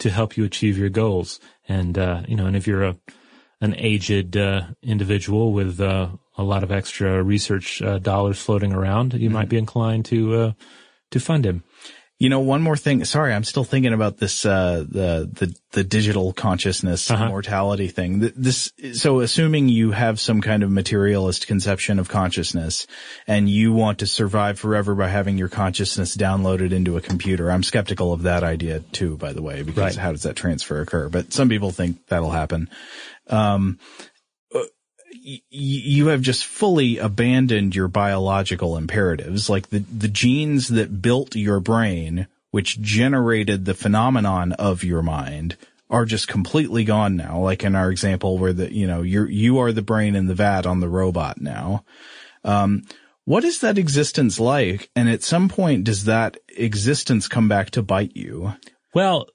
to 0.00 0.10
help 0.10 0.36
you 0.36 0.44
achieve 0.44 0.76
your 0.76 0.88
goals. 0.88 1.38
And 1.68 1.96
uh, 1.96 2.22
you 2.26 2.34
know, 2.34 2.46
and 2.46 2.56
if 2.56 2.66
you're 2.66 2.82
a 2.82 2.96
an 3.60 3.76
aged 3.78 4.36
uh, 4.36 4.62
individual 4.82 5.52
with 5.52 5.80
uh, 5.80 6.08
a 6.36 6.42
lot 6.42 6.62
of 6.62 6.72
extra 6.72 7.22
research 7.22 7.82
uh, 7.82 7.98
dollars 7.98 8.40
floating 8.40 8.72
around, 8.72 9.14
you 9.14 9.28
mm-hmm. 9.28 9.34
might 9.34 9.48
be 9.48 9.58
inclined 9.58 10.04
to 10.06 10.34
uh, 10.34 10.52
to 11.10 11.20
fund 11.20 11.44
him. 11.44 11.62
You 12.18 12.28
know, 12.28 12.38
one 12.38 12.62
more 12.62 12.76
thing. 12.76 13.04
Sorry, 13.04 13.34
I'm 13.34 13.42
still 13.42 13.64
thinking 13.64 13.92
about 13.92 14.16
this 14.16 14.46
uh, 14.46 14.84
the 14.88 15.28
the 15.32 15.56
the 15.72 15.82
digital 15.82 16.32
consciousness 16.32 17.10
uh-huh. 17.10 17.28
mortality 17.28 17.88
thing. 17.88 18.20
This 18.20 18.72
so 18.92 19.18
assuming 19.18 19.68
you 19.68 19.90
have 19.90 20.20
some 20.20 20.40
kind 20.40 20.62
of 20.62 20.70
materialist 20.70 21.48
conception 21.48 21.98
of 21.98 22.08
consciousness, 22.08 22.86
and 23.26 23.50
you 23.50 23.72
want 23.72 23.98
to 23.98 24.06
survive 24.06 24.60
forever 24.60 24.94
by 24.94 25.08
having 25.08 25.36
your 25.36 25.48
consciousness 25.48 26.16
downloaded 26.16 26.70
into 26.70 26.96
a 26.96 27.00
computer. 27.00 27.50
I'm 27.50 27.64
skeptical 27.64 28.12
of 28.12 28.22
that 28.22 28.44
idea 28.44 28.78
too, 28.92 29.16
by 29.16 29.32
the 29.32 29.42
way, 29.42 29.64
because 29.64 29.96
right. 29.96 30.02
how 30.02 30.12
does 30.12 30.22
that 30.22 30.36
transfer 30.36 30.80
occur? 30.80 31.08
But 31.08 31.32
some 31.32 31.48
people 31.48 31.72
think 31.72 32.06
that'll 32.06 32.30
happen. 32.30 32.70
Um, 33.26 33.80
you 35.12 36.06
have 36.08 36.22
just 36.22 36.44
fully 36.44 36.98
abandoned 36.98 37.74
your 37.74 37.88
biological 37.88 38.76
imperatives, 38.76 39.48
like 39.48 39.68
the, 39.68 39.80
the 39.80 40.08
genes 40.08 40.68
that 40.68 41.02
built 41.02 41.36
your 41.36 41.60
brain, 41.60 42.26
which 42.50 42.80
generated 42.80 43.64
the 43.64 43.74
phenomenon 43.74 44.52
of 44.52 44.84
your 44.84 45.02
mind 45.02 45.56
are 45.90 46.04
just 46.04 46.26
completely 46.26 46.84
gone 46.84 47.16
now. 47.16 47.38
Like 47.38 47.64
in 47.64 47.74
our 47.74 47.90
example 47.90 48.38
where 48.38 48.52
the, 48.52 48.72
you 48.72 48.86
know, 48.86 49.02
you're, 49.02 49.28
you 49.28 49.58
are 49.58 49.72
the 49.72 49.82
brain 49.82 50.16
in 50.16 50.26
the 50.26 50.34
vat 50.34 50.66
on 50.66 50.80
the 50.80 50.88
robot 50.88 51.40
now. 51.40 51.84
Um, 52.44 52.82
what 53.24 53.44
is 53.44 53.60
that 53.60 53.78
existence 53.78 54.40
like? 54.40 54.90
And 54.96 55.08
at 55.08 55.22
some 55.22 55.48
point, 55.48 55.84
does 55.84 56.04
that 56.04 56.38
existence 56.56 57.28
come 57.28 57.48
back 57.48 57.70
to 57.70 57.82
bite 57.82 58.16
you? 58.16 58.54
Well, 58.94 59.26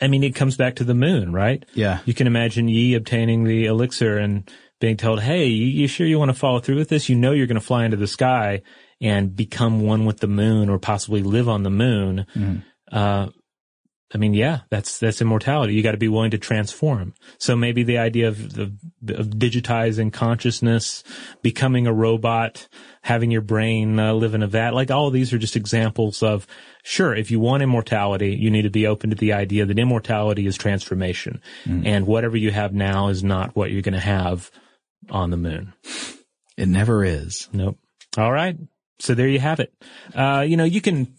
I 0.00 0.08
mean, 0.08 0.22
it 0.22 0.34
comes 0.34 0.56
back 0.56 0.76
to 0.76 0.84
the 0.84 0.94
moon, 0.94 1.32
right? 1.32 1.64
Yeah. 1.74 2.00
You 2.04 2.14
can 2.14 2.26
imagine 2.26 2.68
Yi 2.68 2.94
obtaining 2.94 3.44
the 3.44 3.66
elixir 3.66 4.18
and 4.18 4.50
being 4.80 4.96
told, 4.96 5.20
Hey, 5.20 5.46
you 5.46 5.88
sure 5.88 6.06
you 6.06 6.18
want 6.18 6.30
to 6.30 6.38
follow 6.38 6.60
through 6.60 6.76
with 6.76 6.88
this? 6.88 7.08
You 7.08 7.16
know, 7.16 7.32
you're 7.32 7.46
going 7.46 7.60
to 7.60 7.66
fly 7.66 7.84
into 7.84 7.96
the 7.96 8.06
sky 8.06 8.62
and 9.00 9.34
become 9.34 9.80
one 9.80 10.04
with 10.04 10.18
the 10.20 10.26
moon 10.26 10.68
or 10.68 10.78
possibly 10.78 11.22
live 11.22 11.48
on 11.48 11.62
the 11.62 11.70
moon. 11.70 12.26
Mm. 12.34 12.62
Uh, 12.90 13.28
I 14.14 14.16
mean, 14.16 14.32
yeah, 14.32 14.60
that's, 14.70 14.98
that's 14.98 15.20
immortality. 15.20 15.74
You 15.74 15.82
got 15.82 15.92
to 15.92 15.98
be 15.98 16.08
willing 16.08 16.30
to 16.30 16.38
transform. 16.38 17.12
So 17.36 17.54
maybe 17.54 17.82
the 17.82 17.98
idea 17.98 18.28
of, 18.28 18.58
of, 18.58 18.72
of 19.08 19.26
digitizing 19.26 20.10
consciousness, 20.10 21.04
becoming 21.42 21.86
a 21.86 21.92
robot, 21.92 22.68
having 23.02 23.30
your 23.30 23.42
brain 23.42 23.98
uh, 23.98 24.14
live 24.14 24.34
in 24.34 24.42
a 24.42 24.46
vat, 24.46 24.72
like 24.72 24.90
all 24.90 25.08
of 25.08 25.12
these 25.12 25.34
are 25.34 25.38
just 25.38 25.56
examples 25.56 26.22
of, 26.22 26.46
sure, 26.84 27.14
if 27.14 27.30
you 27.30 27.38
want 27.38 27.62
immortality, 27.62 28.34
you 28.34 28.50
need 28.50 28.62
to 28.62 28.70
be 28.70 28.86
open 28.86 29.10
to 29.10 29.16
the 29.16 29.34
idea 29.34 29.66
that 29.66 29.78
immortality 29.78 30.46
is 30.46 30.56
transformation. 30.56 31.42
Mm. 31.66 31.86
And 31.86 32.06
whatever 32.06 32.38
you 32.38 32.50
have 32.50 32.72
now 32.72 33.08
is 33.08 33.22
not 33.22 33.54
what 33.54 33.70
you're 33.70 33.82
going 33.82 33.92
to 33.92 34.00
have 34.00 34.50
on 35.10 35.30
the 35.30 35.36
moon. 35.36 35.72
It 36.56 36.68
never 36.68 37.04
is. 37.04 37.48
Nope. 37.52 37.78
All 38.16 38.32
right. 38.32 38.56
So 38.98 39.14
there 39.14 39.28
you 39.28 39.38
have 39.38 39.60
it. 39.60 39.72
Uh, 40.14 40.44
you 40.46 40.56
know, 40.56 40.64
you 40.64 40.80
can 40.80 41.14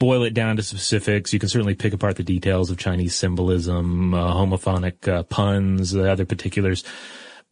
boil 0.00 0.24
it 0.24 0.34
down 0.34 0.56
to 0.56 0.62
specifics. 0.62 1.32
You 1.32 1.38
can 1.38 1.48
certainly 1.48 1.76
pick 1.76 1.92
apart 1.92 2.16
the 2.16 2.24
details 2.24 2.70
of 2.70 2.78
Chinese 2.78 3.14
symbolism, 3.14 4.12
uh, 4.12 4.34
homophonic 4.34 5.06
uh, 5.06 5.22
puns, 5.22 5.94
uh, 5.94 6.02
other 6.02 6.24
particulars. 6.24 6.82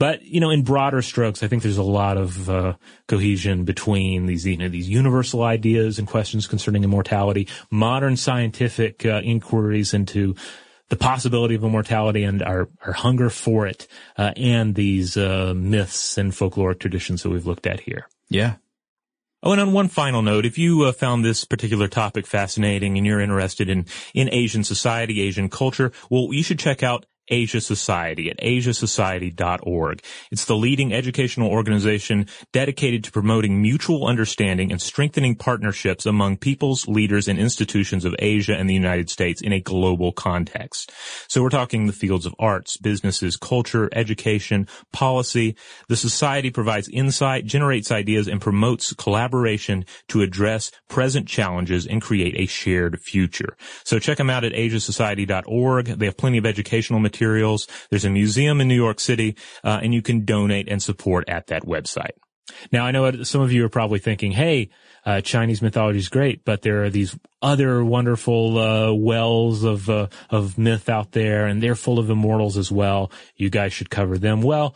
But 0.01 0.23
you 0.23 0.41
know, 0.41 0.51
in 0.51 0.63
broader 0.63 1.03
strokes, 1.03 1.43
I 1.43 1.47
think 1.47 1.63
there's 1.63 1.77
a 1.77 1.83
lot 1.83 2.17
of 2.17 2.49
uh, 2.49 2.75
cohesion 3.07 3.65
between 3.65 4.27
these 4.27 4.47
you 4.47 4.57
know 4.57 4.69
these 4.69 4.89
universal 4.89 5.43
ideas 5.43 5.99
and 5.99 6.09
questions 6.09 6.47
concerning 6.47 6.83
immortality, 6.83 7.47
modern 7.71 8.17
scientific 8.17 9.05
uh, 9.05 9.21
inquiries 9.23 9.93
into 9.93 10.35
the 10.91 10.97
possibility 10.97 11.55
of 11.55 11.65
immortality 11.65 12.25
and 12.25 12.43
our, 12.43 12.69
our 12.85 12.93
hunger 12.93 13.31
for 13.31 13.67
it, 13.67 13.89
uh, 14.19 14.33
and 14.37 14.75
these 14.75 15.17
uh, 15.17 15.55
myths 15.57 16.19
and 16.19 16.33
folkloric 16.33 16.81
traditions 16.81 17.23
that 17.23 17.31
we've 17.31 17.47
looked 17.47 17.67
at 17.67 17.81
here. 17.81 18.07
Yeah. 18.29 18.57
Oh, 19.43 19.53
and 19.53 19.61
on 19.61 19.73
one 19.73 19.89
final 19.89 20.21
note, 20.21 20.45
if 20.45 20.59
you 20.59 20.83
uh, 20.83 20.93
found 20.93 21.25
this 21.25 21.47
particular 21.47 21.89
topic 21.89 22.27
fascinating 22.27 22.99
and 22.99 23.07
you're 23.07 23.21
interested 23.21 23.71
in, 23.71 23.87
in 24.13 24.29
Asian 24.33 24.65
society, 24.65 25.23
Asian 25.23 25.49
culture, 25.49 25.93
well, 26.11 26.29
you 26.31 26.43
should 26.43 26.59
check 26.59 26.83
out 26.83 27.07
Asia 27.31 27.61
Society 27.61 28.31
at 28.31 28.39
asiasociety.org. 28.39 30.03
It's 30.31 30.45
the 30.45 30.57
leading 30.57 30.93
educational 30.93 31.51
organization 31.51 32.27
dedicated 32.53 33.05
to 33.05 33.13
promoting 33.13 33.63
mutual 33.63 34.07
understanding 34.07 34.73
and 34.73 34.81
strengthening 34.81 35.37
partnerships 35.37 36.07
among 36.07 36.39
peoples, 36.39 36.89
leaders, 36.89 37.29
and 37.29 37.39
institutions 37.39 38.05
of 38.05 38.15
Asia 38.19 38.57
and 38.57 38.69
the 38.69 38.75
United 38.75 39.11
States 39.11 39.41
in 39.41 39.53
a 39.53 39.61
global 39.61 40.13
context. 40.13 40.93
So 41.29 41.43
we're 41.43 41.51
talking 41.51 41.87
the 41.87 41.93
fields 41.93 42.27
of 42.27 42.35
arts, 42.39 42.77
businesses, 42.77 43.37
culture, 43.37 43.89
education, 43.93 44.67
policy. 44.93 45.57
The 45.89 45.97
society 45.97 46.51
provides 46.51 46.89
insight, 46.89 47.47
generates 47.47 47.91
ideas, 47.91 48.27
and 48.29 48.41
promotes 48.41 48.93
collaboration 48.95 49.85
to 50.09 50.23
address 50.23 50.71
present 50.89 51.29
challenges 51.29 51.87
and 51.87 52.03
create 52.03 52.35
a 52.37 52.47
shared 52.47 53.01
future. 53.01 53.57
So 53.85 53.99
check 53.99 54.19
them 54.19 54.31
out 54.31 54.45
at 54.45 54.53
asiasociety.org. 54.53 55.87
They 55.87 56.07
have 56.07 56.17
plenty 56.17 56.39
of 56.39 56.47
educational 56.47 56.99
materials. 57.01 57.20
There's 57.91 58.05
a 58.05 58.11
museum 58.11 58.61
in 58.61 58.69
New 58.69 58.75
York 58.75 59.01
City, 59.01 59.37
uh, 59.65 59.81
and 59.83 59.95
you 59.95 60.03
can 60.03 60.25
donate 60.25 60.69
and 60.69 60.83
support 60.83 61.29
at 61.29 61.49
that 61.49 61.65
website. 61.65 62.17
Now 62.73 62.85
I 62.85 62.91
know 62.91 63.23
some 63.23 63.41
of 63.41 63.53
you 63.53 63.65
are 63.65 63.69
probably 63.69 63.99
thinking, 63.99 64.33
hey, 64.33 64.71
uh, 65.05 65.21
Chinese 65.21 65.63
mythology 65.63 65.99
is 65.99 66.09
great, 66.09 66.45
but 66.45 66.63
there 66.63 66.85
are 66.85 66.91
these 66.91 67.17
other 67.41 67.85
wonderful 67.85 68.59
uh, 68.59 68.93
wells 68.93 69.65
of 69.65 69.89
uh, 69.89 70.09
of 70.29 70.59
myth 70.59 70.89
out 70.89 71.13
there, 71.13 71.47
and 71.47 71.63
they're 71.63 71.75
full 71.75 71.99
of 71.99 72.11
immortals 72.11 72.57
as 72.57 72.71
well. 72.71 73.11
You 73.37 73.51
guys 73.51 73.73
should 73.73 73.91
cover 73.91 74.19
them. 74.19 74.43
Well, 74.43 74.75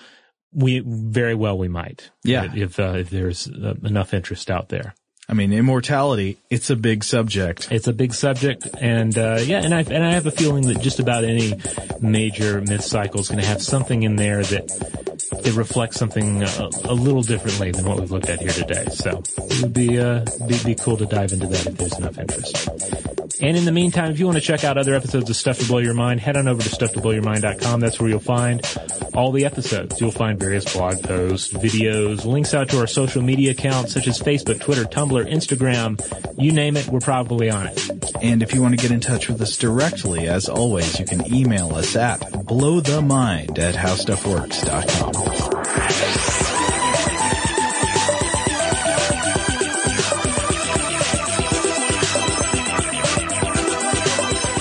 we 0.53 0.83
very 0.85 1.35
well 1.35 1.59
we 1.59 1.69
might. 1.69 2.11
Yeah. 2.23 2.53
If 2.55 2.79
uh, 2.79 2.95
if 2.97 3.11
there's 3.11 3.49
uh, 3.49 3.75
enough 3.83 4.15
interest 4.15 4.51
out 4.51 4.69
there. 4.69 4.95
I 5.29 5.33
mean, 5.33 5.53
immortality, 5.53 6.39
it's 6.51 6.69
a 6.69 6.77
big 6.77 7.03
subject. 7.03 7.69
It's 7.71 7.89
a 7.89 7.95
big 7.95 8.13
subject, 8.13 8.69
and 8.79 9.17
uh, 9.17 9.41
yeah, 9.43 9.63
and 9.65 9.75
I 9.75 9.81
and 9.81 10.05
I 10.05 10.13
have 10.13 10.27
a 10.27 10.31
feeling 10.31 10.67
that 10.67 10.81
just 10.81 11.01
about 11.01 11.25
any 11.25 11.59
major 12.01 12.61
myth 12.61 12.85
cycle 12.85 13.21
is 13.21 13.29
going 13.29 13.41
to 13.41 13.47
have 13.47 13.63
something 13.63 14.03
in 14.03 14.17
there 14.17 14.43
that 14.43 15.05
it 15.45 15.55
reflects 15.55 15.97
something 15.97 16.43
a, 16.43 16.71
a, 16.85 16.95
little 16.95 17.23
differently 17.23 17.71
than 17.71 17.85
what 17.85 18.01
we've 18.01 18.11
looked 18.11 18.29
at 18.29 18.41
here 18.41 18.51
today. 18.51 18.87
So 18.91 19.23
it 19.37 19.63
would 19.63 19.73
be, 19.73 19.99
uh, 19.99 20.25
be, 20.47 20.59
be 20.65 20.75
cool 20.75 20.97
to 20.97 21.07
dive 21.07 21.33
into 21.33 21.47
that 21.47 21.67
if 21.67 21.77
there's 21.77 21.99
enough 21.99 22.19
interest. 22.19 22.69
And 23.43 23.57
in 23.57 23.65
the 23.65 23.73
meantime, 23.73 24.13
if 24.13 24.19
you 24.19 24.27
want 24.27 24.39
to 24.39 24.45
check 24.45 24.65
out 24.65 24.79
other 24.79 24.95
episodes 24.95 25.29
of 25.29 25.37
Stuff 25.37 25.59
to 25.59 25.67
Blow 25.67 25.79
Your 25.79 25.93
Mind, 25.93 26.21
head 26.21 26.37
on 26.37 26.49
over 26.49 26.63
to 26.63 26.69
stufftoblowyourmind.com. 26.69 27.81
That's 27.81 28.01
where 28.01 28.09
you'll 28.09 28.21
find 28.21 28.63
all 29.13 29.33
the 29.33 29.45
episodes. 29.45 30.01
You'll 30.01 30.13
find 30.13 30.39
various 30.39 30.73
blog 30.73 31.03
posts, 31.03 31.53
videos, 31.53 32.25
links 32.25 32.55
out 32.55 32.71
to 32.71 32.79
our 32.79 32.87
social 32.87 33.23
media 33.23 33.51
accounts 33.51 33.93
such 33.93 34.07
as 34.07 34.19
Facebook, 34.21 34.61
Twitter, 34.61 34.85
Tumblr, 34.85 35.14
Instagram. 35.23 36.01
You 36.43 36.53
name 36.53 36.77
it, 36.77 36.89
we're 36.89 37.01
probably 37.01 37.51
on 37.51 37.67
it. 37.67 37.91
And 38.23 38.43
if 38.43 38.55
you 38.55 38.63
want 38.63 38.75
to 38.75 38.83
get 38.83 38.91
in 38.91 39.01
touch 39.01 39.29
with 39.29 39.41
us 39.41 39.57
directly, 39.57 40.27
as 40.27 40.49
always, 40.49 40.99
you 40.99 41.05
can 41.05 41.33
email 41.33 41.75
us 41.75 41.95
at 41.95 42.21
blowthemind 42.21 43.59
at 43.59 43.75
howstuffworks.com. 43.75 45.13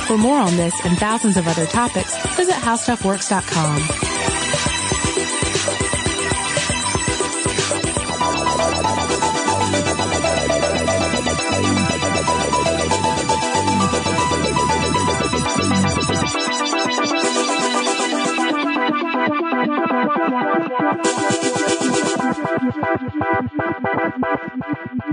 For 0.07 0.17
more 0.17 0.37
on 0.37 0.55
this 0.57 0.79
and 0.85 0.95
thousands 0.97 1.37
of 1.37 1.47
other 1.47 1.65
topics, 1.65 2.15
visit 2.35 2.53
howstuffworks.com. 2.53 4.02
Thank 19.93 20.09
you. 25.07 25.12